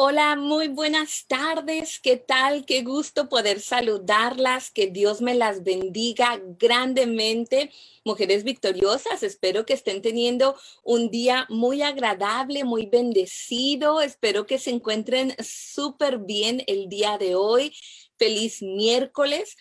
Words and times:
Hola, 0.00 0.36
muy 0.36 0.68
buenas 0.68 1.26
tardes. 1.26 1.98
¿Qué 1.98 2.16
tal? 2.16 2.64
Qué 2.64 2.82
gusto 2.82 3.28
poder 3.28 3.60
saludarlas. 3.60 4.70
Que 4.70 4.86
Dios 4.86 5.20
me 5.20 5.34
las 5.34 5.64
bendiga 5.64 6.40
grandemente. 6.56 7.72
Mujeres 8.04 8.44
victoriosas, 8.44 9.24
espero 9.24 9.66
que 9.66 9.72
estén 9.72 10.00
teniendo 10.00 10.54
un 10.84 11.10
día 11.10 11.46
muy 11.48 11.82
agradable, 11.82 12.62
muy 12.62 12.86
bendecido. 12.86 14.00
Espero 14.00 14.46
que 14.46 14.60
se 14.60 14.70
encuentren 14.70 15.34
súper 15.40 16.18
bien 16.18 16.62
el 16.68 16.88
día 16.88 17.18
de 17.18 17.34
hoy. 17.34 17.74
Feliz 18.18 18.62
miércoles. 18.62 19.56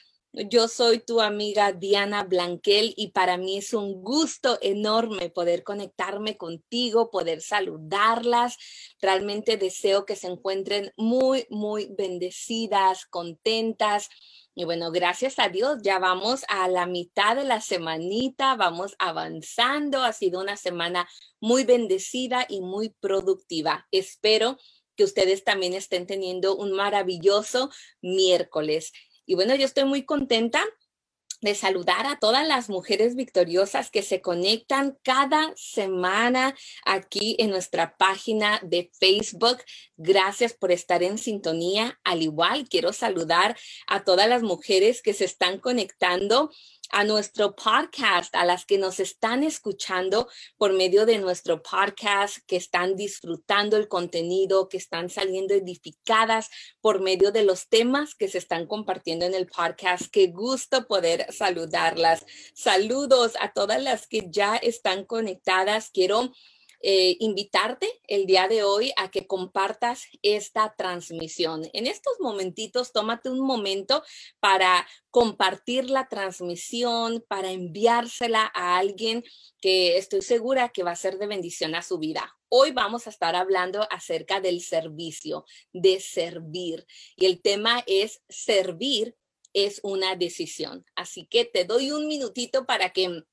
Yo 0.46 0.68
soy 0.68 1.00
tu 1.00 1.20
amiga 1.20 1.72
Diana 1.72 2.24
Blanquel 2.24 2.94
y 2.96 3.08
para 3.08 3.38
mí 3.38 3.58
es 3.58 3.74
un 3.74 4.04
gusto 4.04 4.60
enorme 4.62 5.32
poder 5.32 5.64
conectarme 5.64 6.38
contigo, 6.38 7.10
poder 7.10 7.42
saludarlas. 7.42 8.56
Realmente 9.02 9.58
deseo 9.58 10.06
que 10.06 10.16
se 10.16 10.28
encuentren 10.28 10.94
muy, 10.96 11.48
muy 11.50 11.88
bendecidas, 11.98 13.08
contentas. 13.08 14.10
Y 14.54 14.66
bueno, 14.66 14.92
gracias 14.92 15.40
a 15.40 15.50
Dios, 15.50 15.80
ya 15.82 15.98
vamos 15.98 16.44
a 16.50 16.68
la 16.68 16.86
mitad 16.86 17.36
de 17.36 17.44
la 17.44 17.60
semanita, 17.60 18.56
vamos 18.56 18.96
avanzando. 19.00 20.04
Ha 20.04 20.14
sido 20.14 20.40
una 20.40 20.56
semana 20.56 21.10
muy 21.40 21.64
bendecida 21.64 22.46
y 22.48 22.62
muy 22.62 22.90
productiva. 22.90 23.88
Espero 23.90 24.60
que 24.96 25.04
ustedes 25.04 25.44
también 25.44 25.74
estén 25.74 26.06
teniendo 26.06 26.56
un 26.56 26.74
maravilloso 26.74 27.72
miércoles. 28.02 28.92
Y 29.28 29.36
bueno, 29.36 29.54
yo 29.56 29.66
estoy 29.66 29.84
muy 29.84 30.06
contenta 30.06 30.64
de 31.42 31.54
saludar 31.54 32.08
a 32.08 32.18
todas 32.18 32.48
las 32.48 32.70
mujeres 32.70 33.16
victoriosas 33.16 33.92
que 33.92 34.02
se 34.02 34.22
conectan 34.22 34.98
cada 35.04 35.54
semana 35.56 36.56
aquí 36.84 37.36
en 37.38 37.52
nuestra 37.52 37.96
página 37.98 38.60
de 38.64 38.90
Facebook. 39.00 39.58
Gracias 39.98 40.54
por 40.54 40.72
estar 40.72 41.04
en 41.04 41.18
sintonía. 41.18 42.00
Al 42.04 42.24
igual, 42.24 42.68
quiero 42.70 42.92
saludar 42.94 43.56
a 43.86 44.04
todas 44.04 44.28
las 44.28 44.42
mujeres 44.42 45.04
que 45.04 45.14
se 45.14 45.26
están 45.26 45.60
conectando 45.60 46.50
a 46.92 47.04
nuestro 47.04 47.56
podcast, 47.56 48.36
a 48.36 48.46
las 48.46 48.66
que 48.66 48.78
nos 48.78 49.00
están 49.00 49.44
escuchando 49.44 50.28
por 50.58 50.74
medio 50.74 51.06
de 51.06 51.18
nuestro 51.18 51.62
podcast, 51.62 52.38
que 52.48 52.56
están 52.56 52.96
disfrutando 52.96 53.78
el 53.78 53.88
contenido, 53.88 54.70
que 54.70 54.78
están 54.78 55.10
saliendo 55.10 55.54
edificadas 55.54 56.50
por 56.82 57.02
medio 57.02 57.32
de 57.32 57.44
los 57.44 57.68
temas 57.68 58.16
que 58.16 58.28
se 58.28 58.38
están 58.38 58.68
compartiendo 58.68 59.26
en 59.26 59.34
el 59.34 59.48
podcast. 59.48 60.06
Qué 60.12 60.28
gusto 60.28 60.88
poder 60.88 61.32
saludarlas. 61.34 62.26
Saludos 62.54 63.34
a 63.40 63.54
todas 63.54 63.82
las 63.82 64.08
que 64.08 64.28
ya 64.30 64.56
están 64.58 65.06
conectadas. 65.06 65.90
Quiero 65.92 66.32
eh, 66.90 67.18
invitarte 67.20 68.00
el 68.08 68.26
día 68.26 68.48
de 68.48 68.64
hoy 68.64 68.94
a 68.96 69.12
que 69.12 69.28
compartas 69.28 70.06
esta 70.22 70.74
transmisión. 70.78 71.64
En 71.74 71.86
estos 71.86 72.14
momentitos, 72.22 72.94
tómate 72.94 73.30
un 73.30 73.42
momento 73.42 74.06
para 74.40 74.88
compartir 75.12 75.90
la 75.90 76.08
transmisión, 76.08 77.26
para 77.28 77.52
enviársela 77.52 78.50
a 78.56 78.78
alguien 78.78 79.26
que 79.60 79.98
estoy 79.98 80.22
segura 80.22 80.70
que 80.70 80.84
va 80.84 80.92
a 80.92 80.96
ser 80.96 81.18
de 81.18 81.28
bendición 81.28 81.76
a 81.76 81.82
su 81.82 81.98
vida. 82.00 82.38
Hoy 82.48 82.72
vamos 82.72 83.06
a 83.06 83.10
estar 83.10 83.36
hablando 83.36 83.86
acerca 83.92 84.40
del 84.40 84.62
servicio, 84.62 85.44
de 85.74 86.00
servir. 86.00 86.88
Y 87.18 87.26
el 87.26 87.42
tema 87.42 87.84
es 87.86 88.22
servir 88.30 89.18
es 89.52 89.82
una 89.84 90.16
decisión. 90.16 90.86
Así 90.96 91.26
que 91.26 91.44
te 91.44 91.66
doy 91.66 91.92
un 91.92 92.08
minutito 92.08 92.66
para 92.66 92.92
que 92.92 93.24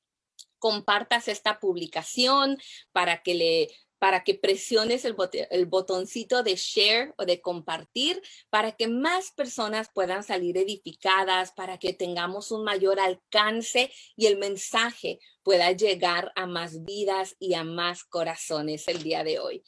compartas 0.64 1.28
esta 1.28 1.60
publicación, 1.60 2.56
para 2.90 3.22
que 3.22 3.34
le 3.34 3.68
para 3.98 4.24
que 4.24 4.34
presiones 4.34 5.04
el, 5.04 5.14
el, 5.50 5.66
botoncito 5.66 6.42
de 6.42 6.56
share 6.56 7.14
o 7.16 7.24
de 7.24 7.40
compartir 7.40 8.20
para 8.50 8.72
que 8.72 8.86
más 8.86 9.30
personas 9.32 9.88
puedan 9.94 10.22
salir 10.22 10.58
edificadas, 10.58 11.52
para 11.52 11.78
que 11.78 11.94
tengamos 11.94 12.50
un 12.50 12.64
mayor 12.64 12.98
alcance 12.98 13.90
y 14.16 14.26
el 14.26 14.36
mensaje 14.36 15.20
pueda 15.42 15.72
llegar 15.72 16.32
a 16.34 16.46
más 16.46 16.84
vidas 16.84 17.36
y 17.38 17.54
a 17.54 17.64
más 17.64 18.04
corazones 18.04 18.88
el 18.88 19.02
día 19.02 19.24
de 19.24 19.38
hoy. 19.38 19.64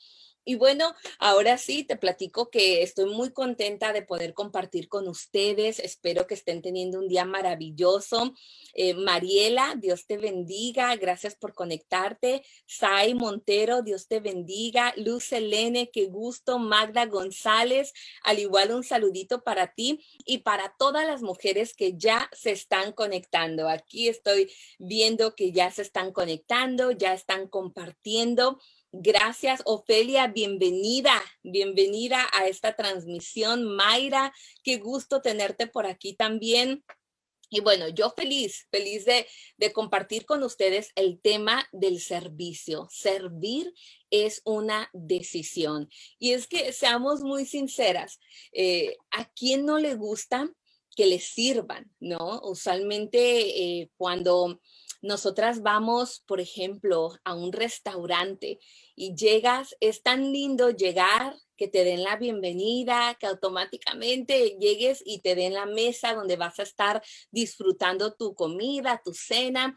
Y 0.49 0.55
bueno, 0.55 0.95
ahora 1.19 1.59
sí, 1.59 1.83
te 1.83 1.97
platico 1.97 2.51
que 2.51 2.83
estoy 2.83 3.07
muy 3.07 3.33
contenta 3.33 3.93
de 3.93 4.03
poder 4.03 4.33
compartir 4.33 4.89
con 4.89 5.09
ustedes. 5.09 5.81
Espero 5.81 6.29
que 6.29 6.35
estén 6.35 6.63
teniendo 6.63 7.01
un 7.01 7.09
día 7.09 7.25
maravilloso. 7.25 8.33
Eh, 8.73 8.95
Mariela, 8.95 9.75
Dios 9.77 10.07
te 10.07 10.19
bendiga. 10.19 10.95
Gracias 10.95 11.35
por 11.35 11.53
conectarte. 11.53 12.45
Sai 12.65 13.15
Montero, 13.15 13.83
Dios 13.83 14.07
te 14.07 14.21
bendiga. 14.21 14.95
Luz 14.97 15.33
Elene, 15.33 15.91
qué 15.91 16.07
gusto. 16.07 16.61
Magda 16.61 17.07
González, 17.07 17.93
al 18.23 18.39
igual 18.39 18.71
un 18.71 18.85
saludito 18.85 19.43
para 19.43 19.75
ti 19.75 20.07
y 20.25 20.39
para 20.39 20.77
todas 20.79 21.09
las 21.09 21.23
mujeres 21.23 21.75
que 21.75 21.99
ya 21.99 22.31
se 22.31 22.53
están 22.53 22.93
conectando. 22.93 23.69
Aquí 23.69 24.07
estoy 24.07 24.53
viendo 24.79 25.35
que 25.35 25.51
ya 25.51 25.73
se 25.73 25.83
están 25.83 26.13
conectando, 26.13 26.93
ya 26.93 27.15
están 27.15 27.49
compartiendo. 27.49 28.61
Gracias, 28.99 29.61
Ofelia. 29.67 30.27
Bienvenida, 30.27 31.23
bienvenida 31.43 32.27
a 32.33 32.49
esta 32.49 32.75
transmisión. 32.75 33.77
Mayra, 33.77 34.33
qué 34.65 34.79
gusto 34.79 35.21
tenerte 35.21 35.67
por 35.67 35.85
aquí 35.85 36.15
también. 36.15 36.83
Y 37.51 37.61
bueno, 37.61 37.89
yo 37.89 38.11
feliz, 38.17 38.67
feliz 38.71 39.05
de, 39.05 39.27
de, 39.59 39.73
compartir 39.75 40.25
con 40.25 40.43
ustedes 40.43 40.93
el 40.95 41.21
tema 41.21 41.69
del 41.73 42.01
servicio. 42.01 42.89
Servir 42.91 43.71
es 44.09 44.41
una 44.45 44.89
decisión. 44.95 45.91
Y 46.19 46.33
es 46.33 46.47
que 46.47 46.73
seamos 46.73 47.21
muy 47.21 47.45
sinceras, 47.45 48.19
eh, 48.53 48.97
¿a 49.11 49.29
quién 49.29 49.67
no 49.67 49.79
le 49.79 49.95
gusta 49.95 50.51
que 50.97 51.05
le 51.05 51.21
sirvan? 51.21 51.95
¿No? 52.01 52.41
Usualmente 52.45 53.81
eh, 53.81 53.91
cuando 53.99 54.59
nosotras 55.03 55.63
vamos, 55.63 56.23
por 56.27 56.41
ejemplo, 56.41 57.13
a 57.25 57.35
un 57.35 57.53
restaurante 57.53 58.59
y 58.95 59.15
llegas, 59.15 59.77
es 59.81 60.03
tan 60.03 60.33
lindo 60.33 60.71
llegar, 60.71 61.37
que 61.57 61.69
te 61.69 61.85
den 61.85 62.03
la 62.03 62.17
bienvenida, 62.17 63.17
que 63.19 63.27
automáticamente 63.27 64.59
llegues 64.61 65.03
y 65.05 65.21
te 65.21 65.35
den 65.35 65.55
la 65.55 65.67
mesa 65.67 66.15
donde 66.15 66.37
vas 66.37 66.59
a 66.59 66.63
estar 66.63 67.03
disfrutando 67.31 68.15
tu 68.15 68.35
comida, 68.35 69.01
tu 69.05 69.15
cena 69.15 69.75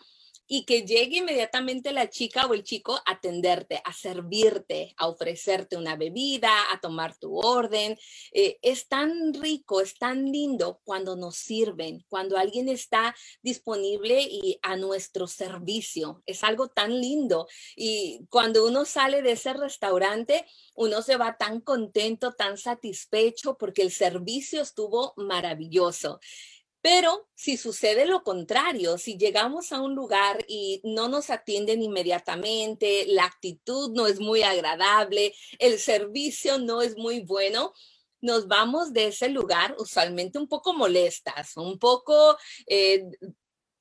y 0.51 0.65
que 0.65 0.81
llegue 0.81 1.19
inmediatamente 1.19 1.93
la 1.93 2.09
chica 2.09 2.47
o 2.47 2.55
el 2.55 2.63
chico 2.63 2.95
a 2.95 3.11
atenderte, 3.11 3.81
a 3.85 3.93
servirte, 3.93 4.95
a 4.97 5.07
ofrecerte 5.07 5.77
una 5.77 5.95
bebida, 5.95 6.49
a 6.73 6.79
tomar 6.81 7.15
tu 7.15 7.37
orden. 7.37 7.95
Eh, 8.33 8.57
es 8.63 8.87
tan 8.87 9.35
rico, 9.35 9.79
es 9.79 9.93
tan 9.99 10.25
lindo 10.25 10.81
cuando 10.83 11.15
nos 11.15 11.35
sirven, 11.37 12.03
cuando 12.09 12.35
alguien 12.35 12.67
está 12.67 13.15
disponible 13.43 14.21
y 14.23 14.57
a 14.63 14.75
nuestro 14.75 15.27
servicio. 15.27 16.23
Es 16.25 16.43
algo 16.43 16.67
tan 16.67 16.99
lindo. 16.99 17.47
Y 17.75 18.25
cuando 18.31 18.65
uno 18.65 18.85
sale 18.85 19.21
de 19.21 19.33
ese 19.33 19.53
restaurante, 19.53 20.47
uno 20.73 21.03
se 21.03 21.17
va 21.17 21.37
tan 21.37 21.61
contento, 21.61 22.33
tan 22.33 22.57
satisfecho 22.57 23.55
porque 23.55 23.83
el 23.83 23.91
servicio 23.91 24.63
estuvo 24.63 25.13
maravilloso. 25.15 26.19
Pero 26.81 27.27
si 27.35 27.57
sucede 27.57 28.05
lo 28.05 28.23
contrario, 28.23 28.97
si 28.97 29.17
llegamos 29.17 29.71
a 29.71 29.81
un 29.81 29.95
lugar 29.95 30.45
y 30.47 30.79
no 30.83 31.09
nos 31.09 31.29
atienden 31.29 31.81
inmediatamente, 31.81 33.05
la 33.07 33.25
actitud 33.25 33.91
no 33.93 34.07
es 34.07 34.19
muy 34.19 34.43
agradable, 34.43 35.33
el 35.59 35.77
servicio 35.77 36.57
no 36.57 36.81
es 36.81 36.95
muy 36.95 37.19
bueno, 37.21 37.73
nos 38.21 38.47
vamos 38.47 38.93
de 38.93 39.07
ese 39.07 39.29
lugar 39.29 39.75
usualmente 39.77 40.39
un 40.39 40.47
poco 40.47 40.73
molestas, 40.73 41.57
un 41.57 41.79
poco 41.79 42.37
eh, 42.67 43.03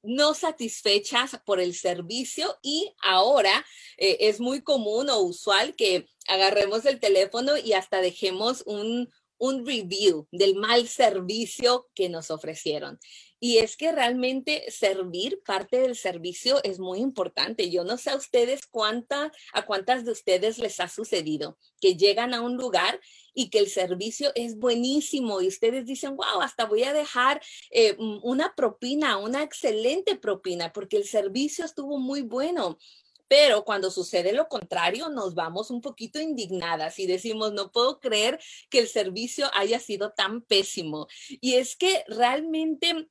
no 0.02 0.34
satisfechas 0.34 1.40
por 1.44 1.60
el 1.60 1.74
servicio 1.74 2.58
y 2.62 2.94
ahora 3.02 3.64
eh, 3.96 4.16
es 4.20 4.40
muy 4.40 4.62
común 4.62 5.10
o 5.10 5.20
usual 5.20 5.74
que 5.76 6.06
agarremos 6.26 6.84
el 6.86 7.00
teléfono 7.00 7.56
y 7.56 7.72
hasta 7.72 8.00
dejemos 8.00 8.62
un, 8.66 9.10
un 9.38 9.66
review 9.66 10.26
del 10.32 10.54
mal 10.56 10.88
servicio 10.88 11.88
que 11.94 12.08
nos 12.08 12.30
ofrecieron. 12.30 12.98
Y 13.40 13.58
es 13.58 13.76
que 13.76 13.92
realmente 13.92 14.68
servir, 14.70 15.40
parte 15.44 15.78
del 15.80 15.94
servicio 15.94 16.60
es 16.64 16.80
muy 16.80 16.98
importante. 16.98 17.70
Yo 17.70 17.84
no 17.84 17.96
sé 17.96 18.10
a 18.10 18.16
ustedes 18.16 18.66
cuánta, 18.66 19.30
a 19.52 19.64
cuántas 19.64 20.04
de 20.04 20.10
ustedes 20.10 20.58
les 20.58 20.80
ha 20.80 20.88
sucedido 20.88 21.56
que 21.80 21.94
llegan 21.94 22.34
a 22.34 22.40
un 22.40 22.56
lugar 22.56 23.00
y 23.34 23.50
que 23.50 23.60
el 23.60 23.68
servicio 23.68 24.32
es 24.34 24.58
buenísimo 24.58 25.40
y 25.40 25.46
ustedes 25.46 25.86
dicen, 25.86 26.16
wow, 26.16 26.40
hasta 26.42 26.64
voy 26.64 26.82
a 26.82 26.92
dejar 26.92 27.40
eh, 27.70 27.96
una 27.98 28.54
propina, 28.56 29.18
una 29.18 29.44
excelente 29.44 30.16
propina, 30.16 30.72
porque 30.72 30.96
el 30.96 31.04
servicio 31.04 31.64
estuvo 31.64 31.98
muy 31.98 32.22
bueno. 32.22 32.78
Pero 33.28 33.64
cuando 33.64 33.90
sucede 33.90 34.32
lo 34.32 34.48
contrario, 34.48 35.08
nos 35.10 35.34
vamos 35.34 35.70
un 35.70 35.80
poquito 35.80 36.20
indignadas 36.20 36.98
y 36.98 37.06
decimos, 37.06 37.52
no 37.52 37.70
puedo 37.70 38.00
creer 38.00 38.40
que 38.70 38.80
el 38.80 38.88
servicio 38.88 39.50
haya 39.54 39.78
sido 39.78 40.12
tan 40.12 40.42
pésimo. 40.42 41.06
Y 41.28 41.54
es 41.54 41.76
que 41.76 42.04
realmente, 42.08 43.08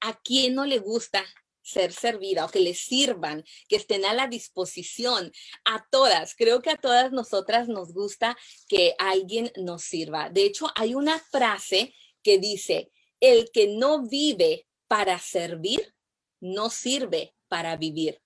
¿a 0.00 0.18
quién 0.22 0.54
no 0.54 0.64
le 0.64 0.78
gusta 0.78 1.24
ser 1.64 1.92
servida 1.92 2.44
o 2.44 2.48
que 2.48 2.60
les 2.60 2.78
sirvan, 2.78 3.42
que 3.68 3.76
estén 3.76 4.04
a 4.04 4.12
la 4.12 4.28
disposición 4.28 5.32
a 5.64 5.86
todas. 5.90 6.34
Creo 6.36 6.60
que 6.60 6.70
a 6.70 6.76
todas 6.76 7.10
nosotras 7.10 7.68
nos 7.68 7.92
gusta 7.94 8.36
que 8.68 8.94
alguien 8.98 9.50
nos 9.56 9.82
sirva. 9.82 10.28
De 10.28 10.44
hecho, 10.44 10.66
hay 10.76 10.94
una 10.94 11.18
frase 11.18 11.94
que 12.22 12.38
dice, 12.38 12.92
el 13.18 13.50
que 13.50 13.66
no 13.66 14.06
vive 14.06 14.66
para 14.88 15.18
servir, 15.18 15.94
no 16.40 16.68
sirve 16.68 17.34
para 17.48 17.76
vivir. 17.76 18.20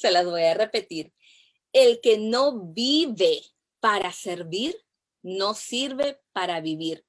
Se 0.00 0.10
las 0.10 0.24
voy 0.24 0.44
a 0.44 0.54
repetir. 0.54 1.12
El 1.74 2.00
que 2.00 2.16
no 2.16 2.72
vive 2.72 3.42
para 3.80 4.12
servir, 4.12 4.74
no 5.22 5.52
sirve 5.52 6.22
para 6.32 6.62
vivir. 6.62 7.04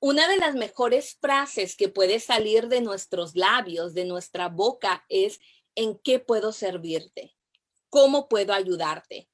Una 0.00 0.28
de 0.28 0.36
las 0.36 0.54
mejores 0.54 1.16
frases 1.18 1.76
que 1.76 1.88
puede 1.88 2.20
salir 2.20 2.68
de 2.68 2.82
nuestros 2.82 3.34
labios, 3.36 3.94
de 3.94 4.04
nuestra 4.04 4.50
boca, 4.50 5.06
es 5.08 5.40
¿en 5.74 5.98
qué 5.98 6.18
puedo 6.18 6.52
servirte? 6.52 7.34
¿Cómo 7.88 8.28
puedo 8.28 8.52
ayudarte? 8.52 9.30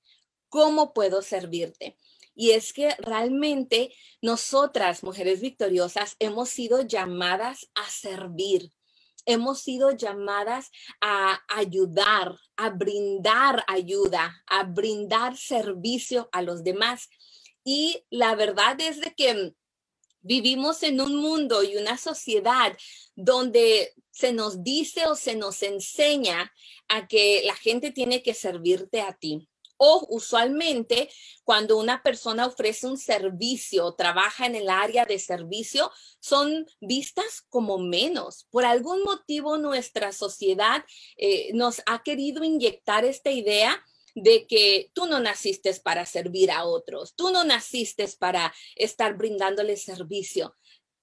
¿Cómo 0.49 0.93
puedo 0.94 1.22
servirte? 1.22 1.99
Y 2.37 2.52
es 2.52 2.72
que 2.72 2.94
realmente 2.99 3.93
nosotras, 4.20 5.02
mujeres 5.02 5.40
victoriosas, 5.40 6.14
hemos 6.20 6.50
sido 6.50 6.82
llamadas 6.82 7.69
a 7.75 7.90
servir. 7.90 8.70
Hemos 9.24 9.60
sido 9.60 9.92
llamadas 9.92 10.70
a 11.00 11.40
ayudar, 11.48 12.36
a 12.56 12.70
brindar 12.70 13.64
ayuda, 13.69 14.42
a 14.46 14.64
brindar 14.64 15.36
servicio 15.36 16.28
a 16.32 16.42
los 16.42 16.64
demás. 16.64 17.08
Y 17.64 18.04
la 18.10 18.34
verdad 18.34 18.80
es 18.80 19.00
de 19.00 19.14
que 19.14 19.54
Vivimos 20.24 20.84
en 20.84 21.00
un 21.00 21.16
mundo 21.16 21.64
y 21.64 21.76
una 21.76 21.98
sociedad 21.98 22.76
donde 23.16 23.92
se 24.12 24.32
nos 24.32 24.62
dice 24.62 25.06
o 25.06 25.16
se 25.16 25.34
nos 25.34 25.64
enseña 25.64 26.52
a 26.88 27.08
que 27.08 27.42
la 27.44 27.56
gente 27.56 27.90
tiene 27.90 28.22
que 28.22 28.32
servirte 28.32 29.00
a 29.00 29.14
ti. 29.14 29.48
O 29.84 30.06
usualmente 30.11 31.11
cuando 31.43 31.76
una 31.76 32.05
persona 32.05 32.46
ofrece 32.46 32.87
un 32.87 32.96
servicio 32.96 33.94
trabaja 33.94 34.46
en 34.46 34.55
el 34.55 34.70
área 34.70 35.05
de 35.06 35.19
servicio, 35.19 35.90
son 36.20 36.67
vistas 36.81 37.43
como 37.49 37.79
menos. 37.79 38.46
Por 38.52 38.64
algún 38.64 39.02
motivo 39.02 39.58
nuestra 39.58 40.12
sociedad 40.12 40.84
eh, 41.17 41.50
nos 41.55 41.82
ha 41.87 42.05
querido 42.05 42.44
inyectar 42.44 43.05
esta 43.05 43.32
idea 43.32 43.84
de 44.14 44.46
que 44.46 44.93
tú 44.94 45.06
no 45.06 45.19
naciste 45.19 45.75
para 45.82 46.06
servir 46.06 46.52
a 46.52 46.64
otros, 46.64 47.17
tú 47.17 47.32
no 47.32 47.43
naciste 47.43 48.06
para 48.20 48.55
estar 48.76 49.17
brindándole 49.17 49.76
servicio. 49.76 50.55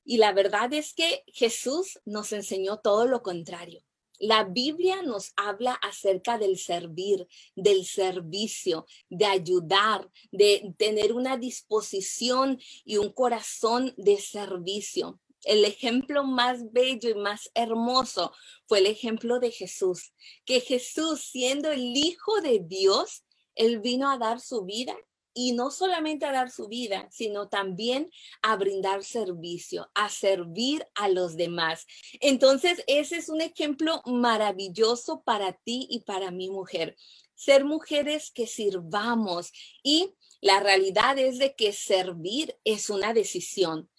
Y 0.05 0.19
la 0.19 0.31
verdad 0.31 0.71
es 0.71 0.93
que 0.93 1.25
Jesús 1.27 1.99
nos 2.05 2.31
enseñó 2.31 2.79
todo 2.79 3.07
lo 3.07 3.23
contrario. 3.23 3.83
La 4.19 4.43
Biblia 4.43 5.01
nos 5.01 5.31
habla 5.37 5.73
acerca 5.75 6.37
del 6.37 6.57
servir, 6.57 7.25
del 7.55 7.85
servicio, 7.85 8.85
de 9.09 9.25
ayudar, 9.25 10.11
de 10.31 10.73
tener 10.77 11.13
una 11.13 11.37
disposición 11.37 12.59
y 12.83 12.97
un 12.97 13.13
corazón 13.13 13.93
de 13.95 14.17
servicio. 14.17 15.21
El 15.45 15.63
ejemplo 15.63 16.25
más 16.25 16.69
bello 16.73 17.09
y 17.09 17.15
más 17.15 17.49
hermoso 17.53 18.33
fue 18.67 18.79
el 18.79 18.87
ejemplo 18.87 19.39
de 19.39 19.51
Jesús, 19.51 20.13
que 20.43 20.59
Jesús 20.59 21.21
siendo 21.21 21.71
el 21.71 21.95
Hijo 21.95 22.41
de 22.41 22.59
Dios, 22.61 23.23
Él 23.55 23.79
vino 23.79 24.11
a 24.11 24.17
dar 24.17 24.41
su 24.41 24.65
vida 24.65 24.97
y 25.39 25.53
no 25.53 25.71
solamente 25.71 26.25
a 26.25 26.31
dar 26.31 26.51
su 26.51 26.67
vida, 26.67 27.07
sino 27.11 27.47
también 27.47 28.11
a 28.41 28.55
brindar 28.55 29.03
servicio, 29.03 29.89
a 29.93 30.09
servir 30.09 30.85
a 30.95 31.09
los 31.09 31.35
demás. 31.37 31.85
Entonces, 32.19 32.83
ese 32.87 33.17
es 33.17 33.29
un 33.29 33.41
ejemplo 33.41 34.01
maravilloso 34.05 35.23
para 35.23 35.53
ti 35.53 35.87
y 35.89 36.01
para 36.01 36.31
mi 36.31 36.49
mujer. 36.49 36.95
Ser 37.35 37.63
mujeres 37.63 38.31
que 38.31 38.47
sirvamos 38.47 39.51
y 39.81 40.13
la 40.41 40.59
realidad 40.59 41.17
es 41.17 41.37
de 41.37 41.55
que 41.55 41.71
servir 41.71 42.57
es 42.63 42.89
una 42.89 43.13
decisión 43.13 43.89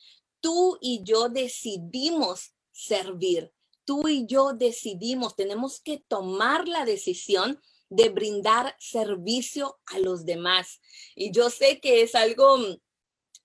tú 0.40 0.78
y 0.80 1.02
yo 1.04 1.28
decidimos 1.28 2.54
servir. 2.72 3.52
Tú 3.84 4.08
y 4.08 4.26
yo 4.26 4.52
decidimos, 4.52 5.36
tenemos 5.36 5.80
que 5.80 5.98
tomar 5.98 6.68
la 6.68 6.84
decisión 6.84 7.60
de 7.90 8.08
brindar 8.08 8.74
servicio 8.78 9.78
a 9.86 9.98
los 9.98 10.24
demás. 10.24 10.80
Y 11.14 11.32
yo 11.32 11.50
sé 11.50 11.80
que 11.80 12.02
es 12.02 12.14
algo 12.14 12.56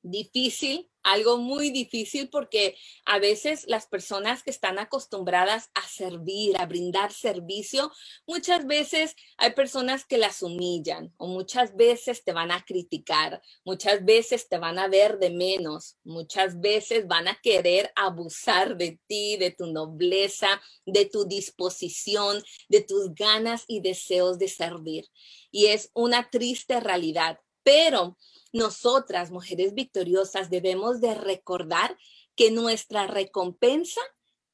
difícil 0.01 0.89
algo 1.05 1.37
muy 1.37 1.69
difícil 1.69 2.29
porque 2.29 2.75
a 3.05 3.19
veces 3.19 3.65
las 3.67 3.85
personas 3.85 4.41
que 4.41 4.49
están 4.49 4.79
acostumbradas 4.79 5.69
a 5.75 5.87
servir, 5.87 6.59
a 6.59 6.65
brindar 6.65 7.13
servicio, 7.13 7.91
muchas 8.25 8.65
veces 8.65 9.15
hay 9.37 9.53
personas 9.53 10.03
que 10.03 10.17
las 10.17 10.41
humillan 10.41 11.13
o 11.17 11.27
muchas 11.27 11.75
veces 11.75 12.23
te 12.23 12.33
van 12.33 12.51
a 12.51 12.65
criticar, 12.65 13.39
muchas 13.63 14.03
veces 14.03 14.49
te 14.49 14.57
van 14.57 14.79
a 14.79 14.87
ver 14.87 15.19
de 15.19 15.29
menos, 15.29 15.97
muchas 16.03 16.59
veces 16.59 17.07
van 17.07 17.27
a 17.27 17.39
querer 17.39 17.91
abusar 17.95 18.75
de 18.75 18.99
ti, 19.05 19.37
de 19.37 19.51
tu 19.51 19.67
nobleza, 19.67 20.59
de 20.87 21.05
tu 21.05 21.25
disposición, 21.25 22.43
de 22.67 22.81
tus 22.81 23.13
ganas 23.13 23.63
y 23.67 23.79
deseos 23.79 24.39
de 24.39 24.47
servir. 24.47 25.05
Y 25.51 25.67
es 25.67 25.91
una 25.93 26.31
triste 26.31 26.79
realidad, 26.79 27.39
pero 27.61 28.17
nosotras, 28.55 29.31
mujeres 29.31 29.73
victoriosas, 29.73 30.49
debemos 30.49 31.01
de 31.01 31.13
recordar 31.13 31.97
que 32.35 32.51
nuestra 32.51 33.05
recompensa 33.05 34.01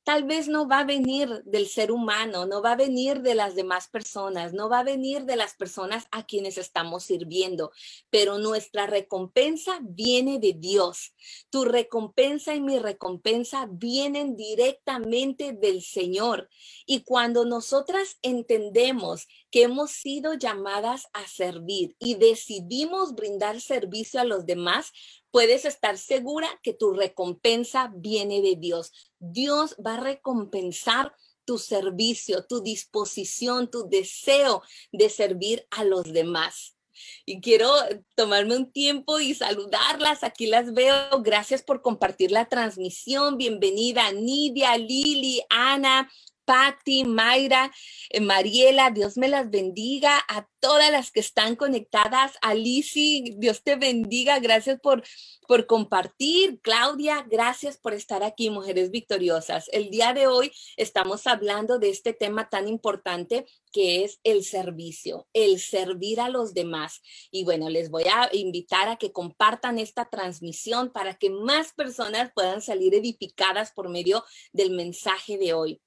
tal 0.03 0.23
vez 0.23 0.47
no 0.47 0.67
va 0.67 0.79
a 0.79 0.83
venir 0.83 1.43
del 1.45 1.67
ser 1.67 1.91
humano, 1.91 2.45
no 2.47 2.61
va 2.61 2.71
a 2.71 2.75
venir 2.75 3.21
de 3.21 3.35
las 3.35 3.53
demás 3.53 3.87
personas, 3.87 4.53
no 4.53 4.67
va 4.67 4.79
a 4.79 4.83
venir 4.83 5.25
de 5.25 5.35
las 5.35 5.53
personas 5.53 6.07
a 6.11 6.25
quienes 6.25 6.57
estamos 6.57 7.03
sirviendo, 7.03 7.71
pero 8.09 8.39
nuestra 8.39 8.87
recompensa 8.87 9.79
viene 9.81 10.39
de 10.39 10.53
Dios. 10.57 11.13
Tu 11.49 11.65
recompensa 11.65 12.55
y 12.55 12.61
mi 12.61 12.79
recompensa 12.79 13.67
vienen 13.69 14.35
directamente 14.35 15.53
del 15.53 15.83
Señor. 15.83 16.49
Y 16.85 17.01
cuando 17.03 17.45
nosotras 17.45 18.17
entendemos 18.23 19.27
que 19.51 19.63
hemos 19.63 19.91
sido 19.91 20.33
llamadas 20.33 21.07
a 21.13 21.27
servir 21.27 21.95
y 21.99 22.15
decidimos 22.15 23.13
brindar 23.13 23.59
servicio 23.59 24.21
a 24.21 24.25
los 24.25 24.45
demás, 24.45 24.91
puedes 25.29 25.65
estar 25.65 25.97
segura 25.97 26.47
que 26.63 26.73
tu 26.73 26.93
recompensa 26.93 27.91
viene 27.93 28.41
de 28.41 28.55
Dios. 28.55 28.91
Dios 29.19 29.75
va 29.85 29.95
a 29.95 30.01
recompensar 30.01 31.13
tu 31.45 31.57
servicio, 31.57 32.45
tu 32.45 32.61
disposición, 32.61 33.69
tu 33.69 33.89
deseo 33.89 34.63
de 34.91 35.09
servir 35.09 35.67
a 35.71 35.83
los 35.83 36.11
demás. 36.13 36.77
Y 37.25 37.41
quiero 37.41 37.69
tomarme 38.15 38.55
un 38.55 38.71
tiempo 38.71 39.19
y 39.19 39.33
saludarlas. 39.33 40.23
Aquí 40.23 40.45
las 40.47 40.73
veo. 40.73 41.21
Gracias 41.23 41.63
por 41.63 41.81
compartir 41.81 42.31
la 42.31 42.45
transmisión. 42.45 43.37
Bienvenida 43.37 44.11
Nidia, 44.11 44.77
Lili, 44.77 45.41
Ana, 45.49 46.11
Patti, 46.51 47.05
Mayra, 47.05 47.71
eh, 48.09 48.19
Mariela, 48.19 48.91
Dios 48.91 49.15
me 49.15 49.29
las 49.29 49.49
bendiga, 49.49 50.19
a 50.27 50.49
todas 50.59 50.91
las 50.91 51.09
que 51.09 51.21
están 51.21 51.55
conectadas, 51.55 52.33
a 52.41 52.53
Dios 52.55 53.63
te 53.63 53.77
bendiga, 53.77 54.37
gracias 54.39 54.77
por, 54.81 55.01
por 55.47 55.65
compartir, 55.65 56.59
Claudia, 56.59 57.25
gracias 57.31 57.77
por 57.77 57.93
estar 57.93 58.21
aquí, 58.21 58.49
mujeres 58.49 58.91
victoriosas. 58.91 59.69
El 59.71 59.91
día 59.91 60.13
de 60.13 60.27
hoy 60.27 60.51
estamos 60.75 61.25
hablando 61.25 61.79
de 61.79 61.89
este 61.89 62.11
tema 62.11 62.49
tan 62.49 62.67
importante 62.67 63.45
que 63.71 64.03
es 64.03 64.19
el 64.25 64.43
servicio, 64.43 65.29
el 65.31 65.57
servir 65.57 66.19
a 66.19 66.27
los 66.27 66.53
demás. 66.53 66.99
Y 67.31 67.45
bueno, 67.45 67.69
les 67.69 67.89
voy 67.89 68.03
a 68.13 68.29
invitar 68.33 68.89
a 68.89 68.97
que 68.97 69.13
compartan 69.13 69.79
esta 69.79 70.09
transmisión 70.09 70.91
para 70.91 71.13
que 71.13 71.29
más 71.29 71.71
personas 71.71 72.29
puedan 72.35 72.61
salir 72.61 72.93
edificadas 72.93 73.71
por 73.71 73.87
medio 73.87 74.25
del 74.51 74.71
mensaje 74.71 75.37
de 75.37 75.53
hoy. 75.53 75.81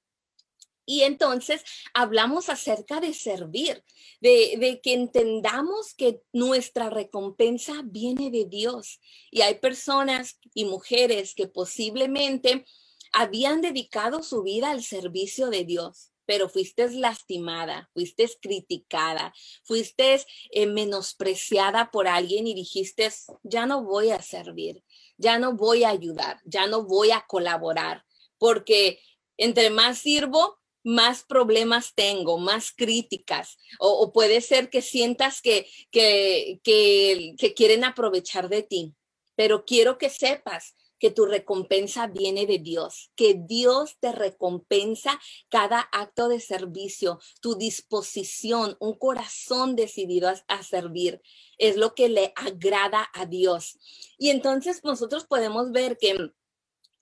Y 0.85 1.01
entonces 1.01 1.63
hablamos 1.93 2.49
acerca 2.49 2.99
de 2.99 3.13
servir, 3.13 3.83
de, 4.21 4.79
que 4.83 4.93
entendamos 4.93 5.93
que 5.95 6.21
nuestra 6.31 6.89
recompensa 6.89 7.81
viene 7.83 8.29
de 8.29 8.45
Dios. 8.45 8.99
Y 9.31 9.41
hay 9.41 9.55
personas 9.55 10.39
y 10.53 10.65
mujeres 10.65 11.33
que 11.33 11.47
posiblemente 11.47 12.65
habían 13.13 13.61
dedicado 13.61 14.21
su 14.21 14.43
vida 14.43 14.71
al 14.71 14.83
servicio 14.83 15.49
de 15.49 15.63
Dios, 15.63 16.11
pero 16.25 16.49
fuiste 16.49 16.89
lastimada, 16.91 17.89
fuiste 17.93 18.29
criticada, 18.41 19.33
fuiste 19.63 20.21
eh, 20.51 20.67
menospreciada 20.67 21.91
por 21.91 22.07
alguien 22.07 22.45
y 22.45 22.53
dijiste, 22.53 23.09
ya 23.43 23.65
no 23.65 23.83
voy 23.83 24.11
a 24.11 24.21
servir, 24.21 24.83
ya 25.17 25.39
no 25.39 25.55
voy 25.55 25.83
a 25.83 25.89
ayudar, 25.89 26.41
ya 26.45 26.67
no 26.67 26.83
voy 26.83 27.11
a 27.11 27.25
colaborar, 27.27 28.03
porque 28.37 28.99
entre 29.37 29.69
más 29.69 29.99
sirvo, 29.99 30.59
más 30.85 31.23
problemas 31.23 31.93
tengo, 31.95 32.37
más 32.37 32.71
críticas, 32.71 33.57
o, 33.79 34.13
puede 34.13 34.39
ser 34.39 34.69
que 34.69 34.81
sientas 34.81 35.41
que, 35.41 35.67
que, 35.91 36.61
que, 36.63 37.33
que 37.37 37.53
quieren 37.55 37.83
aprovechar 37.83 38.47
de 38.47 38.61
ti, 38.61 38.93
pero 39.35 39.65
quiero 39.65 39.97
que 39.97 40.09
sepas 40.09 40.75
que 40.99 41.11
tu 41.11 41.25
recompensa 41.25 42.07
viene 42.07 42.45
de 42.45 42.59
Dios, 42.59 43.11
que 43.15 43.35
Dios 43.35 43.97
te 43.99 44.11
recompensa 44.11 45.19
cada 45.49 45.79
acto 45.91 46.29
de 46.29 46.39
servicio, 46.39 47.19
tu 47.41 47.55
disposición, 47.55 48.77
un 48.79 48.93
corazón 48.93 49.75
decidido 49.75 50.31
a, 50.47 50.63
servir, 50.63 51.21
es 51.57 51.77
lo 51.77 51.95
que 51.95 52.09
le 52.09 52.33
agrada 52.35 53.09
a 53.13 53.25
Dios. 53.25 53.77
Y 54.17 54.29
entonces 54.29 54.83
nosotros 54.83 55.25
podemos 55.25 55.71
ver 55.71 55.97
que 55.97 56.31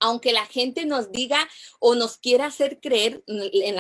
aunque 0.04 0.34
la 0.34 0.46
gente 0.46 0.86
nos 0.86 1.14
diga 1.14 1.48
o 1.80 1.96
nos 1.96 2.18
quiera 2.18 2.48
hacer 2.48 2.82
creer 2.82 3.24
en 3.26 3.76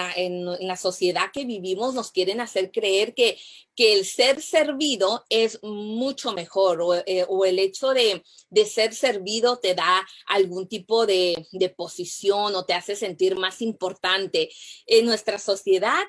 la, 0.68 0.77
sociedad 0.77 1.32
que 1.34 1.44
vivimos, 1.44 1.94
nos 1.94 2.13
quieren 2.13 2.39
hacer 2.39 2.72
creer 2.72 3.13
que, 3.13 3.38
el 3.75 4.06
ser 4.06 4.42
servido 4.42 5.25
es 5.30 5.60
mucho 5.63 6.32
mejor 6.32 6.82
o, 6.82 6.96
eh, 6.96 7.25
el 7.46 7.60
hecho 7.60 7.89
de, 7.89 8.24
ser 8.65 8.94
servido 8.94 9.58
te 9.58 9.75
da 9.75 10.08
algún 10.27 10.70
tipo 10.70 11.06
de 11.06 11.74
posición 11.75 12.56
o 12.56 12.63
te 12.63 12.74
hace 12.74 12.96
sentir 12.96 13.36
más 13.36 13.62
importante. 13.62 14.50
En 14.86 15.06
nuestra 15.06 15.39
sociedad 15.39 16.03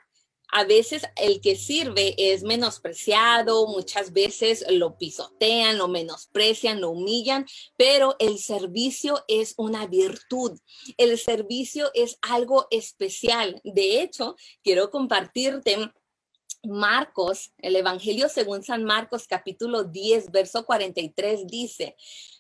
a 0.57 0.63
veces 0.63 1.03
el 1.17 1.41
que 1.41 1.57
sirve 1.57 2.15
es 2.17 2.45
menospreciado, 2.45 3.67
muchas 3.67 4.13
veces 4.13 4.65
lo 4.71 4.97
pisotean, 4.97 5.79
lo 5.79 5.89
menosprecian, 5.89 6.81
lo 6.81 6.91
humillan, 6.91 7.45
pero 7.77 8.15
el 8.21 8.39
servicio 8.39 9.25
es 9.27 9.55
una 9.57 9.89
virtud. 9.89 10.57
El 10.97 11.19
servicio 11.19 11.91
es 11.93 12.19
algo 12.23 12.69
especial. 12.71 13.61
De 13.65 14.01
hecho, 14.01 14.37
quiero 14.63 14.93
compartirte 14.93 15.91
Marcos, 16.63 17.53
el 17.59 17.75
Evangelio 17.75 18.29
según 18.29 18.63
San 18.63 18.85
Marcos 18.85 19.27
capítulo 19.27 19.83
10, 19.83 20.31
verso 20.31 20.65
43 20.65 21.49
dice, 21.49 21.97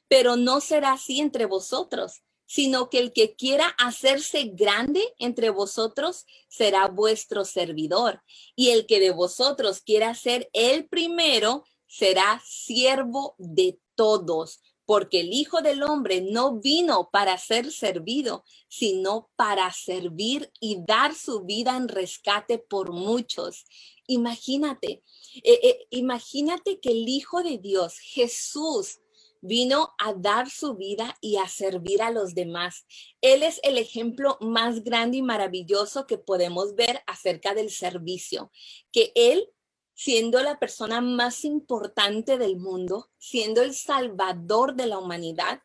pero 0.06 0.37
no 0.37 0.61
será 0.61 0.92
así 0.92 1.18
entre 1.18 1.47
vosotros 1.47 2.23
sino 2.47 2.91
que 2.91 2.99
el 2.99 3.13
que 3.13 3.35
quiera 3.35 3.69
hacerse 3.79 4.51
grande 4.53 5.15
entre 5.19 5.51
vosotros 5.51 6.27
será 6.49 6.89
vuestro 6.89 7.45
servidor, 7.45 8.23
y 8.55 8.71
el 8.71 8.87
que 8.87 9.01
de 9.01 9.11
vosotros 9.11 9.81
quiera 9.81 10.15
ser 10.15 10.49
el 10.53 10.87
primero 10.89 11.65
será 11.87 12.43
siervo 12.45 13.35
de 13.39 13.79
todos, 13.95 14.61
porque 14.87 15.21
el 15.21 15.33
Hijo 15.33 15.63
del 15.63 15.83
Hombre 15.83 16.21
no 16.21 16.61
vino 16.61 17.09
para 17.11 17.39
ser 17.39 17.71
servido, 17.73 18.45
sino 18.69 19.31
para 19.37 19.73
servir 19.73 20.53
y 20.61 20.79
dar 20.87 21.15
su 21.15 21.45
vida 21.45 21.77
en 21.77 21.89
rescate 21.89 22.59
por 22.59 22.93
muchos. 22.93 23.65
Imagínate, 24.07 25.03
eh, 25.37 25.61
eh, 25.63 25.87
imagínate 25.91 26.81
que 26.81 26.91
el 26.91 27.09
Hijo 27.09 27.43
de 27.43 27.59
Dios, 27.59 27.99
Jesús, 27.99 29.01
vino 29.45 29.95
a 29.99 30.15
dar 30.15 30.49
su 30.49 30.75
vida 30.75 31.19
y 31.21 31.37
a 31.37 31.47
servir 31.49 32.01
a 32.03 32.11
los 32.11 32.35
demás. 32.35 32.87
Él 33.21 33.43
es 33.43 33.61
el 33.63 33.77
ejemplo 33.77 34.39
más 34.41 34.83
grande 34.83 35.19
y 35.19 35.23
maravilloso 35.23 36.07
que 36.07 36.17
podemos 36.17 36.75
ver 36.75 37.03
acerca 37.07 37.55
del 37.55 37.71
servicio, 37.71 38.51
que 38.91 39.13
Él, 39.15 39.51
siendo 39.93 40.43
la 40.43 40.59
persona 40.59 41.03
más 41.03 41.45
importante 41.45 42.39
del 42.39 42.57
mundo, 42.57 43.11
siendo 43.19 43.61
el 43.61 43.75
salvador 43.75 44.77
de 44.77 44.87
la 44.87 44.99
humanidad, 44.99 45.61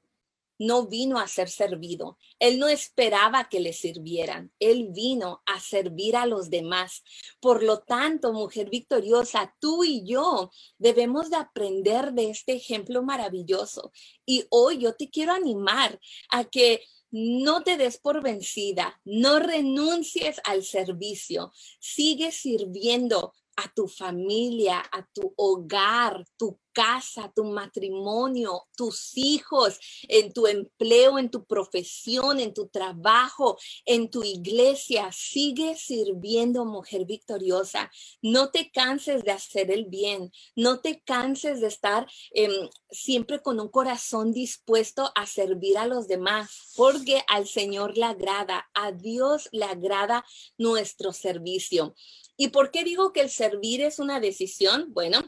no 0.60 0.88
vino 0.88 1.18
a 1.18 1.28
ser 1.28 1.50
servido. 1.50 2.18
Él 2.38 2.60
no 2.60 2.68
esperaba 2.68 3.50
que 3.50 3.60
le 3.60 3.74
sirvieran. 3.74 4.52
Él 4.60 4.90
vino 4.92 5.42
a 5.46 5.60
servir 5.60 6.16
a 6.16 6.26
los 6.26 6.50
demás. 6.50 7.04
Por 7.40 7.64
lo 7.64 7.80
tanto, 7.80 8.34
mujer 8.34 8.70
victoriosa, 8.70 9.56
tú 9.60 9.84
y 9.84 10.04
yo 10.06 10.52
debemos 10.78 11.30
de 11.30 11.38
aprender 11.38 12.14
de 12.14 12.30
este 12.30 12.54
ejemplo 12.54 13.02
maravilloso. 13.02 13.92
Y 14.26 14.46
hoy 14.50 14.80
yo 14.80 14.94
te 14.96 15.10
quiero 15.10 15.34
animar 15.34 16.00
a 16.30 16.44
que 16.44 16.84
no 17.12 17.64
te 17.64 17.78
des 17.78 17.98
por 17.98 18.22
vencida, 18.22 19.00
no 19.04 19.40
renuncies 19.40 20.40
al 20.44 20.64
servicio, 20.64 21.52
sigue 21.80 22.32
sirviendo 22.32 23.34
a 23.56 23.74
tu 23.74 23.88
familia, 23.88 24.80
a 24.92 25.06
tu 25.14 25.34
hogar, 25.36 26.24
tu 26.38 26.60
casa, 26.74 27.32
tu 27.36 27.44
matrimonio, 27.46 28.68
tus 28.76 29.18
hijos, 29.18 29.80
en 30.08 30.34
tu 30.34 30.48
empleo, 30.48 31.20
en 31.20 31.30
tu 31.30 31.46
profesión, 31.46 32.40
en 32.40 32.54
tu 32.54 32.68
trabajo, 32.68 33.58
en 33.86 34.10
tu 34.10 34.24
iglesia. 34.24 35.10
Sigue 35.12 35.76
sirviendo, 35.76 36.66
mujer 36.66 37.06
victoriosa. 37.06 37.92
No 38.22 38.50
te 38.50 38.72
canses 38.72 39.24
de 39.24 39.32
hacer 39.32 39.72
el 39.72 39.86
bien. 39.86 40.32
No 40.56 40.80
te 40.80 41.02
canses 41.02 41.62
de 41.62 41.68
estar 41.68 42.08
em, 42.32 42.70
siempre 42.90 43.42
con 43.42 43.60
un 43.60 43.70
corazón 43.70 44.32
dispuesto 44.34 45.12
a 45.16 45.26
servir 45.26 45.78
a 45.78 45.88
los 45.88 46.08
demás, 46.08 46.74
porque 46.76 47.24
al 47.28 47.48
Señor 47.48 47.98
le 47.98 48.06
agrada, 48.06 48.70
a 48.74 48.92
Dios 48.92 49.50
le 49.52 49.66
agrada 49.66 50.26
nuestro 50.58 51.14
servicio. 51.14 51.96
¿Y 52.38 52.50
por 52.50 52.72
qué 52.72 52.84
digo 52.84 53.12
que 53.12 53.22
el 53.22 53.30
servir 53.30 53.82
es 53.82 54.00
una 54.00 54.20
decisión? 54.20 54.94
Bueno, 54.94 55.20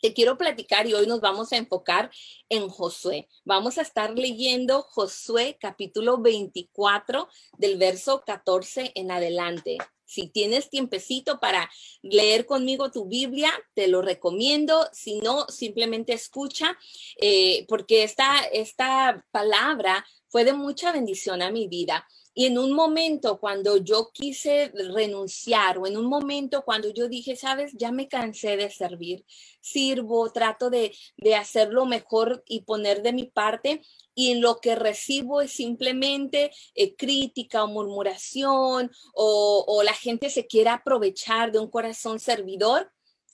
te 0.00 0.12
quiero 0.12 0.38
platicar 0.38 0.86
y 0.86 0.94
hoy 0.94 1.06
nos 1.06 1.20
vamos 1.20 1.52
a 1.52 1.56
enfocar 1.56 2.10
en 2.48 2.68
Josué. 2.68 3.28
Vamos 3.44 3.78
a 3.78 3.82
estar 3.82 4.16
leyendo 4.16 4.82
Josué 4.82 5.56
capítulo 5.60 6.18
24 6.18 7.28
del 7.56 7.78
verso 7.78 8.22
14 8.24 8.92
en 8.94 9.10
adelante. 9.10 9.78
Si 10.08 10.28
tienes 10.28 10.70
tiempecito 10.70 11.38
para 11.38 11.70
leer 12.00 12.46
conmigo 12.46 12.90
tu 12.90 13.06
Biblia, 13.08 13.52
te 13.74 13.88
lo 13.88 14.00
recomiendo. 14.00 14.88
Si 14.90 15.20
no, 15.20 15.46
simplemente 15.48 16.14
escucha, 16.14 16.78
eh, 17.20 17.66
porque 17.68 18.04
esta, 18.04 18.38
esta 18.50 19.26
palabra 19.30 20.06
fue 20.28 20.44
de 20.44 20.52
mucha 20.52 20.92
bendición 20.92 21.42
a 21.42 21.50
mi 21.50 21.68
vida. 21.68 22.06
Y 22.34 22.46
en 22.46 22.56
un 22.56 22.72
momento 22.72 23.40
cuando 23.40 23.78
yo 23.78 24.10
quise 24.12 24.70
renunciar 24.94 25.78
o 25.78 25.88
en 25.88 25.96
un 25.96 26.06
momento 26.06 26.62
cuando 26.64 26.88
yo 26.88 27.08
dije, 27.08 27.34
sabes, 27.34 27.72
ya 27.74 27.90
me 27.90 28.06
cansé 28.06 28.56
de 28.56 28.70
servir, 28.70 29.24
sirvo, 29.60 30.30
trato 30.30 30.70
de, 30.70 30.96
de 31.16 31.34
hacerlo 31.34 31.84
mejor 31.84 32.44
y 32.46 32.62
poner 32.62 33.02
de 33.02 33.12
mi 33.12 33.24
parte 33.24 33.82
y 34.14 34.34
lo 34.36 34.60
que 34.60 34.74
recibo 34.74 35.40
es 35.40 35.52
simplemente 35.52 36.52
eh, 36.74 36.94
crítica 36.94 37.64
o 37.64 37.68
murmuración 37.68 38.90
o, 39.14 39.64
o 39.66 39.82
la 39.82 39.94
gente 39.94 40.30
se 40.30 40.46
quiere 40.46 40.70
aprovechar 40.70 41.50
de 41.50 41.58
un 41.58 41.70
corazón 41.70 42.20
servidor, 42.20 42.90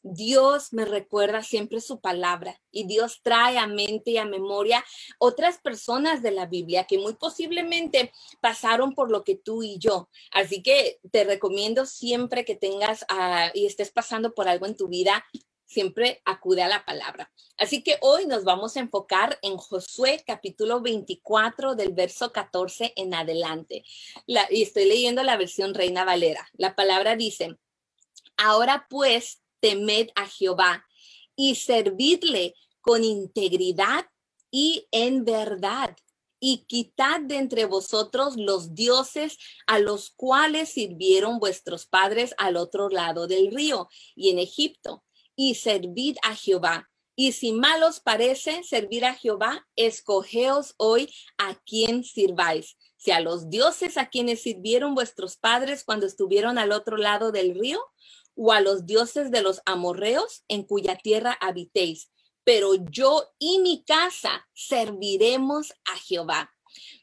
Dios 0.06 0.74
me 0.74 0.84
recuerda 0.84 1.42
siempre 1.42 1.80
su 1.80 1.98
palabra 1.98 2.60
y 2.70 2.86
Dios 2.86 3.20
trae 3.22 3.56
a 3.56 3.66
mente 3.66 4.10
y 4.10 4.18
a 4.18 4.26
memoria 4.26 4.84
otras 5.18 5.58
personas 5.58 6.22
de 6.22 6.30
la 6.30 6.44
Biblia 6.44 6.84
que 6.84 6.98
muy 6.98 7.14
posiblemente 7.14 8.12
pasaron 8.42 8.94
por 8.94 9.10
lo 9.10 9.24
que 9.24 9.34
tú 9.34 9.62
y 9.62 9.78
yo. 9.78 10.10
Así 10.30 10.62
que 10.62 11.00
te 11.10 11.24
recomiendo 11.24 11.86
siempre 11.86 12.44
que 12.44 12.54
tengas 12.54 13.06
ah, 13.08 13.50
y 13.54 13.64
estés 13.64 13.90
pasando 13.90 14.34
por 14.34 14.46
algo 14.46 14.66
en 14.66 14.76
tu 14.76 14.88
vida, 14.88 15.24
siempre 15.64 16.20
acude 16.26 16.62
a 16.62 16.68
la 16.68 16.84
palabra. 16.84 17.32
Así 17.56 17.82
que 17.82 17.96
hoy 18.02 18.26
nos 18.26 18.44
vamos 18.44 18.76
a 18.76 18.80
enfocar 18.80 19.38
en 19.40 19.56
Josué 19.56 20.22
capítulo 20.26 20.82
24 20.82 21.76
del 21.76 21.94
verso 21.94 22.30
14 22.30 22.92
en 22.96 23.14
adelante. 23.14 23.84
y 24.26 24.62
estoy 24.62 24.84
leyendo 24.84 25.22
la 25.22 25.38
versión 25.38 25.72
Reina 25.72 26.04
Valera. 26.04 26.46
La 26.52 26.76
palabra 26.76 27.16
dice, 27.16 27.56
ahora 28.36 28.86
pues 28.90 29.40
temed 29.64 30.10
a 30.14 30.26
Jehová 30.26 30.84
y 31.34 31.54
servidle 31.54 32.54
con 32.82 33.02
integridad 33.02 34.04
y 34.50 34.86
en 34.90 35.24
verdad. 35.24 35.96
Y 36.38 36.66
quitad 36.66 37.22
de 37.22 37.38
entre 37.38 37.64
vosotros 37.64 38.36
los 38.36 38.74
dioses 38.74 39.38
a 39.66 39.78
los 39.78 40.10
cuales 40.10 40.68
sirvieron 40.68 41.38
vuestros 41.38 41.86
padres 41.86 42.34
al 42.36 42.58
otro 42.58 42.90
lado 42.90 43.26
del 43.26 43.50
río 43.50 43.88
y 44.14 44.28
en 44.28 44.38
Egipto, 44.38 45.02
y 45.34 45.54
servid 45.54 46.18
a 46.22 46.36
Jehová. 46.36 46.90
Y 47.16 47.32
si 47.32 47.52
mal 47.52 47.82
os 47.84 48.00
parece 48.00 48.62
servir 48.64 49.06
a 49.06 49.14
Jehová, 49.14 49.66
escogeos 49.76 50.74
hoy 50.76 51.10
a 51.38 51.54
quien 51.64 52.04
sirváis, 52.04 52.76
si 52.98 53.12
a 53.12 53.20
los 53.20 53.48
dioses 53.48 53.96
a 53.96 54.10
quienes 54.10 54.42
sirvieron 54.42 54.94
vuestros 54.94 55.36
padres 55.36 55.84
cuando 55.84 56.04
estuvieron 56.04 56.58
al 56.58 56.72
otro 56.72 56.98
lado 56.98 57.32
del 57.32 57.58
río, 57.58 57.80
o 58.34 58.52
a 58.52 58.60
los 58.60 58.86
dioses 58.86 59.30
de 59.30 59.42
los 59.42 59.60
amorreos 59.66 60.44
en 60.48 60.64
cuya 60.64 60.96
tierra 60.96 61.36
habitéis, 61.40 62.10
pero 62.44 62.74
yo 62.90 63.32
y 63.38 63.58
mi 63.60 63.84
casa 63.84 64.46
serviremos 64.52 65.72
a 65.92 65.98
Jehová. 65.98 66.50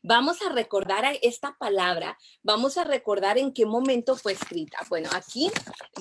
Vamos 0.03 0.41
a 0.41 0.49
recordar 0.49 1.05
esta 1.21 1.55
palabra, 1.57 2.17
vamos 2.43 2.77
a 2.77 2.83
recordar 2.83 3.37
en 3.37 3.53
qué 3.53 3.65
momento 3.65 4.15
fue 4.15 4.33
escrita. 4.33 4.77
Bueno, 4.89 5.09
aquí 5.13 5.49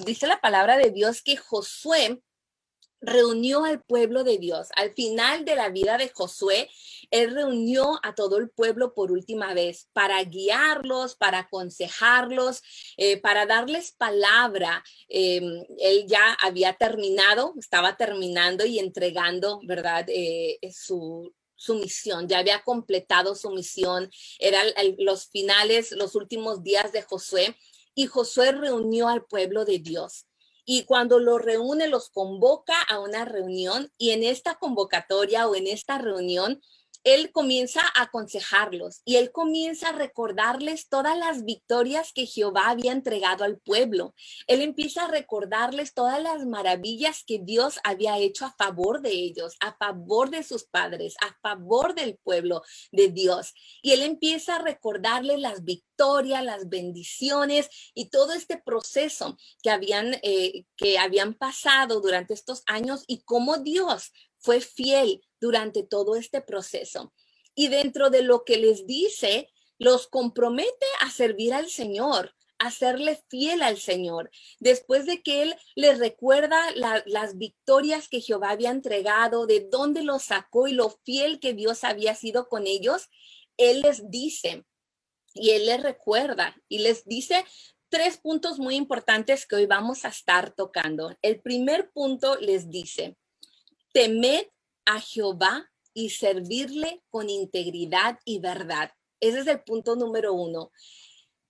dice 0.04 0.26
la 0.26 0.40
palabra 0.40 0.76
de 0.76 0.90
Dios 0.90 1.22
que 1.22 1.36
Josué 1.36 2.22
reunió 3.00 3.64
al 3.64 3.82
pueblo 3.82 4.24
de 4.24 4.38
Dios. 4.38 4.68
Al 4.76 4.92
final 4.92 5.44
de 5.44 5.56
la 5.56 5.70
vida 5.70 5.98
de 5.98 6.10
Josué, 6.10 6.68
él 7.10 7.34
reunió 7.34 7.98
a 8.02 8.14
todo 8.14 8.36
el 8.36 8.50
pueblo 8.50 8.94
por 8.94 9.10
última 9.10 9.54
vez 9.54 9.88
para 9.92 10.22
guiarlos, 10.22 11.16
para 11.16 11.40
aconsejarlos, 11.40 12.62
eh, 12.96 13.20
para 13.20 13.46
darles 13.46 13.92
palabra. 13.92 14.84
Em, 15.08 15.64
él 15.78 16.06
ya 16.06 16.36
había 16.40 16.74
terminado, 16.74 17.54
estaba 17.58 17.96
terminando 17.96 18.64
y 18.64 18.78
entregando, 18.78 19.60
¿verdad? 19.64 20.04
Eh, 20.08 20.58
su, 20.72 21.34
su 21.56 21.74
misión, 21.74 22.28
ya 22.28 22.38
había 22.38 22.62
completado 22.62 23.34
su 23.34 23.50
misión, 23.50 24.10
eran 24.38 24.66
los 24.98 25.26
finales, 25.26 25.92
los 25.92 26.14
últimos 26.14 26.62
días 26.62 26.92
de 26.92 27.02
Josué, 27.02 27.56
y 27.94 28.06
Josué 28.06 28.52
reunió 28.52 29.08
al 29.08 29.26
pueblo 29.26 29.64
de 29.64 29.78
Dios. 29.78 30.26
Y 30.72 30.84
cuando 30.84 31.18
los 31.18 31.42
reúne, 31.42 31.88
los 31.88 32.10
convoca 32.10 32.80
a 32.82 33.00
una 33.00 33.24
reunión 33.24 33.92
y 33.98 34.10
en 34.10 34.22
esta 34.22 34.54
convocatoria 34.54 35.48
o 35.48 35.56
en 35.56 35.66
esta 35.66 35.98
reunión, 35.98 36.60
él 37.04 37.32
comienza 37.32 37.80
a 37.94 38.02
aconsejarlos 38.02 39.00
y 39.04 39.16
él 39.16 39.32
comienza 39.32 39.88
a 39.88 39.92
recordarles 39.92 40.88
todas 40.88 41.16
las 41.16 41.44
victorias 41.44 42.12
que 42.12 42.26
Jehová 42.26 42.68
había 42.68 42.92
entregado 42.92 43.44
al 43.44 43.58
pueblo. 43.58 44.14
Él 44.46 44.60
empieza 44.60 45.04
a 45.04 45.10
recordarles 45.10 45.94
todas 45.94 46.22
las 46.22 46.44
maravillas 46.46 47.24
que 47.26 47.38
Dios 47.38 47.78
había 47.84 48.18
hecho 48.18 48.44
a 48.44 48.52
favor 48.52 49.00
de 49.00 49.10
ellos, 49.10 49.56
a 49.60 49.74
favor 49.76 50.30
de 50.30 50.42
sus 50.42 50.64
padres, 50.64 51.14
a 51.22 51.34
favor 51.40 51.94
del 51.94 52.18
pueblo 52.18 52.62
de 52.92 53.08
Dios. 53.08 53.54
Y 53.82 53.92
él 53.92 54.02
empieza 54.02 54.56
a 54.56 54.62
recordarles 54.62 55.38
las 55.40 55.64
victorias, 55.64 56.44
las 56.44 56.68
bendiciones 56.68 57.70
y 57.94 58.10
todo 58.10 58.32
este 58.32 58.58
proceso 58.58 59.38
que 59.62 59.70
habían, 59.70 60.16
eh, 60.22 60.64
que 60.76 60.98
habían 60.98 61.34
pasado 61.34 62.00
durante 62.00 62.34
estos 62.34 62.62
años 62.66 63.04
y 63.06 63.22
cómo 63.22 63.58
Dios 63.58 64.12
fue 64.38 64.60
fiel 64.60 65.22
durante 65.40 65.82
todo 65.82 66.16
este 66.16 66.40
proceso. 66.40 67.12
Y 67.54 67.68
dentro 67.68 68.10
de 68.10 68.22
lo 68.22 68.44
que 68.44 68.56
les 68.56 68.86
dice, 68.86 69.50
los 69.78 70.06
compromete 70.06 70.86
a 71.00 71.10
servir 71.10 71.54
al 71.54 71.68
Señor, 71.68 72.34
a 72.58 72.70
serle 72.70 73.22
fiel 73.28 73.62
al 73.62 73.78
Señor. 73.78 74.30
Después 74.60 75.06
de 75.06 75.22
que 75.22 75.42
Él 75.42 75.56
les 75.74 75.98
recuerda 75.98 76.60
las 77.06 77.38
victorias 77.38 78.08
que 78.08 78.20
Jehová 78.20 78.50
había 78.50 78.70
entregado, 78.70 79.46
de 79.46 79.66
dónde 79.70 80.02
los 80.02 80.24
sacó 80.24 80.68
y 80.68 80.72
lo 80.72 80.90
fiel 81.04 81.40
que 81.40 81.54
Dios 81.54 81.82
había 81.84 82.14
sido 82.14 82.48
con 82.48 82.66
ellos, 82.66 83.08
Él 83.56 83.80
les 83.80 84.10
dice 84.10 84.64
y 85.32 85.50
Él 85.50 85.66
les 85.66 85.82
recuerda 85.82 86.56
y 86.68 86.78
les 86.78 87.04
dice 87.06 87.44
tres 87.88 88.18
puntos 88.18 88.58
muy 88.58 88.76
importantes 88.76 89.46
que 89.46 89.56
hoy 89.56 89.66
vamos 89.66 90.04
a 90.04 90.08
estar 90.08 90.54
tocando. 90.54 91.16
El 91.22 91.40
primer 91.40 91.90
punto 91.90 92.36
les 92.36 92.70
dice, 92.70 93.16
temed 93.92 94.46
a 94.84 95.00
Jehová 95.00 95.70
y 95.94 96.10
servirle 96.10 97.02
con 97.10 97.28
integridad 97.28 98.18
y 98.24 98.38
verdad. 98.38 98.92
Ese 99.20 99.40
es 99.40 99.46
el 99.46 99.62
punto 99.62 99.96
número 99.96 100.32
uno. 100.32 100.72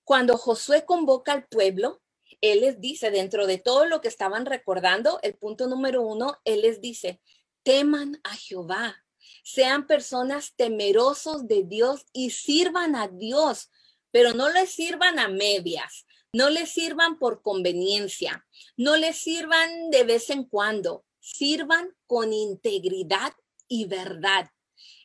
Cuando 0.04 0.37
Josué 0.37 0.84
convoca 0.84 1.32
al 1.32 1.46
pueblo, 1.46 2.00
él 2.40 2.60
les 2.60 2.80
dice, 2.80 3.10
dentro 3.10 3.46
de 3.46 3.58
todo 3.58 3.87
lo 3.87 4.00
que 4.00 4.08
estaban 4.08 4.46
recordando, 4.46 5.20
el 5.22 5.34
punto 5.37 5.66
número 5.66 6.02
uno, 6.02 6.37
él 6.44 6.62
les 6.62 6.80
dice, 6.80 7.20
teman 7.62 8.20
a 8.25 8.34
Jehová, 8.34 9.04
sean 9.44 9.87
personas 9.87 10.54
temerosos 10.56 11.46
de 11.46 11.64
Dios 11.64 12.06
y 12.12 12.30
sirvan 12.30 12.96
a 12.96 13.08
Dios, 13.08 13.70
pero 14.10 14.32
no 14.32 14.50
le 14.50 14.66
sirvan 14.66 15.18
a 15.18 15.28
medias, 15.28 16.06
no 16.32 16.50
le 16.50 16.66
sirvan 16.66 17.18
por 17.18 17.42
conveniencia, 17.42 18.46
no 18.76 18.96
le 18.96 19.12
sirvan 19.12 19.90
de 19.90 20.04
vez 20.04 20.30
en 20.30 20.44
cuando, 20.44 21.04
sirvan 21.32 21.94
con 22.06 22.32
integridad 22.32 23.32
y 23.68 23.87
verdad. 23.87 24.50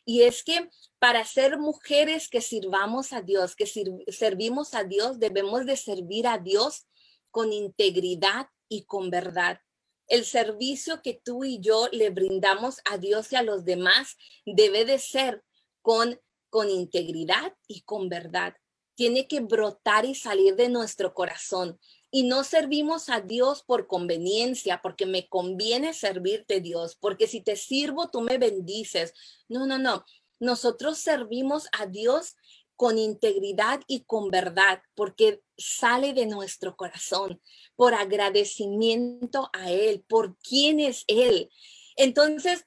Y 0.04 0.22
es 0.22 0.42
que 0.42 0.70
para 0.98 1.24
ser 1.24 1.58
mujeres 1.58 2.28
que 2.28 2.40
sirvamos 2.40 3.12
a 3.12 3.22
Dios, 3.22 3.54
que 3.54 3.66
servimos 4.08 4.74
a 4.74 4.84
Dios, 4.84 5.18
debemos 5.18 5.66
de 5.66 5.76
servir 5.76 6.26
a 6.26 6.38
Dios 6.38 6.86
con 7.30 7.52
integridad 7.52 8.48
y 8.68 8.84
con 8.84 9.10
verdad. 9.10 9.60
El 10.08 10.24
servicio 10.24 11.02
que 11.02 11.20
tú 11.22 11.44
y 11.44 11.60
yo 11.60 11.88
le 11.92 12.10
brindamos 12.10 12.80
a 12.84 12.98
Dios 12.98 13.32
y 13.32 13.36
a 13.36 13.42
los 13.42 13.64
demás 13.64 14.16
debe 14.44 14.84
de 14.84 14.98
ser 14.98 15.42
con, 15.82 16.20
con 16.48 16.70
integridad 16.70 17.52
y 17.66 17.82
con 17.82 18.08
verdad. 18.08 18.54
Tiene 18.94 19.28
que 19.28 19.40
brotar 19.40 20.04
y 20.04 20.14
salir 20.14 20.56
de 20.56 20.68
nuestro 20.68 21.12
corazón 21.12 21.78
y 22.10 22.22
no 22.22 22.44
servimos 22.44 23.08
a 23.08 23.20
Dios 23.20 23.62
por 23.62 23.86
conveniencia, 23.86 24.80
porque 24.82 25.06
me 25.06 25.28
conviene 25.28 25.92
servirte 25.92 26.60
Dios, 26.60 26.96
porque 27.00 27.26
si 27.26 27.40
te 27.40 27.56
sirvo, 27.56 28.08
tú 28.08 28.20
me 28.20 28.38
bendices. 28.38 29.12
No, 29.48 29.66
no, 29.66 29.78
no. 29.78 30.04
Nosotros 30.38 30.98
servimos 30.98 31.66
a 31.72 31.86
Dios 31.86 32.36
con 32.76 32.98
integridad 32.98 33.80
y 33.86 34.04
con 34.04 34.30
verdad, 34.30 34.82
porque 34.94 35.42
sale 35.56 36.12
de 36.12 36.26
nuestro 36.26 36.76
corazón, 36.76 37.40
por 37.74 37.94
agradecimiento 37.94 39.50
a 39.52 39.70
Él, 39.70 40.04
por 40.06 40.36
quién 40.38 40.78
es 40.80 41.04
Él. 41.08 41.50
Entonces, 41.96 42.66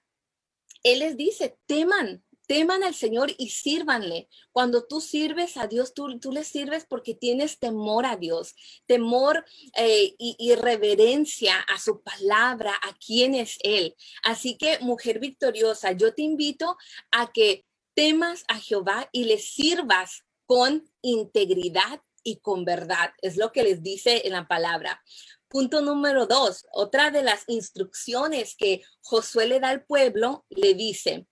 Él 0.84 0.99
les 0.99 1.15
dice, 1.15 1.58
teman, 1.67 2.23
teman 2.50 2.84
al 2.84 2.96
Señor 2.96 3.32
y 3.38 3.50
sírvanle. 3.50 4.28
Cuando 4.52 4.88
tú 4.88 5.02
sirves 5.02 5.56
a 5.56 5.68
Dios, 5.68 5.94
tú, 5.94 6.20
tú 6.20 6.32
le 6.32 6.44
sirves 6.44 6.84
porque 6.84 7.14
tienes 7.14 7.60
temor 7.60 8.08
a 8.08 8.16
Dios, 8.16 8.56
temor 8.88 9.46
eh, 9.78 10.16
y, 10.18 10.36
y, 10.40 10.56
reverencia 10.56 11.60
a 11.60 11.78
su 11.78 12.02
palabra, 12.02 12.74
a 12.82 12.98
quién 12.98 13.36
es 13.36 13.60
Él. 13.62 13.96
Así 14.24 14.58
que, 14.58 14.80
mujer 14.80 15.20
victoriosa, 15.20 15.92
yo 15.92 16.16
te 16.16 16.24
invito 16.24 16.76
a 17.12 17.32
que 17.32 17.66
temas 17.94 18.46
a 18.48 18.60
Jehová 18.60 19.08
y 19.12 19.26
le 19.26 19.38
sirvas 19.38 20.24
con 20.48 20.90
integridad 21.04 22.02
y 22.24 22.38
con 22.38 22.66
verdad. 22.66 23.12
Es 23.22 23.38
lo 23.38 23.52
que 23.52 23.62
les 23.62 23.84
dice 23.84 24.24
en 24.26 24.34
la 24.34 24.48
palabra. 24.48 25.04
Punto 25.50 25.82
número 25.82 26.26
dos, 26.26 26.66
otra 26.72 27.12
de 27.12 27.22
las 27.22 27.44
instrucciones 27.48 28.56
que 28.56 28.82
Josué 29.02 29.46
le 29.46 29.60
da 29.60 29.70
al 29.70 29.84
pueblo, 29.84 30.46
le 30.50 30.74
dice, 30.74 31.28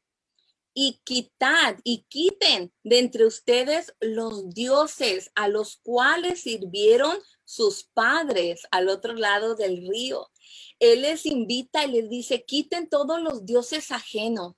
y 0.80 1.02
quitad 1.04 1.78
y 1.84 2.06
quiten 2.08 2.72
de 2.84 3.00
entre 3.00 3.26
ustedes 3.26 3.96
los 4.00 4.54
dioses 4.54 5.32
a 5.34 5.48
los 5.48 5.78
cuales 5.78 6.42
sirvieron 6.42 7.18
sus 7.46 7.86
padres 7.96 8.62
al 8.70 8.88
otro 8.88 9.16
lado 9.16 9.56
del 9.56 9.88
río. 9.88 10.30
Él 10.78 11.02
les 11.02 11.26
invita 11.26 11.84
y 11.84 11.94
les 11.94 12.10
dice, 12.12 12.46
quiten 12.46 12.90
todos 12.90 13.20
los 13.20 13.44
dioses 13.44 13.90
ajenos, 13.90 14.54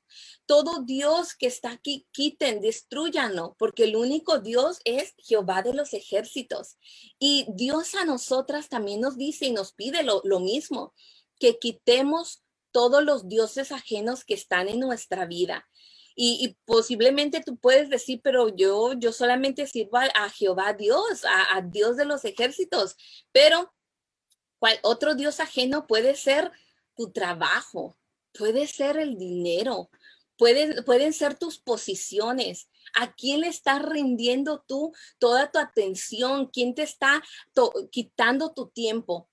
todo 0.45 0.83
Dios 0.83 1.35
que 1.35 1.47
está 1.47 1.71
aquí, 1.71 2.05
quiten, 2.11 2.59
destruyanlo, 2.59 3.55
porque 3.57 3.85
el 3.85 3.95
único 3.95 4.39
Dios 4.39 4.81
es 4.83 5.13
Jehová 5.19 5.61
de 5.61 5.73
los 5.73 5.93
ejércitos. 5.93 6.75
Y 7.17 7.45
Dios 7.55 7.95
a 7.95 8.03
nosotras 8.03 8.67
también 8.67 8.99
nos 8.99 9.15
dice 9.15 9.45
y 9.45 9.51
nos 9.51 9.71
pide 9.71 10.03
lo, 10.03 10.19
lo 10.25 10.41
mismo, 10.41 10.93
que 11.39 11.59
quitemos 11.59 12.43
todos 12.71 13.05
los 13.05 13.29
dioses 13.29 13.71
ajenos 13.71 14.25
que 14.25 14.33
están 14.33 14.67
en 14.67 14.81
nuestra 14.81 15.25
vida 15.25 15.65
y, 16.21 16.57
posiblemente 16.65 17.41
tú 17.41 17.55
puedes 17.55 17.89
decir, 17.89 18.19
pero 18.21 18.53
yo, 18.53 18.91
yo 18.91 19.13
solamente 19.13 19.65
sirvo 19.67 19.99
a, 19.99 20.29
Jehová 20.29 20.73
Dios, 20.73 21.23
a, 21.25 21.61
Dios 21.61 21.95
de 21.95 22.03
los 22.03 22.25
ejércitos, 22.25 22.97
pero 23.31 23.73
¿cuál 24.59 24.77
otro 24.81 25.15
Dios 25.15 25.39
ajeno 25.39 25.87
puede 25.87 26.15
ser 26.15 26.51
tu 26.93 27.13
trabajo, 27.13 27.97
puede 28.33 28.67
ser 28.67 28.97
el 28.97 29.17
dinero, 29.17 29.89
pueden, 30.35 30.83
pueden 30.83 31.13
ser 31.13 31.39
tus 31.39 31.57
posiciones. 31.57 32.67
¿A 32.95 33.13
quién 33.13 33.39
le 33.39 33.47
estás 33.47 33.81
rindiendo 33.81 34.61
tú 34.67 34.91
toda 35.19 35.49
tu 35.49 35.57
atención? 35.57 36.47
¿Quién 36.47 36.75
te 36.75 36.83
está 36.83 37.23
quitando 37.91 38.51
tu 38.51 38.67
tiempo? 38.67 39.29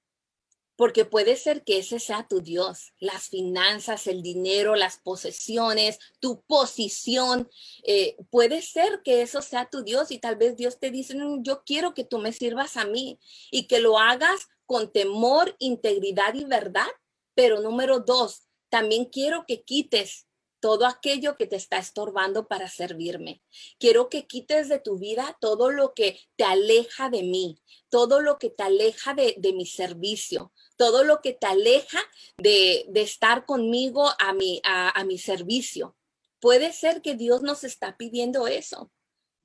Porque 0.76 1.06
puede 1.06 1.36
ser 1.36 1.64
que 1.64 1.78
ese 1.78 1.98
sea 1.98 2.26
tu 2.28 2.42
Dios, 2.42 2.92
las 3.00 3.28
finanzas, 3.28 4.06
el 4.06 4.22
dinero, 4.22 4.76
las 4.76 4.98
posesiones, 4.98 5.98
tu 6.20 6.42
posición. 6.42 7.48
Eh, 7.84 8.16
puede 8.30 8.60
ser 8.60 9.00
que 9.02 9.22
eso 9.22 9.40
sea 9.40 9.68
tu 9.70 9.82
Dios 9.82 10.10
y 10.10 10.18
tal 10.18 10.36
vez 10.36 10.56
Dios 10.56 10.78
te 10.78 10.90
dice, 10.90 11.14
mm, 11.16 11.42
yo 11.42 11.62
quiero 11.64 11.94
que 11.94 12.04
tú 12.04 12.18
me 12.18 12.32
sirvas 12.32 12.76
a 12.76 12.84
mí 12.84 13.18
y 13.50 13.66
que 13.66 13.80
lo 13.80 13.98
hagas 13.98 14.48
con 14.66 14.92
temor, 14.92 15.56
integridad 15.58 16.34
y 16.34 16.44
verdad. 16.44 16.88
Pero 17.34 17.60
número 17.60 18.00
dos, 18.00 18.42
también 18.68 19.06
quiero 19.06 19.44
que 19.46 19.62
quites 19.62 20.26
todo 20.60 20.86
aquello 20.86 21.36
que 21.36 21.46
te 21.46 21.56
está 21.56 21.78
estorbando 21.78 22.48
para 22.48 22.68
servirme. 22.68 23.42
Quiero 23.78 24.08
que 24.08 24.26
quites 24.26 24.68
de 24.68 24.78
tu 24.78 24.98
vida 24.98 25.36
todo 25.40 25.70
lo 25.70 25.94
que 25.94 26.20
te 26.36 26.44
aleja 26.44 27.10
de 27.10 27.22
mí, 27.22 27.58
todo 27.88 28.20
lo 28.20 28.38
que 28.38 28.50
te 28.50 28.62
aleja 28.62 29.14
de, 29.14 29.34
de 29.38 29.52
mi 29.52 29.66
servicio, 29.66 30.52
todo 30.76 31.04
lo 31.04 31.20
que 31.20 31.32
te 31.32 31.46
aleja 31.46 31.98
de, 32.38 32.86
estar 32.94 33.46
conmigo 33.46 34.10
a 34.18 34.32
mi, 34.32 34.60
a, 34.64 35.02
mi 35.04 35.18
servicio. 35.18 35.96
Puede 36.40 36.72
ser 36.72 37.02
que 37.02 37.14
Dios 37.14 37.42
nos 37.42 37.64
está 37.64 37.96
pidiendo 37.96 38.46
eso. 38.46 38.90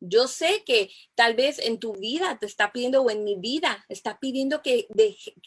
Yo 0.04 0.28
sé 0.28 0.64
que 0.66 0.90
tal 1.14 1.36
vez 1.36 1.60
en 1.60 1.78
tu 1.78 1.94
vida 1.94 2.38
te 2.40 2.48
está 2.48 2.72
pidiendo 2.74 3.04
o 3.04 3.12
en 3.12 3.24
mi 3.24 3.36
vida 3.36 3.86
está 3.88 4.20
pidiendo 4.20 4.64
que 4.64 4.88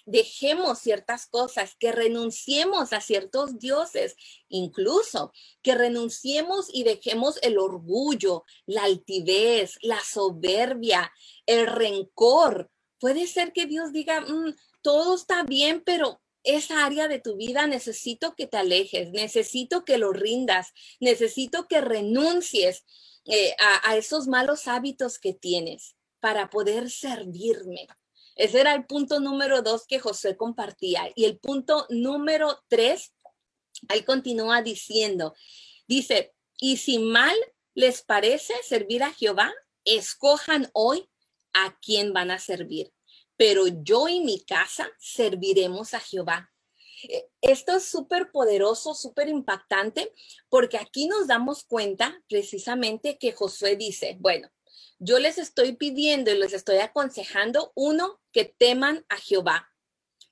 dejemos 0.06 0.78
ciertas 0.78 1.26
cosas, 1.26 1.74
que 1.74 1.90
renunciemos 1.90 2.92
a 2.92 3.00
ciertos 3.00 3.58
dioses, 3.58 4.14
incluso 4.48 5.32
que 5.60 5.74
renunciemos 5.74 6.68
y 6.72 6.84
dejemos 6.84 7.40
el 7.42 7.58
orgullo, 7.58 8.44
la 8.64 8.84
altivez, 8.84 9.76
la 9.82 9.98
soberbia, 9.98 11.12
el 11.46 11.66
rencor. 11.66 12.70
Puede 13.00 13.26
ser 13.26 13.52
que 13.52 13.66
Dios 13.66 13.92
diga, 13.92 14.20
mm, 14.20 14.54
todo 14.82 15.16
está 15.16 15.42
bien, 15.42 15.82
pero 15.84 16.20
esa 16.44 16.84
área 16.84 17.08
de 17.08 17.18
tu 17.18 17.36
vida 17.36 17.66
necesito 17.66 18.36
que 18.36 18.46
te 18.46 18.58
alejes, 18.58 19.10
necesito 19.10 19.84
que 19.84 19.98
lo 19.98 20.12
rindas, 20.12 20.72
necesito 21.00 21.66
que 21.66 21.80
renuncies 21.80 22.84
eh, 23.26 23.56
a, 23.58 23.96
esos 23.96 24.26
malos 24.26 24.68
hábitos 24.68 25.18
que 25.18 25.32
tienes 25.32 25.96
para 26.20 26.50
poder 26.50 26.90
servirme. 26.90 27.86
Ese 28.36 28.60
era 28.60 28.74
el 28.74 28.86
punto 28.86 29.20
número 29.20 29.62
dos 29.62 29.86
que 29.86 29.98
José 29.98 30.36
compartía. 30.36 31.10
Y 31.14 31.24
el 31.24 31.38
punto 31.38 31.86
número 31.88 32.62
tres, 32.68 33.14
ahí 33.88 34.02
continúa 34.02 34.60
diciendo, 34.62 35.34
dice, 35.86 36.34
y 36.58 36.76
si 36.76 36.98
mal 36.98 37.34
les 37.74 38.02
parece 38.02 38.54
servir 38.62 39.02
a 39.02 39.12
Jehová, 39.12 39.52
escojan 39.84 40.70
hoy 40.72 41.08
a 41.52 41.78
quién 41.80 42.12
van 42.12 42.30
a 42.30 42.38
servir. 42.38 42.92
Pero 43.36 43.66
yo 43.66 44.08
y 44.08 44.20
mi 44.20 44.44
casa 44.44 44.90
serviremos 44.98 45.94
a 45.94 46.00
Jehová. 46.00 46.53
Eh, 47.08 47.28
esto 47.40 47.76
es 47.76 47.84
súper 47.84 48.30
poderoso, 48.30 48.94
súper 48.94 49.28
impactante, 49.28 50.12
porque 50.48 50.78
aquí 50.78 51.06
nos 51.06 51.26
damos 51.26 51.64
cuenta 51.64 52.22
precisamente 52.28 53.18
que 53.18 53.32
Josué 53.32 53.76
dice, 53.76 54.16
bueno, 54.20 54.50
yo 54.98 55.18
les 55.18 55.38
estoy 55.38 55.76
pidiendo 55.76 56.30
y 56.30 56.38
les 56.38 56.52
estoy 56.52 56.78
aconsejando, 56.78 57.72
uno, 57.74 58.20
que 58.32 58.44
teman 58.44 59.04
a 59.08 59.16
Jehová, 59.16 59.68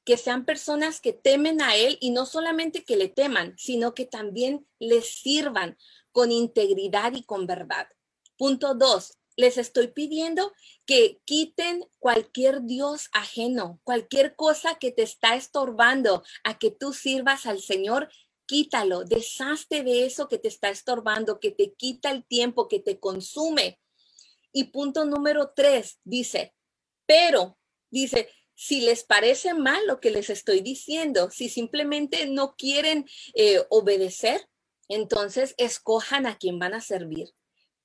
que 0.04 0.16
sean 0.16 0.44
personas 0.44 1.00
que 1.00 1.12
temen 1.12 1.60
a 1.60 1.76
Él 1.76 1.98
y 2.00 2.10
no 2.10 2.26
solamente 2.26 2.84
que 2.84 2.96
le 2.96 3.08
teman, 3.08 3.54
sino 3.58 3.94
que 3.94 4.06
también 4.06 4.66
les 4.78 5.20
sirvan 5.20 5.76
con 6.10 6.32
integridad 6.32 7.12
y 7.14 7.24
con 7.24 7.46
verdad. 7.46 7.86
Punto 8.36 8.74
dos, 8.74 9.18
les 9.36 9.58
estoy 9.58 9.88
pidiendo 9.88 10.52
que 10.86 11.20
quiten 11.24 11.84
cualquier 11.98 12.62
Dios 12.62 13.08
ajeno, 13.12 13.80
cualquier 13.84 14.36
cosa 14.36 14.76
que 14.76 14.90
te 14.90 15.02
está 15.02 15.36
estorbando 15.36 16.22
a 16.44 16.58
que 16.58 16.70
tú 16.70 16.92
sirvas 16.92 17.46
al 17.46 17.60
Señor. 17.60 18.10
Quítalo, 18.46 19.04
deshazte 19.04 19.82
de 19.82 20.04
eso 20.04 20.28
que 20.28 20.38
te 20.38 20.48
está 20.48 20.68
estorbando, 20.68 21.40
que 21.40 21.50
te 21.50 21.72
quita 21.74 22.10
el 22.10 22.24
tiempo, 22.24 22.68
que 22.68 22.80
te 22.80 22.98
consume. 22.98 23.78
Y 24.52 24.64
punto 24.64 25.04
número 25.06 25.52
tres, 25.54 25.98
dice, 26.04 26.54
pero, 27.06 27.58
dice, 27.90 28.28
si 28.54 28.80
les 28.80 29.04
parece 29.04 29.54
mal 29.54 29.86
lo 29.86 30.00
que 30.00 30.10
les 30.10 30.28
estoy 30.28 30.60
diciendo, 30.60 31.30
si 31.30 31.48
simplemente 31.48 32.26
no 32.26 32.54
quieren 32.56 33.06
eh, 33.34 33.64
obedecer, 33.70 34.46
entonces 34.88 35.54
escojan 35.56 36.26
a 36.26 36.36
quién 36.36 36.58
van 36.58 36.74
a 36.74 36.80
servir. 36.80 37.30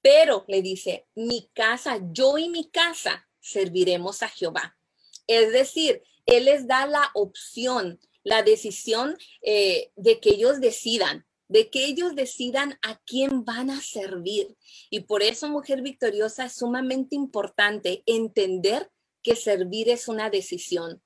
Pero 0.10 0.46
le 0.48 0.62
dice, 0.62 1.06
mi 1.15 1.50
casa, 1.54 2.00
yo 2.13 2.38
y 2.38 2.48
mi 2.48 2.70
casa 2.70 3.28
serviremos 3.41 4.24
a 4.24 4.30
Jehová. 4.30 4.78
Es 5.28 5.52
decir, 5.52 6.02
Él 6.26 6.46
les 6.46 6.65
da 6.65 6.88
la 6.88 7.12
opción, 7.13 8.00
la 8.24 8.41
decisión 8.41 9.17
eh, 9.41 9.91
de 9.98 10.22
que 10.22 10.30
ellos 10.30 10.62
decidan, 10.62 11.26
de 11.50 11.70
que 11.70 11.84
ellos 11.84 12.15
decidan 12.15 12.80
a 12.84 13.02
quién 13.06 13.43
van 13.43 13.70
a 13.70 13.82
servir. 13.82 14.56
Y 14.89 15.02
por 15.02 15.24
eso, 15.24 15.50
mujer 15.50 15.82
victoriosa, 15.82 16.46
es 16.46 16.54
sumamente 16.54 17.17
importante 17.17 18.04
entender 18.06 18.89
que 19.22 19.36
servir 19.36 19.89
es 19.89 20.08
una 20.08 20.30
decisión, 20.30 21.04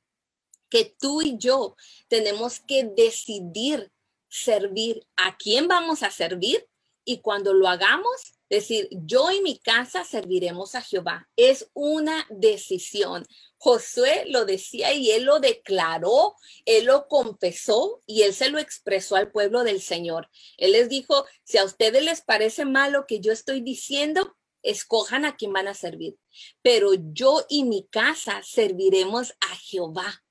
que 0.70 0.96
tú 1.00 1.24
y 1.24 1.40
yo 1.40 1.76
tenemos 2.08 2.60
que 2.60 2.84
decidir 2.84 3.92
servir 4.30 5.08
a 5.16 5.38
quién 5.38 5.68
vamos 5.68 6.04
a 6.04 6.12
servir 6.12 6.68
y 7.04 7.22
cuando 7.22 7.56
lo 7.56 7.68
hagamos, 7.68 8.38
decir, 8.52 8.90
yo 8.92 9.32
y 9.32 9.42
mi 9.42 9.58
casa 9.58 10.04
serviremos 10.04 10.76
a 10.76 10.82
Jehová. 10.82 11.30
Es 11.38 11.72
una 11.74 12.28
decisión. 12.30 13.26
Josué 13.58 14.26
lo 14.28 14.46
decía 14.46 14.94
y 14.94 15.12
él 15.12 15.24
lo 15.24 15.40
declaró, 15.40 16.36
él 16.66 16.86
lo 16.86 17.08
confesó 17.08 18.02
y 18.06 18.24
él 18.24 18.34
se 18.34 18.50
lo 18.50 18.60
expresó 18.60 19.16
al 19.16 19.32
pueblo 19.32 19.64
del 19.64 19.82
Señor. 19.82 20.30
Él 20.58 20.74
les 20.74 20.90
dijo, 20.90 21.26
si 21.44 21.58
a 21.58 21.64
ustedes 21.64 22.04
les 22.04 22.22
parece 22.22 22.66
mal 22.66 22.92
lo 22.92 23.08
que 23.08 23.22
yo 23.22 23.32
estoy 23.32 23.62
diciendo, 23.62 24.36
escojan 24.64 25.24
a 25.24 25.38
quién 25.38 25.54
van 25.54 25.70
a 25.70 25.74
servir. 25.74 26.18
Pero 26.62 26.92
yo 26.94 27.46
y 27.48 27.64
mi 27.64 27.88
casa 27.88 28.42
serviremos 28.44 29.32
a 29.40 29.56
Jehová. 29.56 30.24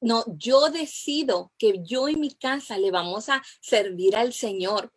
No, 0.00 0.24
yo 0.36 0.70
decido 0.70 1.52
que 1.58 1.80
yo 1.82 2.08
y 2.08 2.14
mi 2.16 2.34
casa 2.34 2.78
le 2.78 2.92
vamos 2.92 3.28
a 3.28 3.42
servir 3.60 4.14
al 4.14 4.32
Señor. 4.32 4.92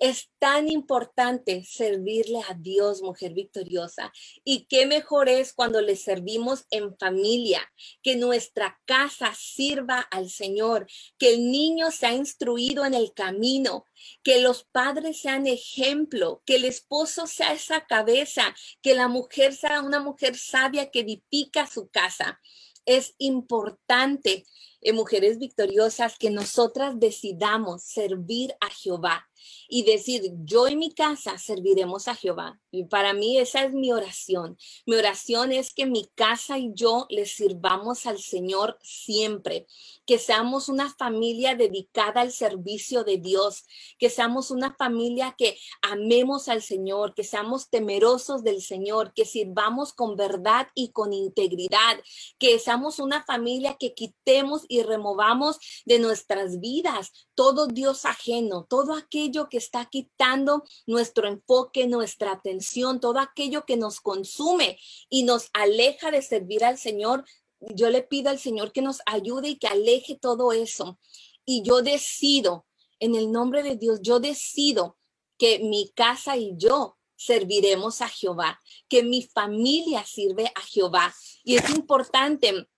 Es 0.00 0.30
tan 0.38 0.68
importante 0.68 1.64
servirle 1.64 2.40
a 2.48 2.54
Dios, 2.54 3.02
mujer 3.02 3.34
victoriosa. 3.34 4.12
Y 4.44 4.66
qué 4.66 4.86
mejor 4.86 5.28
es 5.28 5.52
cuando 5.52 5.80
le 5.80 5.96
servimos 5.96 6.66
en 6.70 6.96
familia, 6.98 7.60
que 8.02 8.16
nuestra 8.16 8.78
casa 8.84 9.32
sirva 9.34 10.00
al 10.00 10.30
Señor, 10.30 10.86
que 11.18 11.34
el 11.34 11.50
niño 11.50 11.90
sea 11.90 12.12
instruido 12.14 12.84
en 12.84 12.94
el 12.94 13.12
camino, 13.12 13.86
que 14.22 14.40
los 14.40 14.64
padres 14.64 15.20
sean 15.20 15.46
ejemplo, 15.46 16.42
que 16.44 16.56
el 16.56 16.64
esposo 16.64 17.26
sea 17.26 17.52
esa 17.52 17.86
cabeza, 17.86 18.54
que 18.82 18.94
la 18.94 19.08
mujer 19.08 19.54
sea 19.54 19.82
una 19.82 20.00
mujer 20.00 20.36
sabia 20.36 20.90
que 20.90 21.00
edifica 21.00 21.66
su 21.66 21.88
casa. 21.88 22.40
Es 22.84 23.14
importante, 23.18 24.44
eh, 24.80 24.92
mujeres 24.92 25.38
victoriosas, 25.38 26.18
que 26.18 26.30
nosotras 26.30 26.98
decidamos 26.98 27.82
servir 27.82 28.54
a 28.60 28.68
Jehová 28.70 29.26
y 29.68 29.82
decir, 29.84 30.32
yo 30.44 30.68
y 30.68 30.76
mi 30.76 30.92
casa 30.92 31.38
serviremos 31.38 32.08
a 32.08 32.14
Jehová. 32.14 32.60
Y 32.70 32.84
para 32.84 33.14
mí 33.14 33.38
esa 33.38 33.64
es 33.64 33.72
mi 33.72 33.92
oración. 33.92 34.58
Mi 34.84 34.96
oración 34.96 35.52
es 35.52 35.72
que 35.72 35.86
mi 35.86 36.06
casa 36.14 36.58
y 36.58 36.72
yo 36.74 37.06
le 37.08 37.26
sirvamos 37.26 38.06
al 38.06 38.18
Señor 38.18 38.78
siempre, 38.82 39.66
que 40.04 40.18
seamos 40.18 40.68
una 40.68 40.94
familia 40.94 41.54
dedicada 41.54 42.20
al 42.20 42.32
servicio 42.32 43.02
de 43.02 43.16
Dios, 43.16 43.64
que 43.98 44.10
seamos 44.10 44.50
una 44.50 44.74
familia 44.74 45.34
que 45.36 45.58
amemos 45.82 46.48
al 46.48 46.62
Señor, 46.62 47.14
que 47.14 47.24
seamos 47.24 47.70
temerosos 47.70 48.44
del 48.44 48.62
Señor, 48.62 49.12
que 49.14 49.24
sirvamos 49.24 49.92
con 49.92 50.16
verdad 50.16 50.68
y 50.74 50.90
con 50.92 51.12
integridad, 51.12 52.00
que 52.38 52.58
seamos 52.58 52.98
una 52.98 53.24
familia 53.24 53.76
que 53.78 53.94
quitemos 53.94 54.65
y 54.68 54.82
removamos 54.82 55.58
de 55.84 55.98
nuestras 55.98 56.60
vidas 56.60 57.10
todo 57.34 57.66
Dios 57.66 58.04
ajeno, 58.04 58.66
todo 58.68 58.94
aquello 58.94 59.48
que 59.48 59.58
está 59.58 59.86
quitando 59.86 60.64
nuestro 60.86 61.28
enfoque, 61.28 61.86
nuestra 61.86 62.32
atención, 62.32 63.00
todo 63.00 63.18
aquello 63.18 63.64
que 63.64 63.76
nos 63.76 64.00
consume 64.00 64.78
y 65.08 65.24
nos 65.24 65.48
aleja 65.52 66.10
de 66.10 66.22
servir 66.22 66.64
al 66.64 66.78
Señor. 66.78 67.24
Yo 67.60 67.90
le 67.90 68.02
pido 68.02 68.30
al 68.30 68.38
Señor 68.38 68.72
que 68.72 68.82
nos 68.82 69.00
ayude 69.06 69.50
y 69.50 69.58
que 69.58 69.66
aleje 69.66 70.18
todo 70.20 70.52
eso. 70.52 70.98
Y 71.44 71.62
yo 71.62 71.82
decido, 71.82 72.66
en 72.98 73.14
el 73.14 73.30
nombre 73.30 73.62
de 73.62 73.76
Dios, 73.76 74.00
yo 74.02 74.20
decido 74.20 74.96
que 75.38 75.58
mi 75.60 75.90
casa 75.94 76.36
y 76.36 76.54
yo 76.56 76.96
serviremos 77.16 78.02
a 78.02 78.08
Jehová, 78.08 78.60
que 78.88 79.02
mi 79.02 79.22
familia 79.22 80.04
sirve 80.04 80.52
a 80.54 80.60
Jehová. 80.60 81.14
Y 81.44 81.56
es 81.56 81.70
importante 81.70 82.68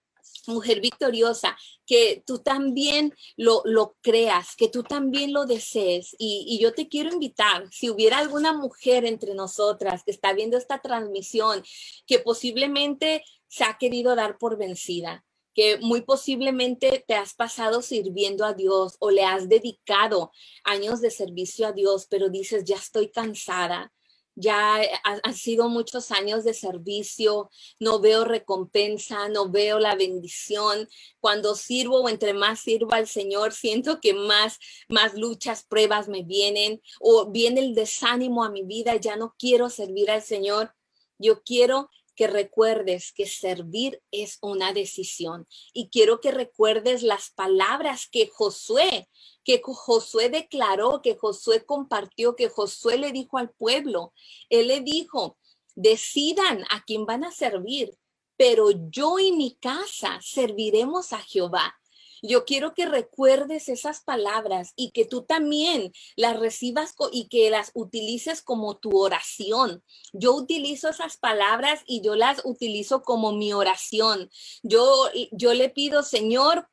mujer 0.48 0.80
victoriosa, 0.80 1.56
que 1.86 2.22
tú 2.26 2.38
también 2.38 3.14
lo, 3.36 3.62
lo 3.64 3.96
creas, 4.02 4.56
que 4.56 4.68
tú 4.68 4.82
también 4.82 5.32
lo 5.32 5.46
desees. 5.46 6.16
Y, 6.18 6.44
y, 6.48 6.58
yo 6.58 6.72
te 6.72 6.88
quiero 6.88 7.12
invitar, 7.12 7.68
si 7.70 7.90
hubiera 7.90 8.18
alguna 8.18 8.52
mujer 8.52 9.04
entre 9.04 9.34
nosotras 9.34 10.02
que 10.04 10.10
está 10.10 10.32
viendo 10.32 10.56
esta 10.56 10.80
transmisión, 10.80 11.62
que 12.06 12.18
posiblemente 12.18 13.22
se 13.46 13.64
ha 13.64 13.78
querido 13.78 14.16
dar 14.16 14.38
por 14.38 14.58
vencida, 14.58 15.24
que 15.54 15.78
muy 15.78 16.02
posiblemente 16.02 17.04
te 17.06 17.14
has 17.14 17.34
pasado 17.34 17.82
sirviendo 17.82 18.44
a 18.44 18.54
Dios 18.54 18.96
o 19.00 19.10
le 19.10 19.24
has 19.24 19.48
dedicado 19.48 20.30
años 20.64 21.00
de 21.00 21.10
servicio 21.10 21.66
a 21.66 21.72
Dios, 21.72 22.06
pero 22.08 22.28
dices, 22.28 22.64
ya 22.64 22.76
estoy 22.76 23.10
cansada, 23.10 23.92
ya 24.40 24.80
han 25.02 25.34
sido 25.34 25.68
muchos 25.68 26.12
años 26.12 26.44
de 26.44 26.54
servicio, 26.54 27.50
no 27.80 27.98
veo 28.00 28.24
recompensa, 28.24 29.28
no 29.28 29.50
veo 29.50 29.80
la 29.80 29.96
bendición. 29.96 30.88
Cuando 31.18 31.56
sirvo 31.56 32.02
o 32.02 32.08
entre 32.08 32.34
más 32.34 32.60
sirvo 32.60 32.92
al 32.92 33.08
Señor, 33.08 33.52
siento 33.52 34.00
que 34.00 34.14
más, 34.14 34.58
más 34.88 35.14
luchas, 35.14 35.64
pruebas 35.64 36.08
me 36.08 36.22
vienen 36.22 36.80
o 37.00 37.30
viene 37.30 37.60
el 37.60 37.74
desánimo 37.74 38.44
a 38.44 38.50
mi 38.50 38.62
vida, 38.62 38.94
ya 38.96 39.16
no 39.16 39.34
quiero 39.36 39.70
servir 39.70 40.10
al 40.10 40.22
Señor. 40.22 40.72
Yo 41.18 41.42
quiero 41.42 41.90
que 42.14 42.26
recuerdes 42.26 43.12
que 43.12 43.26
servir 43.26 44.02
es 44.10 44.38
una 44.40 44.72
decisión. 44.72 45.46
Y 45.72 45.88
quiero 45.88 46.20
que 46.20 46.32
recuerdes 46.32 47.04
las 47.04 47.30
palabras 47.30 48.08
que 48.10 48.28
Josué, 48.28 49.08
que 49.48 49.62
Josué 49.64 50.28
declaró, 50.28 51.00
que 51.00 51.16
Josué 51.16 51.64
compartió, 51.64 52.36
que 52.36 52.50
Josué 52.50 52.98
le 52.98 53.12
dijo 53.12 53.38
al 53.38 53.48
pueblo. 53.48 54.12
Él 54.50 54.68
le 54.68 54.82
dijo, 54.82 55.38
decidan 55.74 56.64
a 56.68 56.84
quién 56.84 57.06
van 57.06 57.24
a 57.24 57.30
servir, 57.30 57.96
pero 58.36 58.70
yo 58.90 59.18
y 59.18 59.32
mi 59.32 59.54
casa 59.54 60.18
serviremos 60.20 61.14
a 61.14 61.20
Jehová. 61.20 61.74
Yo 62.20 62.44
quiero 62.44 62.74
que 62.74 62.84
recuerdes 62.84 63.70
esas 63.70 64.02
palabras 64.02 64.74
y 64.76 64.90
que 64.90 65.06
tú 65.06 65.22
también 65.22 65.92
las 66.14 66.38
recibas 66.38 66.94
y 67.10 67.28
que 67.28 67.48
las 67.48 67.70
utilices 67.72 68.42
como 68.42 68.76
tu 68.76 68.98
oración. 68.98 69.82
Yo 70.12 70.34
utilizo 70.34 70.90
esas 70.90 71.16
palabras 71.16 71.80
y 71.86 72.02
yo 72.02 72.16
las 72.16 72.42
utilizo 72.44 73.00
como 73.00 73.32
mi 73.32 73.54
oración. 73.54 74.28
Yo, 74.62 75.08
yo 75.32 75.54
le 75.54 75.70
pido, 75.70 76.02
Señor, 76.02 76.68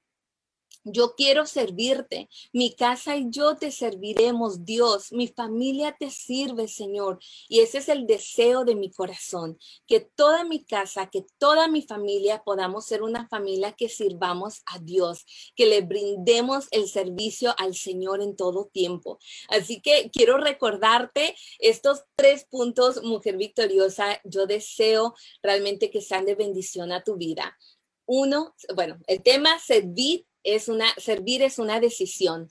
yo 0.85 1.15
quiero 1.15 1.45
servirte. 1.45 2.29
Mi 2.53 2.75
casa 2.75 3.17
y 3.17 3.25
yo 3.29 3.55
te 3.57 3.71
serviremos, 3.71 4.63
Dios. 4.63 5.11
Mi 5.11 5.27
familia 5.27 5.95
te 5.99 6.11
sirve, 6.11 6.67
Señor. 6.67 7.19
Y 7.49 7.59
ese 7.59 7.79
es 7.79 7.89
el 7.89 8.05
deseo 8.05 8.63
de 8.63 8.75
mi 8.75 8.91
corazón. 8.91 9.57
Que 9.87 9.99
toda 9.99 10.43
mi 10.43 10.63
casa, 10.63 11.09
que 11.09 11.25
toda 11.39 11.67
mi 11.67 11.81
familia 11.81 12.43
podamos 12.43 12.85
ser 12.85 13.01
una 13.01 13.27
familia 13.27 13.73
que 13.73 13.89
sirvamos 13.89 14.61
a 14.67 14.79
Dios, 14.79 15.25
que 15.55 15.65
le 15.65 15.81
brindemos 15.81 16.67
el 16.71 16.87
servicio 16.87 17.55
al 17.57 17.75
Señor 17.75 18.21
en 18.21 18.35
todo 18.35 18.69
tiempo. 18.71 19.19
Así 19.49 19.81
que 19.81 20.11
quiero 20.13 20.37
recordarte 20.37 21.35
estos 21.59 22.03
tres 22.15 22.45
puntos, 22.45 23.03
mujer 23.03 23.37
victoriosa. 23.37 24.21
Yo 24.23 24.45
deseo 24.45 25.15
realmente 25.41 25.89
que 25.89 26.01
sean 26.01 26.25
de 26.25 26.35
bendición 26.35 26.91
a 26.91 27.03
tu 27.03 27.17
vida. 27.17 27.57
Uno, 28.05 28.53
bueno, 28.75 28.99
el 29.07 29.23
tema 29.23 29.57
servir 29.57 30.27
es 30.45 30.69
una, 30.69 30.87
servir 30.97 31.41
es 31.41 31.59
una 31.59 31.79
decisión. 31.81 32.49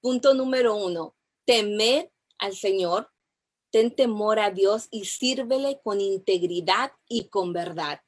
Punto 0.00 0.34
número 0.34 0.76
uno, 0.76 1.16
temer 1.46 2.12
al 2.38 2.54
Señor, 2.54 3.10
ten 3.70 3.94
temor 3.94 4.38
a 4.38 4.50
Dios 4.50 4.88
y 4.90 5.06
sírvele 5.06 5.80
con 5.82 6.00
integridad 6.00 6.92
y 7.08 7.28
con 7.28 7.52
verdad. 7.52 8.00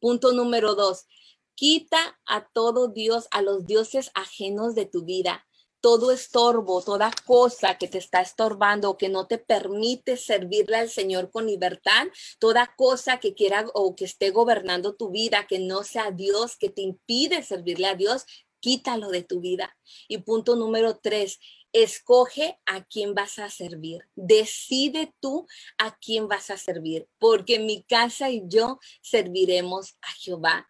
Punto 0.00 0.32
número 0.32 0.74
dos, 0.74 1.06
quita 1.54 2.18
a 2.26 2.48
todo 2.48 2.88
Dios, 2.88 3.26
a 3.30 3.42
los 3.42 3.66
dioses 3.66 4.10
ajenos 4.14 4.74
de 4.74 4.86
tu 4.86 5.04
vida. 5.04 5.46
Todo 5.80 6.12
estorbo, 6.12 6.82
toda 6.82 7.10
cosa 7.26 7.76
que 7.76 7.88
te 7.88 7.98
está 7.98 8.22
estorbando 8.22 8.88
o 8.90 8.96
que 8.96 9.10
no 9.10 9.26
te 9.26 9.36
permite 9.36 10.16
servirle 10.16 10.76
al 10.76 10.88
Señor 10.88 11.30
con 11.30 11.46
libertad, 11.46 12.06
toda 12.38 12.74
cosa 12.74 13.20
que 13.20 13.34
quiera 13.34 13.66
o 13.74 13.94
que 13.94 14.06
esté 14.06 14.30
gobernando 14.30 14.94
tu 14.94 15.10
vida, 15.10 15.46
que 15.46 15.58
no 15.58 15.84
sea 15.84 16.10
Dios, 16.10 16.56
que 16.56 16.70
te 16.70 16.80
impide 16.80 17.42
servirle 17.42 17.86
a 17.86 17.94
Dios, 17.94 18.24
quítalo 18.64 19.10
de 19.10 19.22
tu 19.22 19.40
vida. 19.40 19.76
Y 20.08 20.18
punto 20.18 20.56
número 20.56 20.96
tres, 20.96 21.38
escoge 21.74 22.58
a 22.64 22.82
quién 22.82 23.14
vas 23.14 23.38
a 23.38 23.50
servir. 23.50 24.08
Decide 24.14 25.12
tú 25.20 25.46
a 25.76 25.98
quién 25.98 26.28
vas 26.28 26.48
a 26.48 26.56
servir, 26.56 27.06
porque 27.18 27.58
mi 27.58 27.82
casa 27.82 28.30
y 28.30 28.42
yo 28.46 28.78
serviremos 29.02 29.98
a 30.00 30.10
Jehová. 30.12 30.66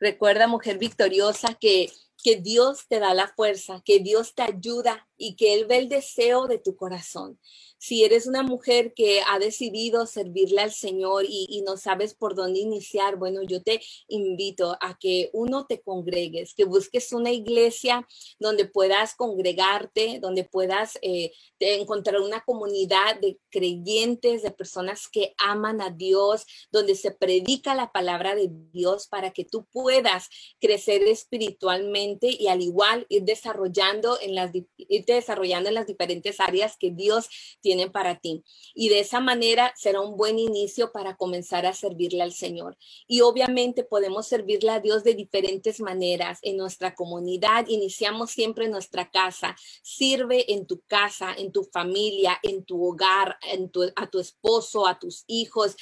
Recuerda, 0.00 0.48
mujer 0.48 0.78
victoriosa, 0.78 1.54
que 1.60 1.92
que 2.22 2.36
Dios 2.36 2.86
te 2.88 3.00
da 3.00 3.12
la 3.12 3.28
fuerza, 3.28 3.82
que 3.84 3.98
Dios 3.98 4.34
te 4.34 4.40
ayuda 4.40 5.06
y 5.18 5.36
que 5.36 5.52
Él 5.52 5.66
ve 5.66 5.76
el 5.76 5.90
deseo 5.90 6.46
de 6.46 6.56
tu 6.56 6.74
corazón 6.74 7.38
si 7.84 8.02
eres 8.02 8.26
una 8.26 8.42
mujer 8.42 8.94
que 8.94 9.20
ha 9.28 9.38
decidido 9.38 10.06
servirle 10.06 10.62
al 10.62 10.72
Señor 10.72 11.26
y, 11.28 11.62
no 11.66 11.76
sabes 11.76 12.14
por 12.14 12.34
dónde 12.34 12.60
iniciar, 12.60 13.16
bueno, 13.16 13.42
yo 13.42 13.62
te 13.62 13.82
invito 14.08 14.78
a 14.80 14.98
que 14.98 15.28
uno 15.34 15.66
te 15.66 15.82
congregues, 15.82 16.54
que 16.54 16.64
busques 16.64 17.12
una 17.12 17.30
iglesia 17.30 18.06
donde 18.38 18.64
puedas 18.64 19.14
congregarte, 19.14 20.18
donde 20.18 20.44
puedas 20.44 20.98
eh, 21.02 21.32
encontrar 21.58 22.22
una 22.22 22.40
comunidad 22.40 23.20
de 23.20 23.38
creyentes, 23.50 24.42
de 24.42 24.50
personas 24.50 25.06
que 25.06 25.34
aman 25.36 25.82
a 25.82 25.90
Dios, 25.90 26.46
donde 26.72 26.94
se 26.94 27.10
predica 27.10 27.74
la 27.74 27.92
palabra 27.92 28.34
de 28.34 28.48
Dios 28.72 29.08
para 29.08 29.32
que 29.32 29.44
tú 29.44 29.66
puedas 29.70 30.30
crecer 30.58 31.02
espiritualmente 31.02 32.28
y 32.30 32.48
al 32.48 32.62
igual 32.62 33.04
ir 33.10 33.24
desarrollando 33.24 34.18
en 34.22 34.34
las, 34.34 34.52
irte 34.78 35.12
desarrollando 35.12 35.68
en 35.68 35.74
las 35.74 35.86
diferentes 35.86 36.40
áreas 36.40 36.76
que 36.78 36.90
Dios 36.90 37.28
tiene 37.60 37.73
para 37.90 38.18
ti. 38.18 38.44
Y 38.74 38.88
de 38.88 39.00
esa 39.00 39.20
manera 39.20 39.72
será 39.76 40.00
un 40.00 40.16
buen 40.16 40.38
inicio 40.38 40.92
para 40.92 41.16
comenzar 41.16 41.66
a 41.66 41.74
servirle 41.74 42.22
al 42.22 42.32
Señor. 42.32 42.76
Y 43.06 43.20
obviamente 43.20 43.84
podemos 43.84 44.26
servirle 44.26 44.70
a 44.70 44.80
Dios 44.80 45.04
de 45.04 45.14
diferentes 45.14 45.80
maneras. 45.80 46.38
En 46.42 46.56
nuestra 46.56 46.94
comunidad 46.94 47.66
iniciamos 47.68 48.30
siempre 48.30 48.66
en 48.66 48.70
nuestra 48.70 49.10
casa. 49.10 49.56
Sirve 49.82 50.52
en 50.52 50.66
tu 50.66 50.80
casa, 50.86 51.34
en 51.36 51.52
tu 51.52 51.64
familia, 51.64 52.38
en 52.42 52.64
tu 52.64 52.84
hogar, 52.84 53.38
en 53.42 53.70
tu, 53.70 53.82
a 53.96 54.08
tu 54.08 54.18
esposo, 54.18 54.86
a 54.86 54.98
tus 54.98 55.24
hijos, 55.26 55.76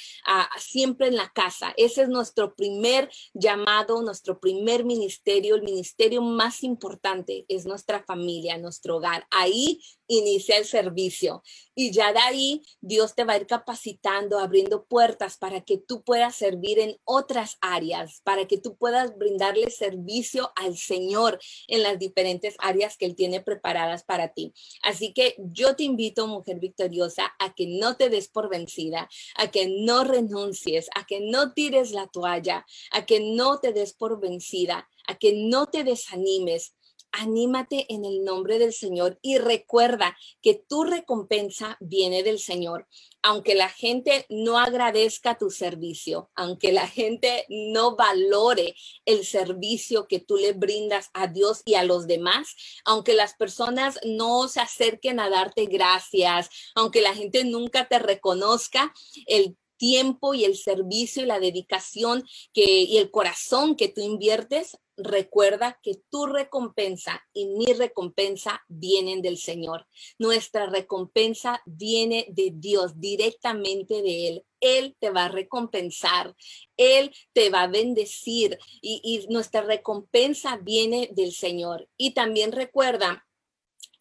siempre 0.57 1.07
en 1.07 1.15
la 1.15 1.31
casa. 1.33 1.73
Ese 1.77 2.03
es 2.03 2.09
nuestro 2.09 2.55
primer 2.55 3.09
llamado, 3.33 4.01
nuestro 4.01 4.39
primer 4.39 4.85
ministerio. 4.85 5.55
El 5.55 5.63
ministerio 5.63 6.21
más 6.21 6.63
importante 6.63 7.45
es 7.47 7.65
nuestra 7.65 8.03
familia, 8.03 8.57
nuestro 8.57 8.97
hogar. 8.97 9.25
Ahí 9.31 9.81
inicia 10.17 10.57
el 10.57 10.65
servicio. 10.65 11.43
Y 11.75 11.91
ya 11.91 12.13
de 12.13 12.19
ahí 12.19 12.61
Dios 12.81 13.15
te 13.15 13.23
va 13.23 13.33
a 13.33 13.37
ir 13.37 13.47
capacitando, 13.47 14.39
abriendo 14.39 14.85
puertas 14.85 15.37
para 15.37 15.61
que 15.61 15.77
tú 15.77 16.03
puedas 16.03 16.35
servir 16.35 16.79
en 16.79 16.97
otras 17.03 17.57
áreas, 17.61 18.21
para 18.23 18.45
que 18.45 18.57
tú 18.57 18.75
puedas 18.77 19.17
brindarle 19.17 19.71
servicio 19.71 20.51
al 20.55 20.77
Señor 20.77 21.39
en 21.67 21.83
las 21.83 21.97
diferentes 21.97 22.55
áreas 22.59 22.97
que 22.97 23.05
Él 23.05 23.15
tiene 23.15 23.41
preparadas 23.41 24.03
para 24.03 24.33
ti. 24.33 24.53
Así 24.83 25.13
que 25.13 25.35
yo 25.39 25.75
te 25.75 25.83
invito, 25.83 26.27
mujer 26.27 26.59
victoriosa, 26.59 27.33
a 27.39 27.53
que 27.53 27.67
no 27.67 27.95
te 27.97 28.09
des 28.09 28.27
por 28.27 28.49
vencida, 28.49 29.09
a 29.35 29.49
que 29.49 29.67
no 29.67 30.03
renuncies, 30.03 30.89
a 30.95 31.05
que 31.05 31.21
no 31.21 31.53
tires 31.53 31.91
la 31.91 32.07
toalla, 32.07 32.65
a 32.91 33.05
que 33.05 33.19
no 33.19 33.59
te 33.59 33.73
des 33.73 33.93
por 33.93 34.19
vencida, 34.19 34.87
a 35.07 35.17
que 35.17 35.33
no 35.33 35.67
te 35.67 35.83
desanimes, 35.83 36.75
anímate 37.13 37.85
en 37.93 38.03
el 38.03 38.25
nombre 38.25 38.59
del 38.59 38.73
Señor 38.73 39.19
y 39.21 39.37
recuerda 39.37 40.17
que 40.41 40.55
tu 40.55 40.83
recompensa 40.83 41.77
viene 41.79 42.23
del 42.23 42.39
Señor. 42.39 42.87
Aunque 43.21 43.55
la 43.55 43.69
gente 43.69 44.25
no 44.29 44.59
agradezca 44.59 45.37
tu 45.37 45.49
servicio, 45.49 46.29
aunque 46.35 46.73
la 46.73 46.87
gente 46.87 47.45
no 47.47 47.95
valore 47.95 48.75
el 49.05 49.25
servicio 49.25 50.07
que 50.07 50.19
tú 50.19 50.35
le 50.35 50.51
brindas 50.51 51.09
a 51.13 51.27
Dios 51.27 51.61
y 51.63 51.75
a 51.75 51.85
los 51.85 52.05
demás, 52.07 52.55
aunque 52.83 53.13
las 53.13 53.35
personas 53.35 53.99
no 54.03 54.49
se 54.49 54.59
acerquen 54.59 55.21
a 55.21 55.29
darte 55.29 55.67
gracias, 55.67 56.49
aunque 56.75 56.99
la 56.99 57.13
gente 57.13 57.45
nunca 57.45 57.87
te 57.87 57.99
reconozca, 57.99 58.93
el 59.27 59.55
tiempo 59.77 60.33
y 60.33 60.45
el 60.45 60.55
servicio 60.55 61.23
y 61.23 61.25
la 61.25 61.39
dedicación 61.39 62.23
y 62.53 62.97
el 62.97 63.11
corazón 63.11 63.75
que 63.75 63.89
tú 63.89 64.01
inviertes, 64.01 64.77
recuerda 64.97 65.79
que 65.81 66.01
tu 66.09 66.25
recompensa 66.25 67.21
y 67.33 67.47
mi 67.47 67.65
recompensa 67.73 68.63
vienen 68.67 69.21
del 69.21 69.37
Señor. 69.37 69.87
Nuestra 70.17 70.67
recompensa 70.67 71.61
viene 71.65 72.27
de 72.29 72.51
Dios, 72.53 72.99
directamente 72.99 74.01
de 74.01 74.27
Él. 74.27 74.45
Él 74.59 74.95
te 74.99 75.09
va 75.09 75.25
a 75.25 75.29
recompensar, 75.29 76.35
Él 76.77 77.13
te 77.33 77.49
va 77.49 77.63
a 77.63 77.67
bendecir 77.67 78.57
y, 78.81 79.01
y 79.03 79.31
nuestra 79.31 79.61
recompensa 79.61 80.57
viene 80.57 81.09
del 81.13 81.33
Señor. 81.33 81.89
Y 81.97 82.11
también 82.11 82.51
recuerda 82.51 83.25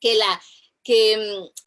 que 0.01 0.15
la 0.15 0.43
que 0.83 1.17
mm, 1.17 1.61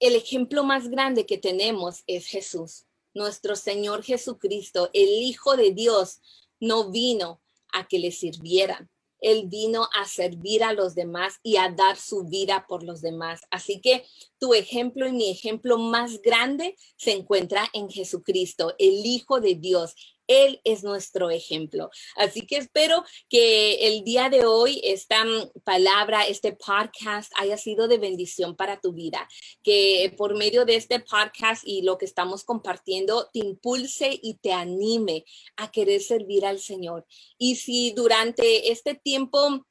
el 0.00 0.16
ejemplo 0.16 0.64
más 0.64 0.88
grande 0.88 1.26
que 1.26 1.38
tenemos 1.38 2.02
es 2.06 2.26
Jesús 2.26 2.84
nuestro 3.18 3.56
Señor 3.56 4.02
Jesucristo, 4.02 4.90
el 4.92 5.08
Hijo 5.08 5.56
de 5.56 5.72
Dios, 5.72 6.20
no 6.60 6.90
vino 6.90 7.40
a 7.72 7.86
que 7.86 7.98
le 7.98 8.10
sirvieran. 8.10 8.88
Él 9.20 9.48
vino 9.48 9.88
a 9.94 10.06
servir 10.06 10.62
a 10.62 10.72
los 10.72 10.94
demás 10.94 11.38
y 11.42 11.56
a 11.56 11.70
dar 11.70 11.96
su 11.96 12.24
vida 12.24 12.66
por 12.68 12.84
los 12.84 13.00
demás. 13.00 13.40
Así 13.50 13.80
que 13.80 14.04
tu 14.38 14.54
ejemplo 14.54 15.08
y 15.08 15.12
mi 15.12 15.30
ejemplo 15.30 15.76
más 15.78 16.22
grande 16.22 16.76
se 16.96 17.12
encuentra 17.12 17.68
en 17.72 17.88
Jesucristo, 17.90 18.74
el 18.78 19.04
Hijo 19.04 19.40
de 19.40 19.56
Dios, 19.56 20.17
él 20.28 20.60
es 20.62 20.84
nuestro 20.84 21.30
ejemplo. 21.30 21.90
Así 22.16 22.46
que 22.46 22.58
espero 22.58 23.04
que 23.28 23.88
el 23.88 24.04
día 24.04 24.28
de 24.28 24.46
hoy 24.46 24.80
esta 24.84 25.24
mm, 25.24 25.50
palabra, 25.64 26.26
este 26.28 26.52
podcast 26.52 27.32
haya 27.36 27.56
sido 27.56 27.88
de 27.88 27.98
bendición 27.98 28.54
para 28.54 28.80
tu 28.80 28.92
vida. 28.92 29.28
Que 29.64 30.14
por 30.16 30.36
medio 30.36 30.64
de 30.64 30.76
este 30.76 31.00
podcast 31.00 31.62
y 31.66 31.82
lo 31.82 31.98
que 31.98 32.04
estamos 32.04 32.44
compartiendo 32.44 33.28
te 33.32 33.40
impulse 33.40 34.18
y 34.22 34.34
te 34.34 34.52
anime 34.52 35.24
a 35.56 35.70
querer 35.70 36.00
servir 36.00 36.46
al 36.46 36.60
Señor. 36.60 37.06
Y 37.38 37.56
si 37.56 37.92
durante 37.92 38.70
este 38.70 38.94
tiempo 38.94 39.66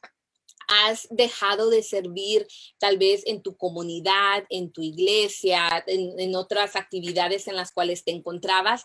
has 0.68 1.08
dejado 1.10 1.70
de 1.70 1.82
servir 1.82 2.46
tal 2.78 2.98
vez 2.98 3.24
en 3.26 3.42
tu 3.42 3.56
comunidad, 3.56 4.44
en 4.50 4.72
tu 4.72 4.82
iglesia, 4.82 5.84
en, 5.88 6.20
en, 6.20 6.36
otras 6.36 6.76
actividades 6.76 7.48
en 7.48 7.56
las 7.56 7.72
cuales 7.72 8.04
te 8.04 8.12
encontrabas, 8.12 8.84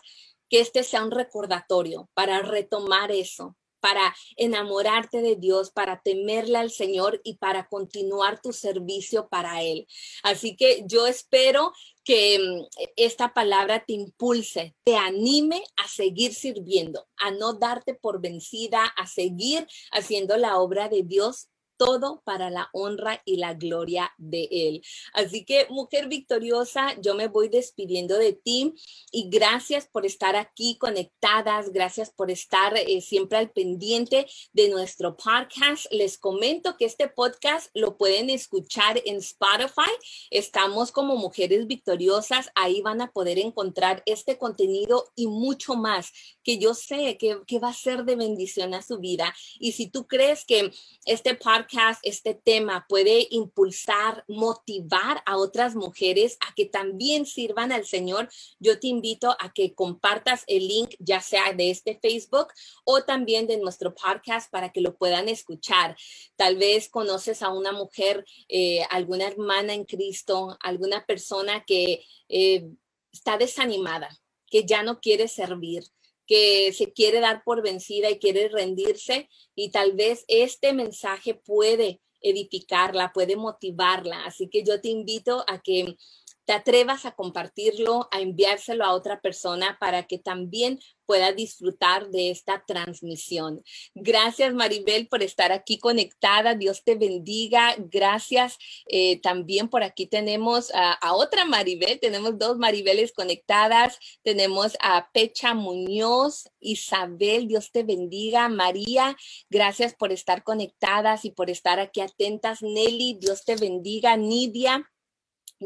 que 0.53 0.59
este 0.59 0.83
sea 0.83 1.03
un 1.03 1.09
recordatorio 1.09 2.11
para 2.13 2.43
retomar 2.43 3.11
eso, 3.11 3.57
para 3.79 4.15
enamorarte 4.35 5.23
de 5.23 5.35
Dios, 5.35 5.71
para 5.71 6.03
temerle 6.03 6.59
al 6.59 6.69
Señor 6.69 7.19
y 7.23 7.37
para 7.37 7.67
continuar 7.67 8.39
tu 8.39 8.53
servicio 8.53 9.29
para 9.29 9.63
Él. 9.63 9.87
Así 10.21 10.55
que 10.55 10.83
yo 10.85 11.07
espero 11.07 11.73
que 12.03 12.37
mm, 12.37 12.67
esta 12.97 13.33
palabra 13.33 13.83
te 13.83 13.93
impulse, 13.93 14.75
te 14.83 14.95
anime 14.95 15.63
a 15.75 15.87
seguir 15.87 16.35
sirviendo, 16.35 17.07
a 17.17 17.31
no 17.31 17.53
darte 17.53 17.95
por 17.95 18.21
vencida, 18.21 18.85
a 18.95 19.07
seguir 19.07 19.67
haciendo 19.91 20.37
la 20.37 20.59
obra 20.59 20.87
de 20.87 21.01
Dios 21.01 21.49
todo 21.77 22.21
para 22.23 22.49
la 22.49 22.69
honra 22.73 23.21
y 23.25 23.37
la 23.37 23.53
gloria 23.53 24.13
de 24.17 24.47
Él. 24.51 24.83
Así 25.13 25.45
que, 25.45 25.67
mujer 25.69 26.07
victoriosa, 26.07 26.99
yo 27.01 27.15
me 27.15 27.27
voy 27.27 27.49
despidiendo 27.49 28.17
de 28.17 28.33
ti 28.33 28.73
y 29.11 29.29
gracias 29.29 29.87
por 29.87 30.05
estar 30.05 30.35
aquí 30.35 30.77
conectadas, 30.79 31.71
gracias 31.71 32.11
por 32.11 32.31
estar 32.31 32.75
eh, 32.77 33.01
siempre 33.01 33.37
al 33.37 33.51
pendiente 33.51 34.27
de 34.53 34.69
nuestro 34.69 35.17
podcast. 35.17 35.85
Les 35.91 36.17
comento 36.17 36.77
que 36.77 36.85
este 36.85 37.07
podcast 37.07 37.69
lo 37.73 37.97
pueden 37.97 38.29
escuchar 38.29 39.01
en 39.05 39.17
Spotify. 39.17 39.91
Estamos 40.29 40.91
como 40.91 41.15
mujeres 41.15 41.67
victoriosas, 41.67 42.49
ahí 42.55 42.81
van 42.81 43.01
a 43.01 43.11
poder 43.11 43.39
encontrar 43.39 44.03
este 44.05 44.37
contenido 44.37 45.11
y 45.15 45.27
mucho 45.27 45.75
más 45.75 46.11
que 46.43 46.57
yo 46.57 46.73
sé 46.73 47.17
que, 47.17 47.39
que 47.47 47.59
va 47.59 47.69
a 47.69 47.73
ser 47.73 48.03
de 48.05 48.15
bendición 48.15 48.73
a 48.73 48.81
su 48.81 48.99
vida. 48.99 49.33
Y 49.59 49.73
si 49.73 49.87
tú 49.89 50.07
crees 50.07 50.45
que 50.45 50.71
este 51.05 51.35
podcast 51.35 51.62
este 52.03 52.33
tema 52.33 52.85
puede 52.87 53.27
impulsar, 53.31 54.23
motivar 54.27 55.21
a 55.25 55.37
otras 55.37 55.75
mujeres 55.75 56.37
a 56.47 56.53
que 56.55 56.65
también 56.65 57.25
sirvan 57.25 57.71
al 57.71 57.85
Señor, 57.85 58.29
yo 58.59 58.79
te 58.79 58.87
invito 58.87 59.35
a 59.39 59.53
que 59.53 59.73
compartas 59.73 60.43
el 60.47 60.67
link, 60.67 60.95
ya 60.99 61.21
sea 61.21 61.53
de 61.53 61.69
este 61.69 61.99
Facebook 62.01 62.47
o 62.85 63.03
también 63.03 63.47
de 63.47 63.57
nuestro 63.57 63.93
podcast 63.93 64.51
para 64.51 64.71
que 64.71 64.81
lo 64.81 64.95
puedan 64.97 65.29
escuchar. 65.29 65.95
Tal 66.35 66.57
vez 66.57 66.89
conoces 66.89 67.41
a 67.41 67.49
una 67.49 67.71
mujer, 67.71 68.25
eh, 68.49 68.83
alguna 68.89 69.27
hermana 69.27 69.73
en 69.73 69.85
Cristo, 69.85 70.57
alguna 70.61 71.05
persona 71.05 71.63
que 71.65 72.05
eh, 72.29 72.67
está 73.11 73.37
desanimada, 73.37 74.09
que 74.47 74.65
ya 74.65 74.83
no 74.83 74.99
quiere 74.99 75.27
servir 75.27 75.83
que 76.27 76.71
se 76.73 76.93
quiere 76.93 77.19
dar 77.19 77.43
por 77.43 77.61
vencida 77.61 78.09
y 78.09 78.19
quiere 78.19 78.47
rendirse 78.49 79.29
y 79.55 79.71
tal 79.71 79.93
vez 79.93 80.25
este 80.27 80.73
mensaje 80.73 81.33
puede 81.33 82.01
edificarla, 82.21 83.11
puede 83.13 83.35
motivarla. 83.35 84.25
Así 84.25 84.49
que 84.49 84.63
yo 84.63 84.81
te 84.81 84.89
invito 84.89 85.43
a 85.47 85.61
que 85.61 85.97
te 86.45 86.53
atrevas 86.53 87.05
a 87.05 87.11
compartirlo, 87.11 88.07
a 88.11 88.19
enviárselo 88.19 88.83
a 88.83 88.93
otra 88.93 89.21
persona 89.21 89.77
para 89.79 90.03
que 90.03 90.17
también 90.17 90.79
pueda 91.05 91.31
disfrutar 91.31 92.09
de 92.09 92.31
esta 92.31 92.63
transmisión. 92.65 93.63
Gracias 93.93 94.53
Maribel 94.53 95.07
por 95.07 95.23
estar 95.23 95.51
aquí 95.51 95.77
conectada. 95.77 96.55
Dios 96.55 96.83
te 96.83 96.95
bendiga. 96.95 97.75
Gracias 97.77 98.57
eh, 98.87 99.19
también 99.21 99.69
por 99.69 99.83
aquí 99.83 100.07
tenemos 100.07 100.73
a, 100.73 100.93
a, 100.93 101.13
otra 101.13 101.45
Maribel. 101.45 101.99
Tenemos 101.99 102.37
dos 102.37 102.57
Maribeles 102.57 103.11
conectadas. 103.13 103.97
Tenemos 104.23 104.77
a 104.81 105.09
Pecha 105.13 105.53
Muñoz, 105.53 106.49
Isabel. 106.59 107.47
Dios 107.47 107.71
te 107.71 107.83
bendiga. 107.83 108.49
María, 108.49 109.17
gracias 109.49 109.93
por 109.93 110.11
estar 110.11 110.43
conectadas 110.43 111.25
y 111.25 111.31
por 111.31 111.49
estar 111.49 111.79
aquí 111.79 112.01
atentas. 112.01 112.61
Nelly, 112.61 113.17
Dios 113.19 113.43
te 113.45 113.55
bendiga. 113.55 114.15
Nidia. 114.17 114.89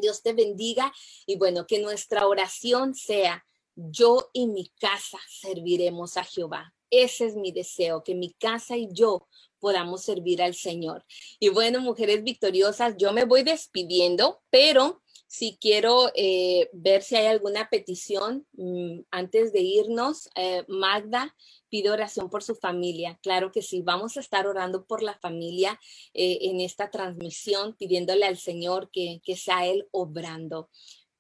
Dios 0.01 0.21
te 0.21 0.33
bendiga 0.33 0.93
y 1.25 1.38
bueno, 1.38 1.65
que 1.67 1.79
nuestra 1.79 2.27
oración 2.27 2.95
sea, 2.95 3.45
yo 3.75 4.29
y 4.33 4.47
mi 4.47 4.69
casa 4.79 5.19
serviremos 5.29 6.17
a 6.17 6.23
Jehová. 6.23 6.73
Ese 6.89 7.25
es 7.25 7.36
mi 7.36 7.51
deseo, 7.51 8.03
que 8.03 8.15
mi 8.15 8.33
casa 8.33 8.77
y 8.77 8.88
yo 8.91 9.27
podamos 9.60 10.03
servir 10.03 10.41
al 10.41 10.55
Señor. 10.55 11.05
Y 11.39 11.49
bueno, 11.49 11.81
mujeres 11.81 12.23
victoriosas, 12.23 12.95
yo 12.97 13.12
me 13.12 13.25
voy 13.25 13.43
despidiendo, 13.43 14.41
pero 14.49 15.01
si 15.27 15.57
quiero 15.59 16.09
eh, 16.15 16.69
ver 16.73 17.03
si 17.03 17.17
hay 17.17 17.27
alguna 17.27 17.69
petición 17.69 18.47
mm, 18.53 19.01
antes 19.11 19.51
de 19.51 19.59
irnos, 19.59 20.29
eh, 20.35 20.63
Magda 20.67 21.35
pide 21.69 21.89
oración 21.89 22.29
por 22.29 22.43
su 22.43 22.55
familia. 22.55 23.19
Claro 23.21 23.51
que 23.51 23.61
sí, 23.61 23.81
vamos 23.81 24.15
a 24.15 24.21
estar 24.21 24.47
orando 24.47 24.85
por 24.85 25.03
la 25.03 25.17
familia 25.19 25.79
eh, 26.13 26.39
en 26.43 26.61
esta 26.61 26.89
transmisión, 26.89 27.75
pidiéndole 27.77 28.25
al 28.25 28.37
Señor 28.37 28.89
que, 28.91 29.19
que 29.23 29.35
sea 29.35 29.67
Él 29.67 29.87
obrando. 29.91 30.69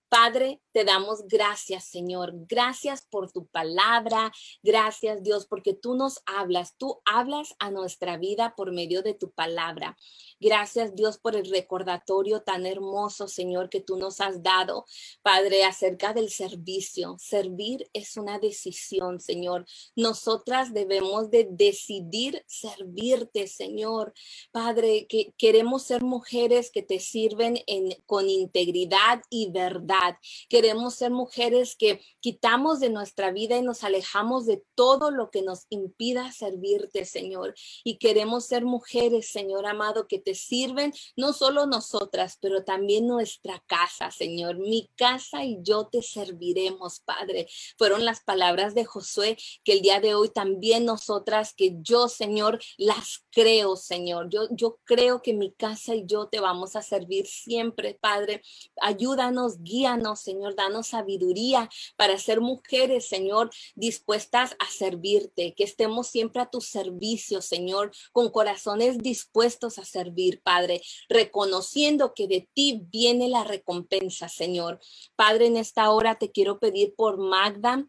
Padre, 0.09 0.61
te 0.71 0.85
damos 0.85 1.27
gracias, 1.27 1.89
Señor. 1.89 2.31
Gracias 2.47 3.05
por 3.09 3.29
tu 3.29 3.47
palabra. 3.47 4.31
Gracias, 4.63 5.21
Dios, 5.21 5.45
porque 5.47 5.73
tú 5.73 5.95
nos 5.95 6.21
hablas. 6.25 6.77
Tú 6.77 7.01
hablas 7.03 7.55
a 7.59 7.71
nuestra 7.71 8.17
vida 8.17 8.53
por 8.55 8.71
medio 8.71 9.01
de 9.01 9.13
tu 9.15 9.31
palabra. 9.31 9.97
Gracias, 10.39 10.95
Dios, 10.95 11.17
por 11.17 11.35
el 11.35 11.49
recordatorio 11.49 12.41
tan 12.41 12.65
hermoso, 12.65 13.27
Señor, 13.27 13.69
que 13.69 13.81
tú 13.81 13.97
nos 13.97 14.21
has 14.21 14.43
dado, 14.43 14.85
Padre, 15.21 15.63
acerca 15.63 16.13
del 16.13 16.29
servicio. 16.29 17.15
Servir 17.19 17.89
es 17.93 18.17
una 18.17 18.39
decisión, 18.39 19.19
Señor. 19.19 19.65
Nosotras 19.95 20.73
debemos 20.73 21.31
de 21.31 21.47
decidir 21.49 22.43
servirte, 22.47 23.47
Señor. 23.47 24.13
Padre, 24.51 25.07
que 25.07 25.33
queremos 25.37 25.83
ser 25.83 26.03
mujeres 26.03 26.71
que 26.71 26.83
te 26.83 26.99
sirven 26.99 27.59
en, 27.67 27.95
con 28.05 28.29
integridad 28.29 29.21
y 29.29 29.51
verdad 29.51 30.17
Queremos 30.49 30.95
ser 30.95 31.11
mujeres 31.11 31.75
que 31.75 32.01
quitamos 32.19 32.79
de 32.79 32.89
nuestra 32.89 33.31
vida 33.31 33.57
y 33.57 33.61
nos 33.61 33.83
alejamos 33.83 34.45
de 34.45 34.63
todo 34.75 35.11
lo 35.11 35.29
que 35.29 35.41
nos 35.41 35.65
impida 35.69 36.31
servirte, 36.31 37.05
Señor. 37.05 37.55
Y 37.83 37.97
queremos 37.97 38.45
ser 38.45 38.65
mujeres, 38.65 39.29
Señor 39.31 39.65
amado, 39.65 40.07
que 40.07 40.19
te 40.27 40.35
sirven 40.35 40.91
no 41.15 41.31
solo 41.31 41.67
nosotras, 41.67 42.37
pero 42.41 42.65
también 42.65 43.07
nuestra 43.07 43.63
casa, 43.65 44.11
Señor. 44.11 44.57
Mi 44.57 44.89
casa 44.97 45.45
y 45.45 45.59
yo 45.61 45.87
te 45.87 46.01
serviremos, 46.01 46.99
Padre. 46.99 47.47
Fueron 47.77 48.03
las 48.03 48.19
palabras 48.19 48.75
de 48.75 48.83
Josué 48.83 49.37
que 49.63 49.71
el 49.71 49.81
día 49.81 50.01
de 50.01 50.15
hoy 50.15 50.27
también 50.27 50.83
nosotras, 50.83 51.53
que 51.53 51.77
yo, 51.79 52.09
Señor, 52.09 52.59
las 52.77 53.23
creo, 53.31 53.77
Señor. 53.77 54.27
Yo, 54.29 54.49
yo 54.51 54.79
creo 54.83 55.21
que 55.21 55.33
mi 55.33 55.53
casa 55.53 55.95
y 55.95 56.03
yo 56.05 56.27
te 56.27 56.41
vamos 56.41 56.75
a 56.75 56.81
servir 56.81 57.25
siempre, 57.25 57.97
Padre. 58.01 58.41
Ayúdanos, 58.81 59.63
guía 59.63 59.97
Señor, 60.15 60.55
danos 60.55 60.87
sabiduría 60.87 61.69
para 61.95 62.17
ser 62.17 62.41
mujeres, 62.41 63.07
Señor, 63.07 63.49
dispuestas 63.75 64.57
a 64.59 64.69
servirte, 64.69 65.53
que 65.55 65.63
estemos 65.63 66.07
siempre 66.07 66.41
a 66.41 66.49
tu 66.49 66.59
servicio, 66.59 67.41
Señor, 67.41 67.91
con 68.11 68.29
corazones 68.29 68.97
dispuestos 68.97 69.77
a 69.79 69.85
servir, 69.85 70.16
Padre, 70.43 70.81
reconociendo 71.09 72.13
que 72.13 72.27
de 72.27 72.49
ti 72.53 72.85
viene 72.91 73.29
la 73.29 73.43
recompensa, 73.43 74.29
Señor. 74.29 74.79
Padre, 75.15 75.47
en 75.47 75.57
esta 75.57 75.89
hora 75.91 76.15
te 76.15 76.31
quiero 76.31 76.59
pedir 76.59 76.95
por 76.95 77.17
Magda. 77.17 77.87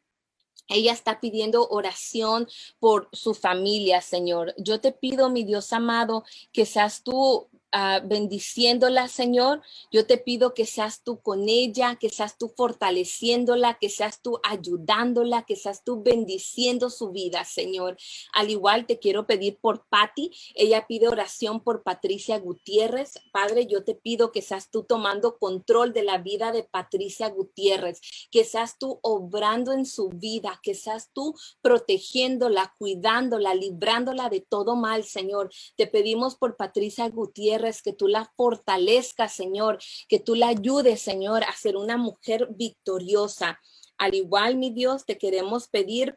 Ella 0.69 0.93
está 0.93 1.19
pidiendo 1.19 1.67
oración 1.69 2.47
por 2.79 3.09
su 3.13 3.33
familia, 3.35 4.03
Señor. 4.03 4.55
Yo 4.59 4.81
te 4.81 4.93
pido, 4.93 5.31
mi 5.31 5.43
Dios 5.45 5.73
amado, 5.73 6.25
que 6.53 6.67
seas 6.67 7.03
tú 7.03 7.49
Ah, 7.71 8.01
bendiciéndola, 8.03 9.09
Señor. 9.09 9.61
Yo 9.93 10.07
te 10.07 10.17
pido 10.17 10.55
que 10.55 10.65
seas 10.65 11.03
tú 11.05 11.21
con 11.21 11.51
ella, 11.51 11.97
que 12.01 12.09
seas 12.09 12.39
tú 12.39 12.49
fortaleciéndola, 12.57 13.77
que 13.79 13.91
seas 13.91 14.23
tú 14.23 14.41
ayudándola, 14.43 15.43
que 15.43 15.55
seas 15.55 15.85
tú 15.85 16.03
bendiciendo 16.03 16.89
su 16.89 17.11
vida, 17.11 17.45
Señor. 17.45 17.99
Al 18.33 18.49
igual 18.49 18.87
te 18.87 18.99
quiero 18.99 19.27
pedir 19.27 19.59
por 19.61 19.85
Patti. 19.91 20.31
Ella 20.55 20.87
pide 20.87 21.09
oración 21.09 21.61
por 21.61 21.83
Patricia 21.83 22.39
Gutiérrez. 22.39 23.21
Padre, 23.33 23.67
yo 23.67 23.85
te 23.85 23.95
pido 23.95 24.33
que 24.33 24.41
seas 24.41 24.71
tú 24.71 24.85
tomando 24.85 25.37
control 25.37 25.93
de 25.93 26.05
la 26.05 26.17
vida 26.17 26.53
de 26.53 26.63
Patricia 26.63 27.29
Gutiérrez, 27.29 28.01
que 28.31 28.45
seas 28.45 28.79
tú 28.79 28.99
obrando 29.03 29.73
en 29.73 29.85
su 29.85 30.09
vida, 30.09 30.59
que 30.63 30.75
seas 30.75 31.11
tú 31.13 31.35
protegiéndola, 31.61 32.75
cuidándola, 32.79 33.55
librándola 33.55 34.31
de 34.31 34.41
todo 34.41 34.75
mal, 34.75 35.05
Señor. 35.05 35.51
Te 35.77 35.87
pedimos 35.87 36.35
por 36.35 36.57
Patricia 36.57 37.07
Gutiérrez 37.11 37.58
que 37.83 37.93
tú 37.93 38.09
la 38.09 38.31
fortalezcas, 38.37 39.35
Señor, 39.35 39.79
que 40.09 40.19
tú 40.19 40.35
la 40.35 40.49
ayudes, 40.49 41.01
Señor, 41.01 41.45
a 41.45 41.53
ser 41.53 41.77
una 41.77 41.97
mujer 41.97 42.49
victoriosa. 42.51 43.61
Al 43.99 44.15
igual, 44.15 44.57
mi 44.57 44.71
Dios, 44.71 45.05
te 45.05 45.19
queremos 45.19 45.69
pedir 45.69 46.17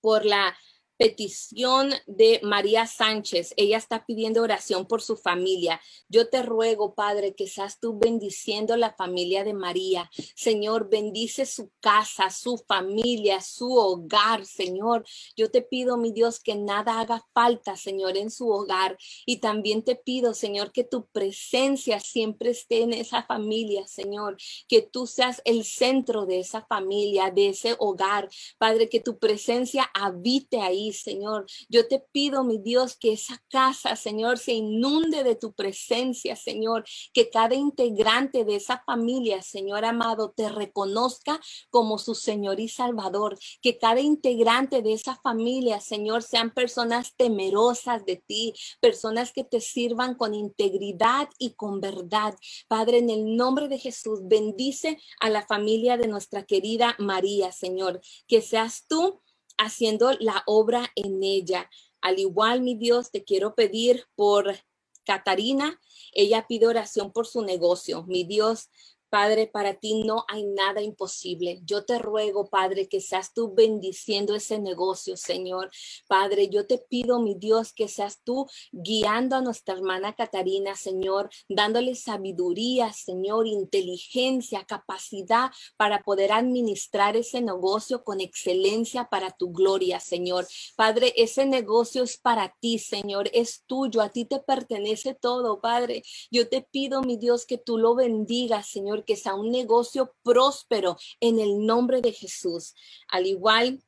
por 0.00 0.24
la 0.24 0.56
petición 1.00 1.94
de 2.06 2.40
María 2.42 2.86
Sánchez. 2.86 3.54
Ella 3.56 3.78
está 3.78 4.04
pidiendo 4.04 4.42
oración 4.42 4.84
por 4.84 5.00
su 5.00 5.16
familia. 5.16 5.80
Yo 6.10 6.28
te 6.28 6.42
ruego, 6.42 6.94
Padre, 6.94 7.34
que 7.34 7.48
seas 7.48 7.80
tú 7.80 7.98
bendiciendo 7.98 8.76
la 8.76 8.92
familia 8.92 9.42
de 9.42 9.54
María. 9.54 10.10
Señor, 10.36 10.90
bendice 10.90 11.46
su 11.46 11.70
casa, 11.80 12.28
su 12.28 12.58
familia, 12.68 13.40
su 13.40 13.72
hogar, 13.72 14.44
Señor. 14.44 15.06
Yo 15.34 15.50
te 15.50 15.62
pido, 15.62 15.96
mi 15.96 16.12
Dios, 16.12 16.38
que 16.38 16.54
nada 16.54 17.00
haga 17.00 17.26
falta, 17.32 17.78
Señor, 17.78 18.18
en 18.18 18.30
su 18.30 18.50
hogar. 18.50 18.98
Y 19.24 19.38
también 19.38 19.82
te 19.82 19.96
pido, 19.96 20.34
Señor, 20.34 20.70
que 20.70 20.84
tu 20.84 21.06
presencia 21.06 21.98
siempre 21.98 22.50
esté 22.50 22.82
en 22.82 22.92
esa 22.92 23.22
familia, 23.22 23.86
Señor. 23.86 24.36
Que 24.68 24.82
tú 24.82 25.06
seas 25.06 25.40
el 25.46 25.64
centro 25.64 26.26
de 26.26 26.40
esa 26.40 26.60
familia, 26.66 27.30
de 27.30 27.48
ese 27.48 27.74
hogar. 27.78 28.28
Padre, 28.58 28.90
que 28.90 29.00
tu 29.00 29.18
presencia 29.18 29.90
habite 29.94 30.60
ahí, 30.60 30.89
Señor. 30.92 31.46
Yo 31.68 31.88
te 31.88 32.00
pido, 32.00 32.44
mi 32.44 32.58
Dios, 32.58 32.96
que 32.96 33.12
esa 33.12 33.42
casa, 33.48 33.96
Señor, 33.96 34.38
se 34.38 34.52
inunde 34.52 35.24
de 35.24 35.36
tu 35.36 35.52
presencia, 35.52 36.36
Señor. 36.36 36.84
Que 37.12 37.30
cada 37.30 37.54
integrante 37.54 38.44
de 38.44 38.56
esa 38.56 38.82
familia, 38.84 39.42
Señor 39.42 39.84
amado, 39.84 40.32
te 40.36 40.48
reconozca 40.48 41.40
como 41.70 41.98
su 41.98 42.14
Señor 42.14 42.60
y 42.60 42.68
Salvador. 42.68 43.38
Que 43.62 43.78
cada 43.78 44.00
integrante 44.00 44.82
de 44.82 44.92
esa 44.92 45.16
familia, 45.16 45.80
Señor, 45.80 46.22
sean 46.22 46.52
personas 46.52 47.14
temerosas 47.16 48.04
de 48.04 48.16
ti, 48.16 48.54
personas 48.80 49.32
que 49.32 49.44
te 49.44 49.60
sirvan 49.60 50.14
con 50.14 50.34
integridad 50.34 51.28
y 51.38 51.54
con 51.54 51.80
verdad. 51.80 52.34
Padre, 52.68 52.98
en 52.98 53.10
el 53.10 53.36
nombre 53.36 53.68
de 53.68 53.78
Jesús, 53.78 54.20
bendice 54.22 54.98
a 55.20 55.30
la 55.30 55.46
familia 55.46 55.96
de 55.96 56.08
nuestra 56.08 56.44
querida 56.44 56.94
María, 56.98 57.52
Señor. 57.52 58.00
Que 58.26 58.42
seas 58.42 58.86
tú 58.88 59.20
haciendo 59.60 60.12
la 60.20 60.42
obra 60.46 60.90
en 60.96 61.22
ella. 61.22 61.70
Al 62.00 62.18
igual, 62.18 62.62
mi 62.62 62.74
Dios, 62.74 63.10
te 63.10 63.24
quiero 63.24 63.54
pedir 63.54 64.06
por 64.14 64.56
Catarina. 65.04 65.80
Ella 66.12 66.46
pide 66.48 66.66
oración 66.66 67.12
por 67.12 67.26
su 67.26 67.42
negocio. 67.42 68.04
Mi 68.04 68.24
Dios, 68.24 68.70
Padre, 69.10 69.48
para 69.48 69.74
ti 69.74 70.04
no 70.04 70.24
hay 70.28 70.44
nada 70.44 70.80
imposible. 70.82 71.60
Yo 71.64 71.84
te 71.84 71.98
ruego, 71.98 72.48
Padre, 72.48 72.88
que 72.88 73.00
seas 73.00 73.34
tú 73.34 73.52
bendiciendo 73.52 74.36
ese 74.36 74.60
negocio, 74.60 75.16
Señor. 75.16 75.70
Padre, 76.06 76.48
yo 76.48 76.66
te 76.66 76.78
pido, 76.78 77.20
mi 77.20 77.34
Dios, 77.34 77.72
que 77.72 77.88
seas 77.88 78.20
tú 78.22 78.46
guiando 78.70 79.34
a 79.34 79.42
nuestra 79.42 79.74
hermana 79.74 80.14
Catarina, 80.14 80.76
Señor, 80.76 81.28
dándole 81.48 81.96
sabiduría, 81.96 82.92
Señor, 82.92 83.48
inteligencia, 83.48 84.64
capacidad 84.64 85.50
para 85.76 86.02
poder 86.02 86.30
administrar 86.30 87.16
ese 87.16 87.40
negocio 87.40 88.04
con 88.04 88.20
excelencia 88.20 89.08
para 89.10 89.32
tu 89.32 89.52
gloria, 89.52 89.98
Señor. 89.98 90.46
Padre, 90.76 91.12
ese 91.16 91.46
negocio 91.46 92.04
es 92.04 92.16
para 92.16 92.54
ti, 92.60 92.78
Señor, 92.78 93.28
es 93.32 93.64
tuyo, 93.66 94.02
a 94.02 94.10
ti 94.10 94.24
te 94.24 94.38
pertenece 94.38 95.14
todo, 95.14 95.60
Padre. 95.60 96.04
Yo 96.30 96.48
te 96.48 96.62
pido, 96.62 97.02
mi 97.02 97.16
Dios, 97.16 97.44
que 97.44 97.58
tú 97.58 97.76
lo 97.76 97.96
bendigas, 97.96 98.68
Señor 98.68 98.99
que 99.04 99.16
sea 99.16 99.34
un 99.34 99.50
negocio 99.50 100.14
próspero 100.22 100.96
en 101.20 101.40
el 101.40 101.64
nombre 101.64 102.00
de 102.00 102.12
Jesús. 102.12 102.74
Al 103.08 103.26
igual, 103.26 103.82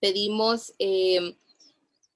pedimos 0.00 0.74
eh, 0.78 1.36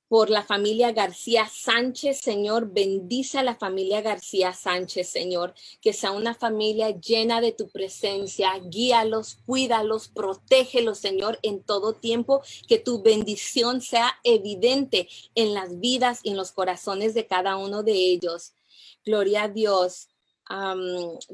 por 0.09 0.31
la 0.31 0.43
familia 0.43 0.93
García 0.93 1.49
Sánchez, 1.53 2.21
Señor, 2.21 2.73
bendice 2.73 3.39
a 3.39 3.43
la 3.43 3.57
familia 3.57 4.01
García 4.01 4.55
Sánchez, 4.55 5.09
Señor, 5.09 5.55
que 5.83 5.93
sea 5.93 6.13
una 6.13 6.35
familia 6.35 6.99
llena 6.99 7.43
de 7.43 7.53
tu 7.53 7.69
presencia, 7.69 8.59
guíalos, 8.59 9.39
cuídalos, 9.45 10.09
protégelos, 10.09 10.99
Señor, 10.99 11.39
en 11.43 11.63
todo 11.63 11.93
tiempo, 11.93 12.43
que 12.67 12.79
tu 12.79 13.03
bendición 13.03 13.83
sea 13.83 14.19
evidente 14.25 15.09
en 15.35 15.53
las 15.53 15.79
vidas 15.79 16.21
y 16.23 16.31
en 16.31 16.39
los 16.39 16.53
corazones 16.53 17.13
de 17.13 17.27
cada 17.27 17.57
uno 17.59 17.83
de 17.83 17.93
ellos. 17.93 18.55
Gloria 19.05 19.45
a 19.45 19.49
Dios 19.49 20.09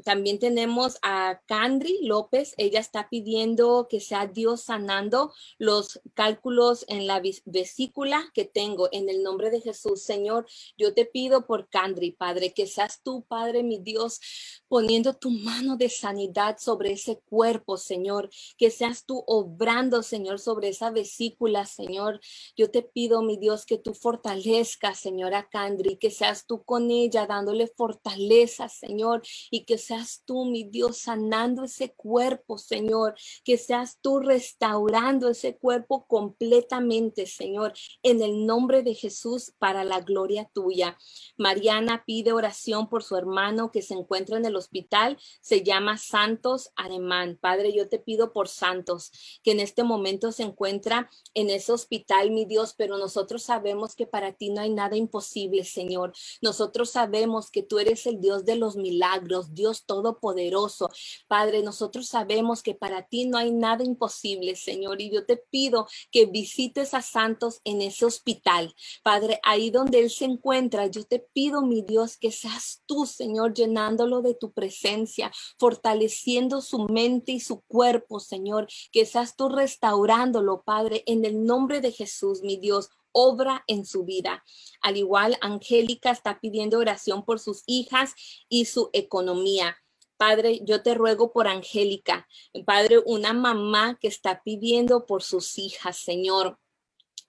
también 0.03 0.39
tenemos 0.39 0.97
a 1.01 1.39
Candri 1.45 1.99
López. 2.01 2.53
Ella 2.57 2.79
está 2.81 3.07
pidiendo 3.09 3.87
que 3.89 4.01
sea 4.01 4.27
Dios 4.27 4.63
sanando 4.63 5.33
los 5.57 6.01
cálculos 6.13 6.83
en 6.89 7.07
la 7.07 7.21
vesícula 7.45 8.29
que 8.33 8.43
tengo 8.43 8.89
en 8.91 9.07
el 9.09 9.23
nombre 9.23 9.51
de 9.51 9.61
Jesús. 9.61 10.03
Señor, 10.03 10.45
yo 10.77 10.93
te 10.93 11.05
pido 11.05 11.45
por 11.45 11.69
Candri, 11.69 12.11
Padre, 12.11 12.53
que 12.53 12.67
seas 12.67 13.01
tú, 13.03 13.23
Padre, 13.25 13.63
mi 13.63 13.79
Dios, 13.79 14.19
poniendo 14.67 15.13
tu 15.13 15.29
mano 15.29 15.77
de 15.77 15.89
sanidad 15.89 16.57
sobre 16.59 16.91
ese 16.91 17.19
cuerpo, 17.29 17.77
Señor. 17.77 18.29
Que 18.57 18.69
seas 18.69 19.05
tú 19.05 19.23
obrando, 19.27 20.03
Señor, 20.03 20.39
sobre 20.39 20.69
esa 20.69 20.89
vesícula, 20.91 21.65
Señor. 21.65 22.19
Yo 22.57 22.69
te 22.69 22.81
pido, 22.81 23.21
mi 23.21 23.37
Dios, 23.37 23.65
que 23.65 23.77
tú 23.77 23.93
fortalezcas, 23.93 24.99
Señora 24.99 25.47
Candri, 25.49 25.95
que 25.95 26.11
seas 26.11 26.45
tú 26.45 26.63
con 26.63 26.91
ella 26.91 27.27
dándole 27.27 27.67
fortaleza, 27.67 28.67
Señor 28.67 29.04
y 29.51 29.65
que 29.65 29.77
seas 29.77 30.23
tú, 30.25 30.45
mi 30.45 30.63
Dios, 30.63 30.97
sanando 30.97 31.63
ese 31.63 31.93
cuerpo, 31.93 32.57
Señor, 32.57 33.15
que 33.43 33.57
seas 33.57 33.99
tú 34.01 34.19
restaurando 34.19 35.29
ese 35.29 35.57
cuerpo 35.57 36.05
completamente, 36.07 37.25
Señor, 37.25 37.73
en 38.03 38.21
el 38.21 38.45
nombre 38.45 38.83
de 38.83 38.93
Jesús, 38.93 39.53
para 39.59 39.83
la 39.83 40.01
gloria 40.01 40.49
tuya. 40.53 40.97
Mariana 41.37 42.03
pide 42.05 42.33
oración 42.33 42.89
por 42.89 43.03
su 43.03 43.15
hermano 43.15 43.71
que 43.71 43.81
se 43.81 43.93
encuentra 43.93 44.37
en 44.37 44.45
el 44.45 44.55
hospital, 44.55 45.17
se 45.41 45.63
llama 45.63 45.97
Santos 45.97 46.71
Alemán. 46.75 47.37
Padre, 47.39 47.73
yo 47.73 47.89
te 47.89 47.99
pido 47.99 48.33
por 48.33 48.47
Santos, 48.47 49.11
que 49.43 49.51
en 49.51 49.59
este 49.59 49.83
momento 49.83 50.31
se 50.31 50.43
encuentra 50.43 51.09
en 51.33 51.49
ese 51.49 51.71
hospital, 51.71 52.31
mi 52.31 52.45
Dios, 52.45 52.73
pero 52.77 52.97
nosotros 52.97 53.43
sabemos 53.43 53.95
que 53.95 54.07
para 54.07 54.33
ti 54.33 54.49
no 54.49 54.61
hay 54.61 54.69
nada 54.69 54.95
imposible, 54.95 55.63
Señor. 55.63 56.13
Nosotros 56.41 56.89
sabemos 56.91 57.51
que 57.51 57.63
tú 57.63 57.79
eres 57.79 58.05
el 58.05 58.19
Dios 58.19 58.45
de 58.45 58.55
los 58.55 58.75
milagros 58.75 58.94
milagros, 58.95 59.53
Dios 59.53 59.85
Todopoderoso. 59.85 60.89
Padre, 61.27 61.61
nosotros 61.61 62.07
sabemos 62.07 62.63
que 62.63 62.73
para 62.73 63.07
ti 63.07 63.25
no 63.25 63.37
hay 63.37 63.51
nada 63.51 63.83
imposible, 63.83 64.55
Señor, 64.55 65.01
y 65.01 65.11
yo 65.11 65.25
te 65.25 65.37
pido 65.37 65.87
que 66.11 66.25
visites 66.25 66.93
a 66.93 67.01
Santos 67.01 67.59
en 67.65 67.81
ese 67.81 68.05
hospital. 68.05 68.73
Padre, 69.03 69.39
ahí 69.43 69.69
donde 69.69 69.99
Él 69.99 70.09
se 70.09 70.25
encuentra, 70.25 70.87
yo 70.87 71.03
te 71.03 71.19
pido, 71.19 71.61
mi 71.61 71.81
Dios, 71.81 72.17
que 72.17 72.31
seas 72.31 72.83
tú, 72.85 73.05
Señor, 73.05 73.53
llenándolo 73.53 74.21
de 74.21 74.33
tu 74.33 74.51
presencia, 74.51 75.31
fortaleciendo 75.59 76.61
su 76.61 76.79
mente 76.87 77.33
y 77.33 77.39
su 77.39 77.61
cuerpo, 77.61 78.19
Señor, 78.19 78.67
que 78.91 79.05
seas 79.05 79.35
tú 79.35 79.49
restaurándolo, 79.49 80.63
Padre, 80.63 81.03
en 81.05 81.25
el 81.25 81.43
nombre 81.43 81.81
de 81.81 81.91
Jesús, 81.91 82.41
mi 82.41 82.57
Dios 82.57 82.89
obra 83.15 83.63
en 83.67 83.85
su 83.85 84.03
vida. 84.03 84.43
Al 84.81 84.97
igual, 84.97 85.37
Angélica 85.41 86.11
está 86.11 86.39
pidiendo 86.39 86.77
oración 86.77 87.23
por 87.23 87.39
sus 87.39 87.63
hijas 87.65 88.13
y 88.49 88.65
su 88.65 88.89
economía. 88.93 89.77
Padre, 90.17 90.59
yo 90.63 90.83
te 90.83 90.93
ruego 90.93 91.31
por 91.31 91.47
Angélica. 91.47 92.27
Padre, 92.65 92.99
una 93.05 93.33
mamá 93.33 93.97
que 93.99 94.07
está 94.07 94.43
pidiendo 94.43 95.05
por 95.05 95.23
sus 95.23 95.57
hijas, 95.57 95.97
Señor. 95.97 96.59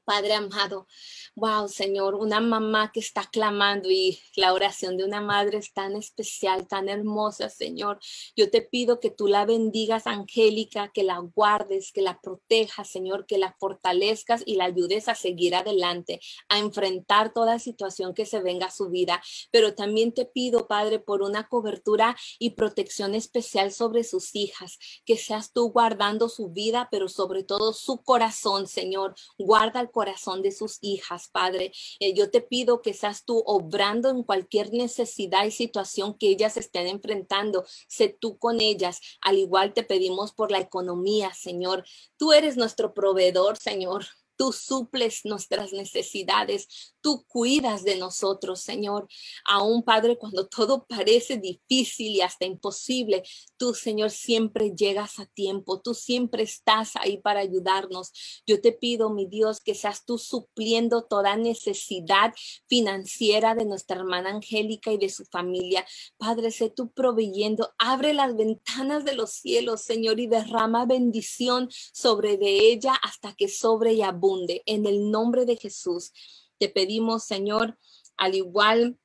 Padre 0.07 0.34
amado, 0.34 0.86
wow, 1.34 1.68
Señor, 1.68 2.14
una 2.14 2.40
mamá 2.40 2.92
que 2.92 3.00
está 3.00 3.24
clamando 3.24 3.90
y 3.90 4.20
la 4.36 4.52
oración 4.52 4.96
de 4.96 5.04
una 5.04 5.20
madre 5.20 5.59
es 5.59 5.72
tan 5.72 5.96
especial, 5.96 6.68
tan 6.68 6.88
hermosa, 6.88 7.48
Señor. 7.48 7.98
Yo 8.36 8.48
te 8.48 8.62
pido 8.62 9.00
que 9.00 9.11
tú 9.11 9.26
la 9.26 9.44
bendigas, 9.44 10.07
Angélica, 10.07 10.92
que 10.94 11.02
la 11.02 11.18
guardes, 11.18 11.90
que 11.90 12.02
la 12.02 12.20
protejas, 12.20 12.88
Señor, 12.88 13.26
que 13.26 13.36
la 13.36 13.57
fortalezcas 13.59 14.44
y 14.46 14.54
la 14.54 14.66
ayudes 14.66 15.09
a 15.09 15.16
seguir 15.16 15.57
adelante, 15.57 16.20
a 16.48 16.61
enfrentar 16.61 17.32
toda 17.32 17.59
situación 17.59 18.14
que 18.14 18.26
se 18.26 18.40
venga 18.40 18.66
a 18.66 18.70
su 18.70 18.88
vida. 18.88 19.20
Pero 19.50 19.74
también 19.74 20.12
te 20.14 20.24
pido, 20.24 20.68
Padre, 20.68 21.00
por 21.00 21.22
una 21.22 21.48
cobertura 21.48 22.16
y 22.38 22.50
protección 22.50 23.16
especial 23.16 23.72
sobre 23.72 24.04
sus 24.04 24.36
hijas, 24.36 24.78
que 25.04 25.16
seas 25.16 25.52
tú 25.52 25.72
guardando 25.72 26.28
su 26.28 26.50
vida, 26.50 26.86
pero 26.92 27.09
sobre 27.09 27.42
todo 27.42 27.72
su 27.72 28.04
corazón, 28.04 28.68
Señor. 28.68 29.16
Guarda 29.36 29.80
el 29.80 29.90
corazón 29.97 30.42
de 30.42 30.53
sus 30.53 30.76
hijas, 30.82 31.30
Padre. 31.32 31.72
Eh, 32.01 32.12
yo 32.12 32.30
te 32.30 32.42
pido 32.42 32.82
que 32.82 32.92
seas 32.92 33.24
tú 33.24 33.42
obrando 33.47 34.11
en 34.11 34.24
cualquier 34.24 34.70
necesidad 34.74 35.47
y 35.47 35.51
situación 35.51 36.18
que 36.18 36.28
ellas 36.28 36.59
estén 36.59 36.86
enfrentando. 36.86 37.64
Sé 37.88 38.11
tú 38.11 38.36
con 38.36 38.61
ellas. 38.61 39.01
Al 39.22 39.38
igual 39.38 39.72
te 39.72 39.84
pedimos 39.84 40.34
por 40.34 40.51
la 40.51 40.59
economía, 40.59 41.32
Señor. 41.32 41.86
Tú 42.18 42.34
eres 42.34 42.59
nuestro 42.59 42.92
proveedor, 42.92 43.57
Señor. 43.57 44.05
Tú 44.37 44.53
suples 44.53 45.22
nuestras 45.24 45.72
necesidades, 45.72 46.95
tú 47.01 47.24
cuidas 47.26 47.84
de 47.84 47.97
nosotros, 47.97 48.61
Señor. 48.61 49.09
Aún, 49.47 49.82
Padre, 49.82 50.18
cuando 50.18 50.47
todo 50.47 50.84
parece 50.87 51.39
difícil 51.39 52.12
y 52.12 52.20
hasta 52.20 52.45
imposible, 52.45 53.22
tú, 53.57 53.72
Señor, 53.72 54.11
siempre 54.11 54.74
llegas 54.76 55.18
a 55.18 55.26
tiempo, 55.26 55.80
tú 55.80 55.95
siempre 55.95 56.43
estás 56.43 56.97
ahí 56.97 57.16
para 57.18 57.41
ayudarnos. 57.41 58.12
Yo 58.47 58.61
te 58.61 58.72
pido, 58.72 59.09
mi 59.09 59.26
Dios, 59.26 59.61
que 59.61 59.74
seas 59.74 60.05
tú 60.05 60.18
supliendo 60.18 61.05
toda 61.05 61.37
necesidad 61.37 62.34
financiera 62.68 63.55
de 63.55 63.64
nuestra 63.64 63.97
hermana 63.97 64.30
Angélica 64.30 64.93
y 64.93 64.99
de 64.99 65.09
su 65.09 65.24
familia. 65.24 65.87
Padre, 66.18 66.51
sé 66.51 66.68
tú 66.68 66.91
proveyendo, 66.91 67.72
abre 67.78 68.12
las 68.12 68.37
ventanas 68.37 69.05
de 69.05 69.14
los 69.14 69.30
cielos, 69.30 69.82
Señor, 69.82 70.20
y 70.20 70.26
derrama 70.26 70.84
bendición 70.84 71.68
sobre 71.70 72.37
de 72.37 72.70
ella 72.70 72.95
hasta 73.03 73.34
que 73.34 73.49
sobre 73.49 73.95
y 73.95 74.03
abunde 74.03 74.25
en 74.66 74.86
el 74.86 75.10
nombre 75.10 75.44
de 75.44 75.56
Jesús, 75.56 76.12
te 76.58 76.68
pedimos, 76.68 77.24
Señor, 77.24 77.78
al 78.16 78.34
igual 78.34 78.98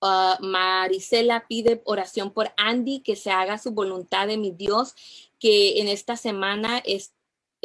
uh, 0.00 0.42
Marisela 0.44 1.46
pide 1.46 1.82
oración 1.84 2.32
por 2.32 2.52
Andy, 2.56 3.00
que 3.00 3.16
se 3.16 3.30
haga 3.30 3.58
su 3.58 3.72
voluntad 3.72 4.26
de 4.26 4.38
mi 4.38 4.50
Dios, 4.50 4.94
que 5.38 5.80
en 5.80 5.88
esta 5.88 6.16
semana 6.16 6.82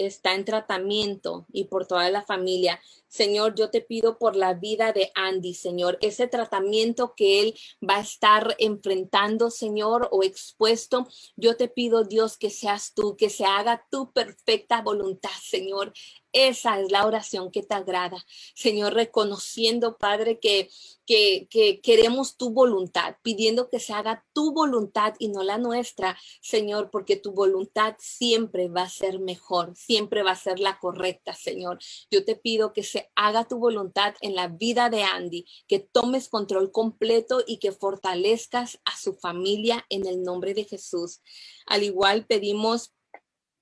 está 0.05 0.33
en 0.33 0.45
tratamiento 0.45 1.45
y 1.51 1.65
por 1.65 1.85
toda 1.85 2.09
la 2.09 2.23
familia. 2.23 2.79
Señor, 3.07 3.55
yo 3.55 3.69
te 3.69 3.81
pido 3.81 4.17
por 4.19 4.35
la 4.35 4.53
vida 4.53 4.93
de 4.93 5.11
Andy, 5.15 5.53
Señor, 5.53 5.97
ese 6.01 6.27
tratamiento 6.27 7.15
que 7.15 7.41
él 7.41 7.59
va 7.87 7.97
a 7.97 8.01
estar 8.01 8.55
enfrentando, 8.59 9.49
Señor, 9.49 10.07
o 10.11 10.23
expuesto. 10.23 11.07
Yo 11.35 11.57
te 11.57 11.67
pido, 11.67 12.03
Dios, 12.03 12.37
que 12.37 12.49
seas 12.49 12.93
tú, 12.93 13.17
que 13.17 13.29
se 13.29 13.45
haga 13.45 13.85
tu 13.89 14.11
perfecta 14.11 14.81
voluntad, 14.81 15.31
Señor. 15.41 15.91
Esa 16.31 16.79
es 16.79 16.91
la 16.91 17.05
oración 17.07 17.49
que 17.51 17.63
te 17.63 17.73
agrada, 17.73 18.23
Señor, 18.53 18.93
reconociendo, 18.93 19.97
Padre, 19.97 20.39
que, 20.39 20.69
que, 21.07 21.47
que, 21.49 21.81
queremos 21.81 22.37
tu 22.37 22.51
voluntad, 22.51 23.15
pidiendo 23.23 23.67
que 23.67 23.79
se 23.79 23.93
haga 23.93 24.23
tu 24.31 24.53
voluntad 24.53 25.15
y 25.17 25.29
no 25.29 25.41
la 25.41 25.57
nuestra, 25.57 26.17
Señor, 26.41 26.91
porque 26.91 27.15
tu 27.15 27.31
voluntad 27.31 27.95
siempre 27.97 28.67
va 28.67 28.83
a 28.83 28.89
ser 28.89 29.19
mejor, 29.19 29.75
siempre 29.75 30.21
va 30.21 30.31
a 30.31 30.35
ser 30.35 30.59
la 30.59 30.77
correcta, 30.77 31.33
Señor. 31.33 31.79
Yo 32.11 32.23
te 32.23 32.35
pido 32.35 32.73
que 32.73 32.83
se 32.83 33.09
haga 33.15 33.47
tu 33.47 33.57
voluntad 33.57 34.13
en 34.21 34.35
la 34.35 34.49
vida 34.49 34.91
de 34.91 35.01
Andy, 35.01 35.45
que 35.67 35.79
tomes 35.79 36.29
control 36.29 36.71
completo 36.71 37.43
y 37.47 37.57
que 37.57 37.71
fortalezcas 37.71 38.79
a 38.85 38.95
su 38.95 39.15
familia 39.15 39.85
en 39.89 40.05
el 40.05 40.21
nombre 40.21 40.53
de 40.53 40.65
Jesús. 40.65 41.21
Al 41.65 41.83
igual 41.83 42.27
pedimos 42.27 42.93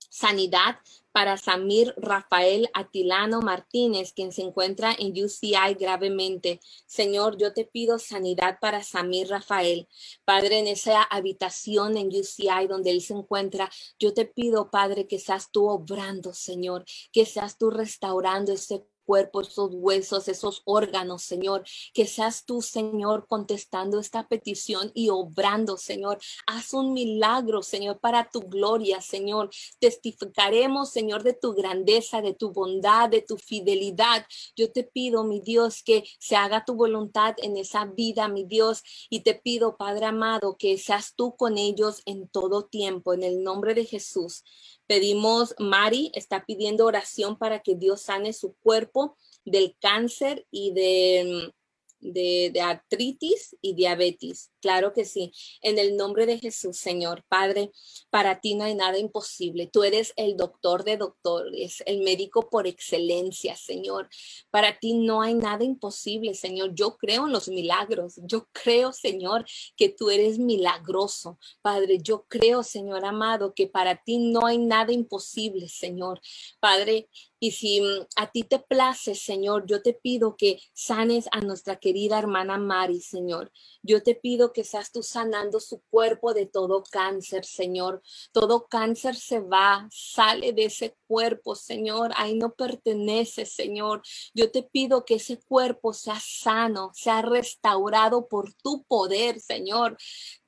sanidad 0.08 0.78
para 1.12 1.36
Samir 1.36 1.94
Rafael 1.96 2.70
Atilano 2.74 3.40
Martínez, 3.40 4.12
quien 4.12 4.30
se 4.30 4.42
encuentra 4.42 4.94
en 4.96 5.12
UCI 5.12 5.74
gravemente. 5.78 6.60
Señor, 6.86 7.36
yo 7.38 7.52
te 7.52 7.64
pido 7.64 7.98
sanidad 7.98 8.58
para 8.60 8.84
Samir 8.84 9.28
Rafael. 9.28 9.88
Padre, 10.24 10.60
en 10.60 10.68
esa 10.68 11.02
habitación 11.02 11.96
en 11.96 12.08
UCI 12.08 12.68
donde 12.68 12.90
él 12.90 13.02
se 13.02 13.14
encuentra, 13.14 13.70
yo 13.98 14.14
te 14.14 14.26
pido, 14.26 14.70
Padre, 14.70 15.06
que 15.06 15.18
seas 15.18 15.50
tú 15.50 15.68
obrando, 15.68 16.32
Señor, 16.34 16.84
que 17.12 17.26
seas 17.26 17.58
tú 17.58 17.70
restaurando 17.70 18.52
ese 18.52 18.86
cuerpo, 19.08 19.40
esos 19.40 19.70
huesos, 19.72 20.28
esos 20.28 20.60
órganos, 20.66 21.22
Señor. 21.22 21.64
Que 21.94 22.06
seas 22.06 22.44
tú, 22.44 22.60
Señor, 22.60 23.26
contestando 23.26 23.98
esta 23.98 24.28
petición 24.28 24.92
y 24.92 25.08
obrando, 25.08 25.78
Señor. 25.78 26.18
Haz 26.46 26.74
un 26.74 26.92
milagro, 26.92 27.62
Señor, 27.62 28.00
para 28.00 28.28
tu 28.28 28.40
gloria, 28.40 29.00
Señor. 29.00 29.48
Testificaremos, 29.78 30.90
Señor, 30.90 31.22
de 31.22 31.32
tu 31.32 31.54
grandeza, 31.54 32.20
de 32.20 32.34
tu 32.34 32.52
bondad, 32.52 33.08
de 33.08 33.22
tu 33.22 33.38
fidelidad. 33.38 34.26
Yo 34.54 34.70
te 34.70 34.84
pido, 34.84 35.24
mi 35.24 35.40
Dios, 35.40 35.82
que 35.82 36.04
se 36.18 36.36
haga 36.36 36.66
tu 36.66 36.74
voluntad 36.74 37.34
en 37.38 37.56
esa 37.56 37.86
vida, 37.86 38.28
mi 38.28 38.44
Dios. 38.44 38.82
Y 39.08 39.20
te 39.20 39.34
pido, 39.34 39.78
Padre 39.78 40.04
amado, 40.04 40.58
que 40.58 40.76
seas 40.76 41.14
tú 41.16 41.34
con 41.34 41.56
ellos 41.56 42.02
en 42.04 42.28
todo 42.28 42.66
tiempo, 42.66 43.14
en 43.14 43.22
el 43.22 43.42
nombre 43.42 43.72
de 43.72 43.86
Jesús. 43.86 44.44
Pedimos, 44.88 45.54
Mari 45.58 46.10
está 46.14 46.46
pidiendo 46.46 46.86
oración 46.86 47.36
para 47.36 47.60
que 47.60 47.74
Dios 47.74 48.00
sane 48.00 48.32
su 48.32 48.54
cuerpo 48.54 49.16
del 49.44 49.76
cáncer 49.80 50.46
y 50.50 50.72
de 50.72 51.52
de, 52.00 52.52
artritis 52.60 53.56
y 53.60 53.74
diabetes. 53.74 54.50
Claro 54.60 54.92
que 54.92 55.04
sí. 55.04 55.32
En 55.62 55.78
el 55.78 55.96
nombre 55.96 56.26
de 56.26 56.38
Jesús, 56.38 56.78
Señor, 56.78 57.24
Padre, 57.28 57.70
para 58.10 58.40
ti 58.40 58.54
no 58.54 58.64
hay 58.64 58.74
nada 58.74 58.98
imposible. 58.98 59.68
Tú 59.72 59.84
eres 59.84 60.12
el 60.16 60.36
doctor 60.36 60.84
de 60.84 60.96
doctores, 60.96 61.82
el 61.86 62.00
médico 62.00 62.48
por 62.50 62.66
excelencia, 62.66 63.56
Señor. 63.56 64.08
Para 64.50 64.78
ti 64.78 64.94
no 64.94 65.22
hay 65.22 65.34
nada 65.34 65.64
imposible, 65.64 66.34
Señor. 66.34 66.74
Yo 66.74 66.96
creo 66.96 67.26
en 67.26 67.32
los 67.32 67.48
milagros. 67.48 68.20
Yo 68.24 68.48
creo, 68.52 68.92
Señor, 68.92 69.44
que 69.76 69.88
tú 69.88 70.10
eres 70.10 70.38
milagroso. 70.38 71.38
Padre, 71.62 71.98
yo 72.02 72.24
creo, 72.28 72.62
Señor 72.62 73.04
amado, 73.04 73.54
que 73.54 73.66
para 73.66 74.02
ti 74.02 74.18
no 74.18 74.46
hay 74.46 74.58
nada 74.58 74.92
imposible, 74.92 75.68
Señor. 75.68 76.20
Padre, 76.60 77.08
y 77.40 77.52
si 77.52 77.80
mm, 77.80 78.06
a 78.16 78.30
ti 78.30 78.42
te 78.44 78.58
place, 78.58 79.14
Señor, 79.14 79.66
yo 79.66 79.82
te 79.82 79.94
pido 79.94 80.36
que 80.36 80.60
sanes 80.72 81.28
a 81.32 81.40
nuestra 81.40 81.76
querida 81.76 82.18
hermana 82.18 82.58
Mari, 82.58 83.00
Señor. 83.00 83.52
Yo 83.82 84.02
te 84.02 84.14
pido 84.14 84.52
que 84.52 84.64
seas 84.64 84.90
tú 84.90 85.02
sanando 85.02 85.60
su 85.60 85.80
cuerpo 85.90 86.34
de 86.34 86.46
todo 86.46 86.82
cáncer, 86.90 87.44
Señor. 87.44 88.02
Todo 88.32 88.66
cáncer 88.66 89.14
se 89.14 89.40
va, 89.40 89.88
sale 89.90 90.52
de 90.52 90.64
ese 90.64 90.96
cuerpo, 91.06 91.54
Señor. 91.54 92.12
Ahí 92.16 92.34
no 92.36 92.54
pertenece, 92.54 93.46
Señor. 93.46 94.02
Yo 94.34 94.50
te 94.50 94.62
pido 94.62 95.04
que 95.04 95.14
ese 95.14 95.38
cuerpo 95.38 95.92
sea 95.92 96.20
sano, 96.20 96.90
sea 96.94 97.22
restaurado 97.22 98.28
por 98.28 98.52
tu 98.54 98.84
poder, 98.84 99.40
Señor. 99.40 99.96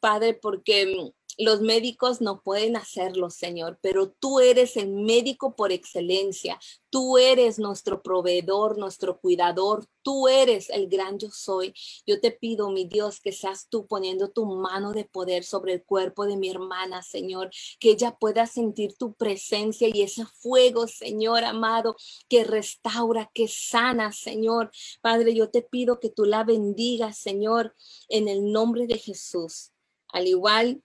Padre, 0.00 0.34
porque 0.34 0.86
mm, 0.86 1.19
los 1.40 1.62
médicos 1.62 2.20
no 2.20 2.42
pueden 2.42 2.76
hacerlo, 2.76 3.30
Señor, 3.30 3.78
pero 3.80 4.10
tú 4.10 4.40
eres 4.40 4.76
el 4.76 4.88
médico 4.88 5.56
por 5.56 5.72
excelencia. 5.72 6.58
Tú 6.90 7.18
eres 7.18 7.58
nuestro 7.58 8.02
proveedor, 8.02 8.76
nuestro 8.76 9.18
cuidador. 9.20 9.86
Tú 10.02 10.28
eres 10.28 10.68
el 10.70 10.88
gran 10.88 11.18
yo 11.18 11.30
soy. 11.30 11.72
Yo 12.06 12.20
te 12.20 12.30
pido, 12.30 12.70
mi 12.70 12.84
Dios, 12.84 13.20
que 13.20 13.32
seas 13.32 13.68
tú 13.70 13.86
poniendo 13.86 14.28
tu 14.28 14.44
mano 14.44 14.92
de 14.92 15.04
poder 15.04 15.44
sobre 15.44 15.72
el 15.72 15.84
cuerpo 15.84 16.26
de 16.26 16.36
mi 16.36 16.50
hermana, 16.50 17.02
Señor, 17.02 17.50
que 17.78 17.92
ella 17.92 18.16
pueda 18.18 18.46
sentir 18.46 18.96
tu 18.96 19.14
presencia 19.14 19.88
y 19.88 20.02
ese 20.02 20.26
fuego, 20.26 20.88
Señor 20.88 21.44
amado, 21.44 21.96
que 22.28 22.44
restaura, 22.44 23.30
que 23.32 23.48
sana, 23.48 24.12
Señor. 24.12 24.70
Padre, 25.00 25.34
yo 25.34 25.48
te 25.48 25.62
pido 25.62 26.00
que 26.00 26.10
tú 26.10 26.24
la 26.24 26.44
bendigas, 26.44 27.18
Señor, 27.18 27.74
en 28.08 28.28
el 28.28 28.52
nombre 28.52 28.86
de 28.86 28.98
Jesús. 28.98 29.70
Al 30.08 30.26
igual 30.26 30.82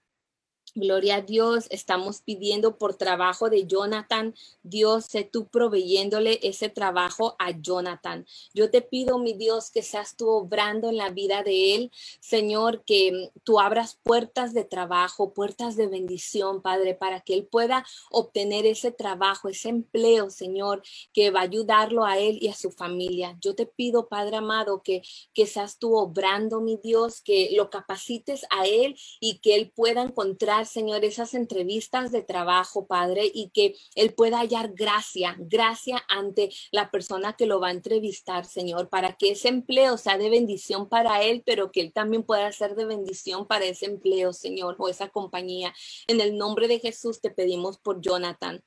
Gloria 0.77 1.15
a 1.15 1.21
Dios, 1.21 1.67
estamos 1.69 2.19
pidiendo 2.19 2.77
por 2.77 2.95
trabajo 2.95 3.49
de 3.49 3.65
Jonathan. 3.65 4.35
Dios, 4.61 5.05
sé 5.05 5.23
tú 5.23 5.47
proveyéndole 5.47 6.37
ese 6.43 6.67
trabajo 6.67 7.37
a 7.39 7.51
Jonathan. 7.51 8.27
Yo 8.53 8.69
te 8.69 8.81
pido, 8.81 9.17
mi 9.17 9.31
Dios, 9.31 9.71
que 9.71 9.81
seas 9.81 10.17
tú 10.17 10.27
obrando 10.27 10.89
en 10.89 10.97
la 10.97 11.11
vida 11.11 11.43
de 11.43 11.75
él. 11.75 11.91
Señor, 12.19 12.83
que 12.83 13.31
tú 13.45 13.61
abras 13.61 13.97
puertas 14.03 14.53
de 14.53 14.65
trabajo, 14.65 15.33
puertas 15.33 15.77
de 15.77 15.87
bendición, 15.87 16.61
Padre, 16.61 16.93
para 16.93 17.21
que 17.21 17.35
él 17.35 17.45
pueda 17.45 17.85
obtener 18.11 18.65
ese 18.65 18.91
trabajo, 18.91 19.47
ese 19.47 19.69
empleo, 19.69 20.29
Señor, 20.29 20.83
que 21.13 21.31
va 21.31 21.39
a 21.39 21.43
ayudarlo 21.43 22.03
a 22.03 22.19
él 22.19 22.37
y 22.41 22.49
a 22.49 22.53
su 22.53 22.69
familia. 22.69 23.37
Yo 23.39 23.55
te 23.55 23.65
pido, 23.65 24.09
Padre 24.09 24.35
amado, 24.35 24.83
que, 24.83 25.03
que 25.33 25.47
seas 25.47 25.79
tú 25.79 25.95
obrando, 25.95 26.59
mi 26.59 26.75
Dios, 26.75 27.21
que 27.21 27.51
lo 27.55 27.69
capacites 27.69 28.45
a 28.49 28.67
él 28.67 28.97
y 29.21 29.37
que 29.37 29.55
él 29.55 29.71
pueda 29.73 30.01
encontrar 30.01 30.64
Señor, 30.65 31.05
esas 31.05 31.33
entrevistas 31.33 32.11
de 32.11 32.21
trabajo, 32.21 32.87
Padre, 32.87 33.29
y 33.33 33.49
que 33.49 33.75
Él 33.95 34.13
pueda 34.13 34.39
hallar 34.39 34.73
gracia, 34.73 35.35
gracia 35.39 36.03
ante 36.07 36.49
la 36.71 36.91
persona 36.91 37.35
que 37.35 37.45
lo 37.45 37.59
va 37.59 37.69
a 37.69 37.71
entrevistar, 37.71 38.45
Señor, 38.45 38.89
para 38.89 39.13
que 39.13 39.31
ese 39.31 39.49
empleo 39.49 39.97
sea 39.97 40.17
de 40.17 40.29
bendición 40.29 40.89
para 40.89 41.23
Él, 41.23 41.43
pero 41.45 41.71
que 41.71 41.81
Él 41.81 41.93
también 41.93 42.23
pueda 42.23 42.51
ser 42.51 42.75
de 42.75 42.85
bendición 42.85 43.47
para 43.47 43.65
ese 43.65 43.85
empleo, 43.85 44.33
Señor, 44.33 44.75
o 44.79 44.89
esa 44.89 45.09
compañía. 45.09 45.73
En 46.07 46.21
el 46.21 46.37
nombre 46.37 46.67
de 46.67 46.79
Jesús 46.79 47.21
te 47.21 47.29
pedimos 47.29 47.77
por 47.77 48.01
Jonathan. 48.01 48.63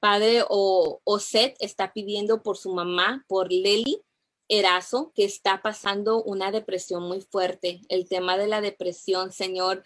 Padre, 0.00 0.44
o, 0.48 1.00
o 1.04 1.18
Seth 1.18 1.56
está 1.60 1.92
pidiendo 1.92 2.42
por 2.42 2.56
su 2.56 2.72
mamá, 2.74 3.24
por 3.28 3.52
Lely. 3.52 4.02
Erazo, 4.48 5.12
que 5.14 5.24
está 5.24 5.62
pasando 5.62 6.22
una 6.22 6.50
depresión 6.50 7.04
muy 7.04 7.22
fuerte. 7.22 7.80
El 7.88 8.06
tema 8.06 8.36
de 8.36 8.48
la 8.48 8.60
depresión, 8.60 9.32
Señor, 9.32 9.82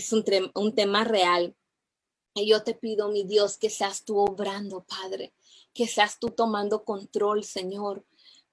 es 0.00 0.12
un, 0.12 0.24
un 0.54 0.74
tema 0.74 1.04
real. 1.04 1.56
Y 2.34 2.48
yo 2.48 2.64
te 2.64 2.74
pido, 2.74 3.08
mi 3.08 3.24
Dios, 3.24 3.58
que 3.58 3.70
seas 3.70 4.04
tú 4.04 4.18
obrando, 4.18 4.84
Padre, 4.84 5.32
que 5.72 5.86
seas 5.86 6.18
tú 6.18 6.30
tomando 6.30 6.84
control, 6.84 7.44
Señor. 7.44 8.04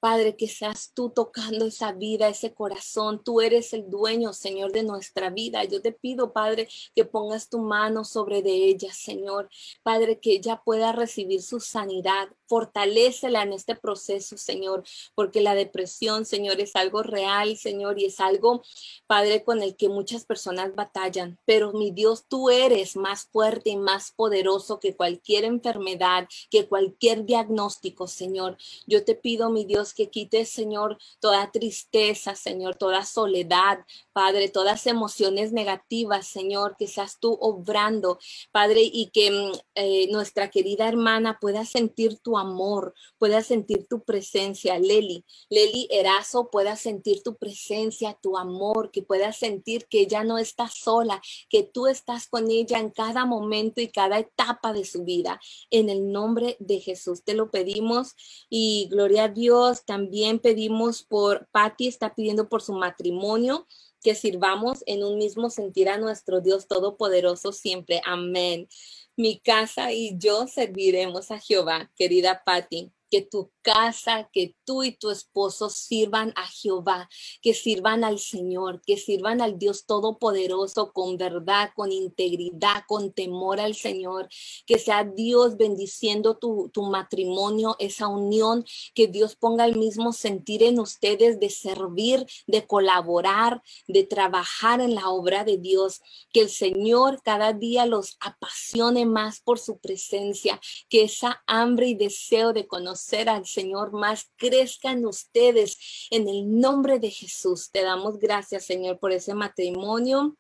Padre, 0.01 0.35
que 0.35 0.47
seas 0.47 0.93
tú 0.95 1.11
tocando 1.11 1.67
esa 1.67 1.91
vida, 1.91 2.27
ese 2.27 2.55
corazón. 2.55 3.23
Tú 3.23 3.39
eres 3.39 3.71
el 3.71 3.87
dueño, 3.87 4.33
Señor, 4.33 4.71
de 4.71 4.81
nuestra 4.81 5.29
vida. 5.29 5.63
Yo 5.63 5.79
te 5.79 5.91
pido, 5.91 6.33
Padre, 6.33 6.67
que 6.95 7.05
pongas 7.05 7.49
tu 7.49 7.59
mano 7.59 8.03
sobre 8.03 8.41
de 8.41 8.51
ella, 8.65 8.91
Señor. 8.91 9.47
Padre, 9.83 10.19
que 10.19 10.31
ella 10.33 10.59
pueda 10.65 10.91
recibir 10.91 11.43
su 11.43 11.59
sanidad. 11.59 12.29
Fortalécela 12.47 13.43
en 13.43 13.53
este 13.53 13.75
proceso, 13.75 14.37
Señor, 14.37 14.83
porque 15.15 15.39
la 15.39 15.53
depresión, 15.53 16.25
Señor, 16.25 16.59
es 16.59 16.75
algo 16.75 17.03
real, 17.03 17.55
Señor, 17.55 17.99
y 17.99 18.05
es 18.05 18.19
algo, 18.19 18.63
Padre, 19.07 19.43
con 19.43 19.61
el 19.61 19.77
que 19.77 19.87
muchas 19.87 20.25
personas 20.25 20.75
batallan. 20.75 21.37
Pero 21.45 21.73
mi 21.73 21.91
Dios, 21.91 22.25
tú 22.27 22.49
eres 22.49 22.95
más 22.95 23.25
fuerte 23.25 23.69
y 23.69 23.77
más 23.77 24.11
poderoso 24.11 24.79
que 24.79 24.95
cualquier 24.95 25.45
enfermedad, 25.45 26.27
que 26.49 26.67
cualquier 26.67 27.23
diagnóstico, 27.25 28.07
Señor. 28.07 28.57
Yo 28.87 29.05
te 29.05 29.15
pido, 29.15 29.49
mi 29.51 29.63
Dios, 29.63 29.90
Que 29.93 30.09
quites, 30.09 30.49
Señor, 30.49 30.97
toda 31.19 31.51
tristeza, 31.51 32.35
Señor, 32.35 32.75
toda 32.75 33.05
soledad, 33.05 33.79
Padre, 34.13 34.49
todas 34.49 34.87
emociones 34.87 35.53
negativas, 35.53 36.27
Señor, 36.27 36.75
que 36.77 36.87
seas 36.87 37.19
tú 37.19 37.37
obrando, 37.41 38.19
Padre, 38.51 38.81
y 38.83 39.07
que 39.13 39.31
mm, 39.31 39.51
eh, 39.75 40.07
nuestra 40.11 40.49
querida 40.49 40.87
hermana 40.87 41.39
pueda 41.39 41.65
sentir 41.65 42.19
tu 42.19 42.37
amor, 42.37 42.93
pueda 43.17 43.41
sentir 43.41 43.87
tu 43.87 44.03
presencia, 44.03 44.79
Leli, 44.79 45.25
Leli 45.49 45.87
Erazo 45.91 46.49
pueda 46.49 46.75
sentir 46.75 47.23
tu 47.23 47.35
presencia, 47.37 48.17
tu 48.21 48.37
amor, 48.37 48.91
que 48.91 49.01
pueda 49.01 49.33
sentir 49.33 49.87
que 49.87 50.01
ella 50.01 50.23
no 50.23 50.37
está 50.37 50.67
sola, 50.67 51.21
que 51.49 51.63
tú 51.63 51.87
estás 51.87 52.27
con 52.27 52.49
ella 52.51 52.79
en 52.79 52.89
cada 52.89 53.25
momento 53.25 53.81
y 53.81 53.89
cada 53.89 54.19
etapa 54.19 54.73
de 54.73 54.85
su 54.85 55.03
vida. 55.03 55.39
En 55.69 55.89
el 55.89 56.11
nombre 56.11 56.57
de 56.59 56.79
Jesús 56.79 57.23
te 57.23 57.33
lo 57.33 57.51
pedimos 57.51 58.15
y 58.49 58.87
gloria 58.89 59.25
a 59.25 59.29
Dios. 59.29 59.80
También 59.85 60.39
pedimos 60.39 61.03
por, 61.03 61.47
Patti 61.51 61.87
está 61.87 62.13
pidiendo 62.15 62.49
por 62.49 62.61
su 62.61 62.73
matrimonio 62.73 63.67
que 64.03 64.15
sirvamos 64.15 64.83
en 64.87 65.03
un 65.03 65.17
mismo 65.17 65.49
sentir 65.49 65.89
a 65.89 65.97
nuestro 65.97 66.41
Dios 66.41 66.67
Todopoderoso 66.67 67.51
siempre. 67.51 68.01
Amén. 68.05 68.67
Mi 69.15 69.39
casa 69.39 69.91
y 69.91 70.17
yo 70.17 70.47
serviremos 70.47 71.31
a 71.31 71.39
Jehová, 71.39 71.91
querida 71.95 72.43
Patti 72.43 72.91
que 73.11 73.21
tu 73.21 73.51
casa, 73.61 74.29
que 74.31 74.55
tú 74.63 74.83
y 74.83 74.93
tu 74.93 75.11
esposo 75.11 75.69
sirvan 75.69 76.33
a 76.37 76.47
Jehová, 76.47 77.09
que 77.41 77.53
sirvan 77.53 78.05
al 78.05 78.19
Señor, 78.19 78.81
que 78.85 78.97
sirvan 78.97 79.41
al 79.41 79.59
Dios 79.59 79.85
Todopoderoso 79.85 80.93
con 80.93 81.17
verdad, 81.17 81.71
con 81.75 81.91
integridad, 81.91 82.85
con 82.87 83.11
temor 83.11 83.59
al 83.59 83.75
Señor, 83.75 84.29
que 84.65 84.79
sea 84.79 85.03
Dios 85.03 85.57
bendiciendo 85.57 86.37
tu, 86.37 86.69
tu 86.69 86.83
matrimonio, 86.83 87.75
esa 87.79 88.07
unión, 88.07 88.63
que 88.95 89.07
Dios 89.07 89.35
ponga 89.35 89.65
el 89.65 89.75
mismo 89.77 90.13
sentir 90.13 90.63
en 90.63 90.79
ustedes 90.79 91.39
de 91.39 91.49
servir, 91.49 92.25
de 92.47 92.65
colaborar, 92.65 93.61
de 93.87 94.05
trabajar 94.05 94.79
en 94.79 94.95
la 94.95 95.09
obra 95.09 95.43
de 95.43 95.57
Dios, 95.57 95.99
que 96.31 96.39
el 96.39 96.49
Señor 96.49 97.21
cada 97.23 97.51
día 97.51 97.85
los 97.85 98.15
apasione 98.21 99.05
más 99.05 99.41
por 99.41 99.59
su 99.59 99.79
presencia, 99.79 100.61
que 100.87 101.03
esa 101.03 101.43
hambre 101.45 101.87
y 101.89 101.95
deseo 101.95 102.53
de 102.53 102.67
conocer 102.67 103.00
al 103.27 103.45
Señor 103.45 103.91
más, 103.91 104.31
crezcan 104.37 105.05
ustedes 105.05 106.07
en 106.11 106.27
el 106.27 106.59
nombre 106.59 106.99
de 106.99 107.09
Jesús. 107.09 107.69
Te 107.71 107.83
damos 107.83 108.19
gracias, 108.19 108.65
Señor, 108.65 108.99
por 108.99 109.11
ese 109.11 109.33
matrimonio. 109.33 110.37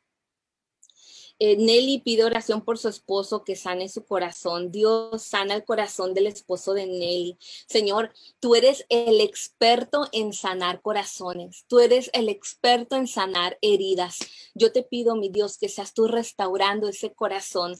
Eh, 1.43 1.57
Nelly 1.57 2.01
pide 2.01 2.23
oración 2.23 2.63
por 2.63 2.77
su 2.77 2.87
esposo 2.87 3.43
que 3.43 3.55
sane 3.55 3.89
su 3.89 4.05
corazón. 4.05 4.71
Dios 4.71 5.23
sana 5.23 5.55
el 5.55 5.65
corazón 5.65 6.13
del 6.13 6.27
esposo 6.27 6.75
de 6.75 6.85
Nelly. 6.85 7.39
Señor, 7.67 8.13
tú 8.39 8.53
eres 8.53 8.85
el 8.89 9.19
experto 9.21 10.07
en 10.11 10.33
sanar 10.33 10.83
corazones. 10.83 11.65
Tú 11.67 11.79
eres 11.79 12.11
el 12.13 12.29
experto 12.29 12.95
en 12.95 13.07
sanar 13.07 13.57
heridas. 13.63 14.19
Yo 14.53 14.71
te 14.71 14.83
pido, 14.83 15.15
mi 15.15 15.29
Dios, 15.29 15.57
que 15.57 15.67
seas 15.67 15.95
tú 15.95 16.07
restaurando 16.07 16.87
ese 16.87 17.11
corazón. 17.11 17.75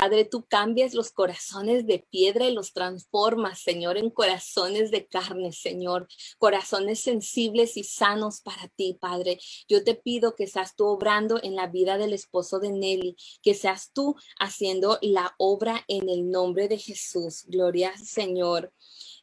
Padre, 0.00 0.24
tú 0.24 0.46
cambias 0.46 0.94
los 0.94 1.10
corazones 1.10 1.84
de 1.84 1.98
piedra 1.98 2.46
y 2.46 2.52
los 2.52 2.72
transformas, 2.72 3.58
Señor, 3.58 3.98
en 3.98 4.10
corazones 4.10 4.92
de 4.92 5.08
carne, 5.08 5.50
Señor, 5.50 6.06
corazones 6.38 7.00
sensibles 7.00 7.76
y 7.76 7.82
sanos 7.82 8.40
para 8.40 8.68
ti, 8.68 8.96
Padre. 9.00 9.40
Yo 9.68 9.82
te 9.82 9.96
pido 9.96 10.36
que 10.36 10.46
seas 10.46 10.76
tú 10.76 10.86
obrando 10.86 11.40
en 11.42 11.56
la 11.56 11.66
vida 11.66 11.98
del 11.98 12.12
esposo 12.12 12.60
de 12.60 12.70
Nelly, 12.70 13.16
que 13.42 13.54
seas 13.54 13.90
tú 13.92 14.14
haciendo 14.38 14.98
la 15.02 15.34
obra 15.36 15.84
en 15.88 16.08
el 16.08 16.30
nombre 16.30 16.68
de 16.68 16.78
Jesús. 16.78 17.42
Gloria, 17.48 17.92
Señor. 17.98 18.72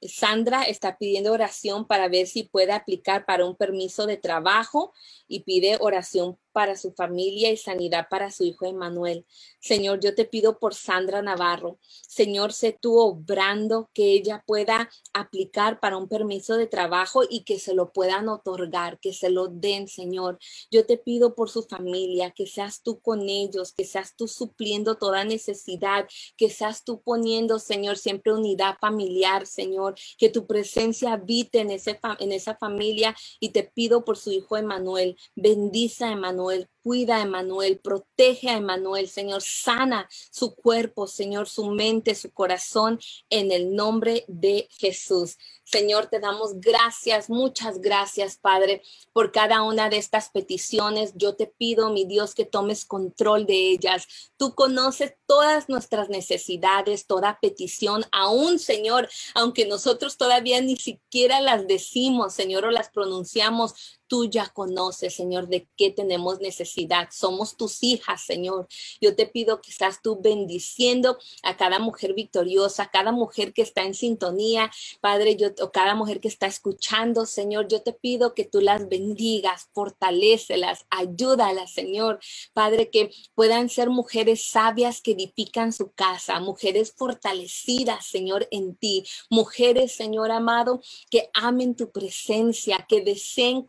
Sandra 0.01 0.63
está 0.63 0.97
pidiendo 0.97 1.31
oración 1.31 1.87
para 1.87 2.09
ver 2.09 2.27
si 2.27 2.43
puede 2.43 2.73
aplicar 2.73 3.25
para 3.25 3.45
un 3.45 3.55
permiso 3.55 4.07
de 4.07 4.17
trabajo 4.17 4.91
y 5.25 5.43
pide 5.43 5.77
oración 5.79 6.37
para 6.55 6.77
su 6.77 6.93
familia 6.93 7.51
y 7.51 7.57
sanidad 7.57 8.07
para 8.09 8.31
su 8.31 8.45
hijo 8.45 8.65
Emanuel. 8.65 9.25
Señor, 9.59 9.99
yo 9.99 10.15
te 10.15 10.23
pido 10.23 10.57
por 10.57 10.73
Sandra 10.73 11.21
Navarro. 11.21 11.79
Señor, 12.07 12.53
sé 12.53 12.77
tú 12.79 12.97
obrando 12.97 13.89
que 13.93 14.13
ella 14.13 14.41
pueda 14.47 14.89
aplicar 15.13 15.81
para 15.81 15.97
un 15.97 16.07
permiso 16.07 16.55
de 16.55 16.67
trabajo 16.67 17.23
y 17.29 17.43
que 17.43 17.59
se 17.59 17.73
lo 17.73 17.91
puedan 17.91 18.29
otorgar, 18.29 19.01
que 19.01 19.11
se 19.11 19.29
lo 19.29 19.47
den, 19.49 19.89
Señor. 19.89 20.39
Yo 20.71 20.85
te 20.85 20.97
pido 20.97 21.35
por 21.35 21.49
su 21.49 21.63
familia, 21.63 22.31
que 22.31 22.47
seas 22.47 22.81
tú 22.81 23.01
con 23.01 23.27
ellos, 23.27 23.73
que 23.73 23.83
seas 23.83 24.15
tú 24.15 24.29
supliendo 24.29 24.95
toda 24.95 25.25
necesidad, 25.25 26.07
que 26.37 26.49
seas 26.49 26.85
tú 26.85 27.01
poniendo, 27.01 27.59
Señor, 27.59 27.97
siempre 27.97 28.31
unidad 28.31 28.77
familiar, 28.79 29.45
Señor, 29.45 29.95
que 30.17 30.29
tu 30.29 30.47
presencia 30.47 31.11
habite 31.11 31.59
en, 31.59 31.71
ese, 31.71 31.99
esa 32.19 32.55
familia 32.55 33.13
y 33.41 33.49
te 33.49 33.63
pido 33.63 34.05
por 34.05 34.15
su 34.15 34.31
hijo 34.31 34.55
Emanuel. 34.55 35.17
Bendice 35.35 36.05
a 36.05 36.13
Emanuel 36.13 36.44
cuida 36.85 37.17
a 37.17 37.21
Emanuel, 37.23 37.79
protege 37.79 38.47
a 38.47 38.57
Emanuel, 38.57 39.09
Señor, 39.09 39.41
sana 39.41 40.07
su 40.29 40.53
cuerpo, 40.53 41.07
Señor, 41.07 41.49
su 41.49 41.65
mente, 41.71 42.13
su 42.13 42.31
corazón, 42.31 42.99
en 43.31 43.51
el 43.51 43.75
nombre 43.75 44.23
de 44.27 44.67
Jesús. 44.77 45.39
Señor, 45.63 46.05
te 46.05 46.19
damos 46.19 46.59
gracias, 46.59 47.27
muchas 47.27 47.81
gracias, 47.81 48.37
Padre, 48.37 48.83
por 49.13 49.31
cada 49.31 49.63
una 49.63 49.89
de 49.89 49.97
estas 49.97 50.29
peticiones. 50.29 51.13
Yo 51.15 51.35
te 51.35 51.47
pido, 51.47 51.89
mi 51.89 52.05
Dios, 52.05 52.35
que 52.35 52.45
tomes 52.45 52.85
control 52.85 53.47
de 53.47 53.71
ellas. 53.71 54.07
Tú 54.37 54.53
conoces 54.53 55.15
todas 55.25 55.69
nuestras 55.69 56.09
necesidades, 56.09 57.07
toda 57.07 57.39
petición, 57.41 58.05
aún, 58.11 58.59
Señor, 58.59 59.09
aunque 59.33 59.65
nosotros 59.65 60.17
todavía 60.17 60.61
ni 60.61 60.75
siquiera 60.75 61.41
las 61.41 61.65
decimos, 61.67 62.35
Señor, 62.35 62.65
o 62.65 62.69
las 62.69 62.89
pronunciamos, 62.89 63.94
tú 64.07 64.25
ya 64.25 64.47
conoces, 64.47 65.13
Señor, 65.15 65.47
de 65.47 65.67
qué 65.75 65.91
tenemos 65.91 66.39
necesidad. 66.39 67.09
Somos 67.11 67.57
tus 67.57 67.83
hijas, 67.83 68.21
Señor. 68.25 68.67
Yo 69.01 69.15
te 69.15 69.25
pido 69.25 69.61
que 69.61 69.71
estás 69.71 70.01
tú 70.01 70.19
bendiciendo 70.21 71.17
a 71.43 71.57
cada 71.57 71.79
mujer 71.79 72.13
victoriosa, 72.13 72.83
a 72.83 72.91
cada 72.91 73.11
mujer 73.11 73.53
que 73.53 73.61
está 73.61 73.83
en 73.83 73.93
sintonía, 73.93 74.71
Padre, 75.01 75.35
yo 75.35 75.49
o 75.61 75.71
cada 75.71 75.95
mujer 75.95 76.19
que 76.19 76.27
está 76.27 76.47
escuchando, 76.47 77.25
Señor, 77.25 77.67
yo 77.67 77.81
te 77.81 77.93
pido 77.93 78.33
que 78.33 78.45
tú 78.45 78.61
las 78.61 78.87
bendigas, 78.89 79.69
fortalecelas, 79.73 80.85
ayúdalas, 80.89 81.71
Señor. 81.71 82.19
Padre, 82.53 82.89
que 82.89 83.11
puedan 83.33 83.69
ser 83.69 83.89
mujeres 83.89 84.45
sabias 84.49 85.01
que 85.01 85.11
edifican 85.11 85.71
su 85.71 85.91
casa, 85.91 86.39
mujeres 86.39 86.93
fortalecidas, 86.95 88.05
Señor, 88.05 88.47
en 88.51 88.75
ti, 88.75 89.03
mujeres, 89.29 89.91
Señor 89.93 90.31
amado, 90.31 90.81
que 91.09 91.29
amen 91.33 91.75
tu 91.75 91.91
presencia, 91.91 92.85
que 92.87 93.01
deseen 93.01 93.61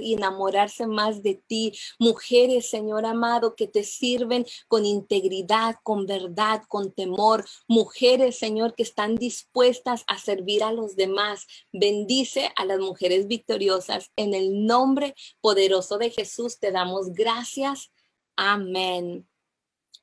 y 0.00 0.14
enamorarse 0.14 0.86
más 0.86 1.22
de 1.22 1.34
ti, 1.34 1.72
mujeres, 1.98 2.70
Señor 2.70 3.04
amado, 3.06 3.54
que 3.54 3.66
te 3.66 3.84
sirven 3.84 4.46
con 4.68 4.84
integridad, 4.84 5.76
con 5.82 6.06
verdad, 6.06 6.62
con 6.68 6.92
temor, 6.92 7.44
mujeres, 7.68 8.38
Señor, 8.38 8.74
que 8.74 8.82
están 8.82 9.16
dispuestas 9.16 10.04
a 10.06 10.18
servir 10.18 10.62
a 10.62 10.72
los 10.72 10.96
demás. 10.96 11.46
Bendice 11.72 12.50
a 12.56 12.64
las 12.64 12.78
mujeres 12.78 13.26
victoriosas. 13.26 14.10
En 14.16 14.34
el 14.34 14.66
nombre 14.66 15.14
poderoso 15.40 15.98
de 15.98 16.10
Jesús 16.10 16.58
te 16.58 16.70
damos 16.70 17.12
gracias. 17.12 17.90
Amén. 18.36 19.26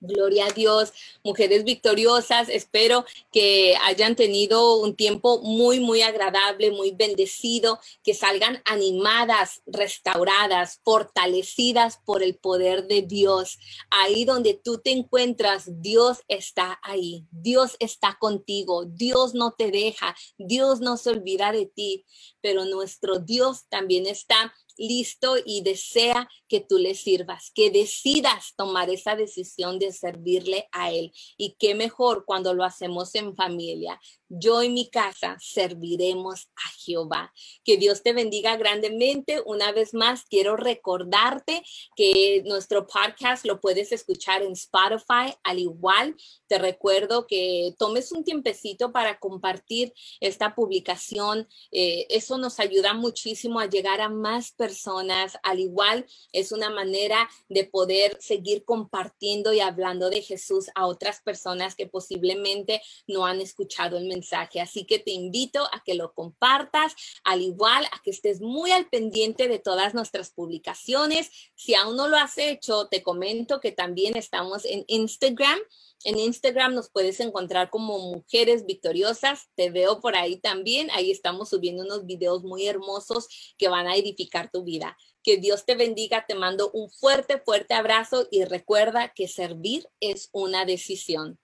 Gloria 0.03 0.47
a 0.47 0.51
Dios, 0.51 0.93
mujeres 1.23 1.63
victoriosas. 1.63 2.49
Espero 2.49 3.05
que 3.31 3.75
hayan 3.83 4.15
tenido 4.15 4.77
un 4.79 4.95
tiempo 4.95 5.41
muy, 5.43 5.79
muy 5.79 6.01
agradable, 6.01 6.71
muy 6.71 6.89
bendecido, 6.89 7.79
que 8.03 8.15
salgan 8.15 8.63
animadas, 8.65 9.61
restauradas, 9.67 10.79
fortalecidas 10.83 11.99
por 12.03 12.23
el 12.23 12.35
poder 12.35 12.87
de 12.87 13.03
Dios. 13.03 13.59
Ahí 13.91 14.25
donde 14.25 14.55
tú 14.55 14.79
te 14.79 14.89
encuentras, 14.89 15.65
Dios 15.83 16.17
está 16.27 16.79
ahí. 16.81 17.27
Dios 17.29 17.75
está 17.77 18.17
contigo. 18.19 18.85
Dios 18.85 19.35
no 19.35 19.51
te 19.51 19.69
deja. 19.69 20.15
Dios 20.39 20.81
no 20.81 20.97
se 20.97 21.11
olvida 21.11 21.51
de 21.51 21.67
ti. 21.67 22.05
Pero 22.41 22.65
nuestro 22.65 23.19
Dios 23.19 23.67
también 23.69 24.07
está 24.07 24.51
listo 24.77 25.35
y 25.45 25.61
desea 25.61 26.29
que 26.47 26.59
tú 26.61 26.77
le 26.77 26.95
sirvas, 26.95 27.51
que 27.53 27.71
decidas 27.71 28.53
tomar 28.55 28.89
esa 28.89 29.15
decisión 29.15 29.79
de 29.79 29.91
servirle 29.91 30.67
a 30.71 30.91
Él. 30.91 31.11
Y 31.37 31.55
qué 31.59 31.75
mejor 31.75 32.25
cuando 32.25 32.53
lo 32.53 32.63
hacemos 32.63 33.15
en 33.15 33.35
familia 33.35 33.99
yo 34.33 34.63
y 34.63 34.69
mi 34.69 34.89
casa 34.89 35.37
serviremos 35.41 36.47
a 36.55 36.69
Jehová. 36.79 37.33
Que 37.65 37.75
Dios 37.75 38.01
te 38.01 38.13
bendiga 38.13 38.55
grandemente. 38.55 39.41
Una 39.45 39.73
vez 39.73 39.93
más, 39.93 40.23
quiero 40.23 40.55
recordarte 40.55 41.63
que 41.97 42.41
nuestro 42.45 42.87
podcast 42.87 43.45
lo 43.45 43.59
puedes 43.59 43.91
escuchar 43.91 44.41
en 44.41 44.53
Spotify. 44.53 45.35
Al 45.43 45.59
igual, 45.59 46.15
te 46.47 46.57
recuerdo 46.57 47.27
que 47.27 47.75
tomes 47.77 48.11
un 48.13 48.23
tiempecito 48.23 48.93
para 48.93 49.19
compartir 49.19 49.93
esta 50.21 50.55
publicación. 50.55 51.49
Eh, 51.71 52.07
eso 52.09 52.37
nos 52.37 52.61
ayuda 52.61 52.93
muchísimo 52.93 53.59
a 53.59 53.67
llegar 53.67 53.99
a 53.99 54.07
más 54.07 54.51
personas. 54.53 55.37
Al 55.43 55.59
igual, 55.59 56.05
es 56.31 56.53
una 56.53 56.69
manera 56.69 57.29
de 57.49 57.65
poder 57.65 58.17
seguir 58.21 58.63
compartiendo 58.63 59.51
y 59.51 59.59
hablando 59.59 60.09
de 60.09 60.21
Jesús 60.21 60.69
a 60.73 60.87
otras 60.87 61.21
personas 61.21 61.75
que 61.75 61.87
posiblemente 61.87 62.81
no 63.07 63.25
han 63.25 63.41
escuchado 63.41 63.97
el 63.97 64.05
mensaje 64.05 64.20
Así 64.61 64.85
que 64.85 64.99
te 64.99 65.11
invito 65.11 65.63
a 65.71 65.83
que 65.83 65.93
lo 65.93 66.13
compartas, 66.13 66.93
al 67.23 67.41
igual 67.41 67.85
a 67.85 68.01
que 68.03 68.11
estés 68.11 68.41
muy 68.41 68.71
al 68.71 68.87
pendiente 68.89 69.47
de 69.47 69.59
todas 69.59 69.93
nuestras 69.93 70.31
publicaciones. 70.31 71.31
Si 71.55 71.75
aún 71.75 71.95
no 71.95 72.07
lo 72.07 72.17
has 72.17 72.37
hecho, 72.37 72.87
te 72.87 73.03
comento 73.03 73.59
que 73.59 73.71
también 73.71 74.17
estamos 74.17 74.65
en 74.65 74.83
Instagram. 74.87 75.59
En 76.03 76.17
Instagram 76.17 76.73
nos 76.73 76.89
puedes 76.89 77.19
encontrar 77.19 77.69
como 77.69 77.99
Mujeres 77.99 78.65
Victoriosas. 78.65 79.49
Te 79.55 79.69
veo 79.69 79.99
por 79.99 80.15
ahí 80.15 80.37
también. 80.37 80.89
Ahí 80.91 81.11
estamos 81.11 81.49
subiendo 81.49 81.83
unos 81.83 82.05
videos 82.05 82.43
muy 82.43 82.65
hermosos 82.67 83.53
que 83.57 83.67
van 83.67 83.87
a 83.87 83.95
edificar 83.95 84.49
tu 84.51 84.63
vida. 84.63 84.97
Que 85.21 85.37
Dios 85.37 85.65
te 85.65 85.75
bendiga. 85.75 86.25
Te 86.27 86.33
mando 86.33 86.71
un 86.71 86.89
fuerte, 86.89 87.39
fuerte 87.39 87.75
abrazo 87.75 88.27
y 88.31 88.45
recuerda 88.45 89.13
que 89.13 89.27
servir 89.27 89.87
es 89.99 90.29
una 90.31 90.65
decisión. 90.65 91.37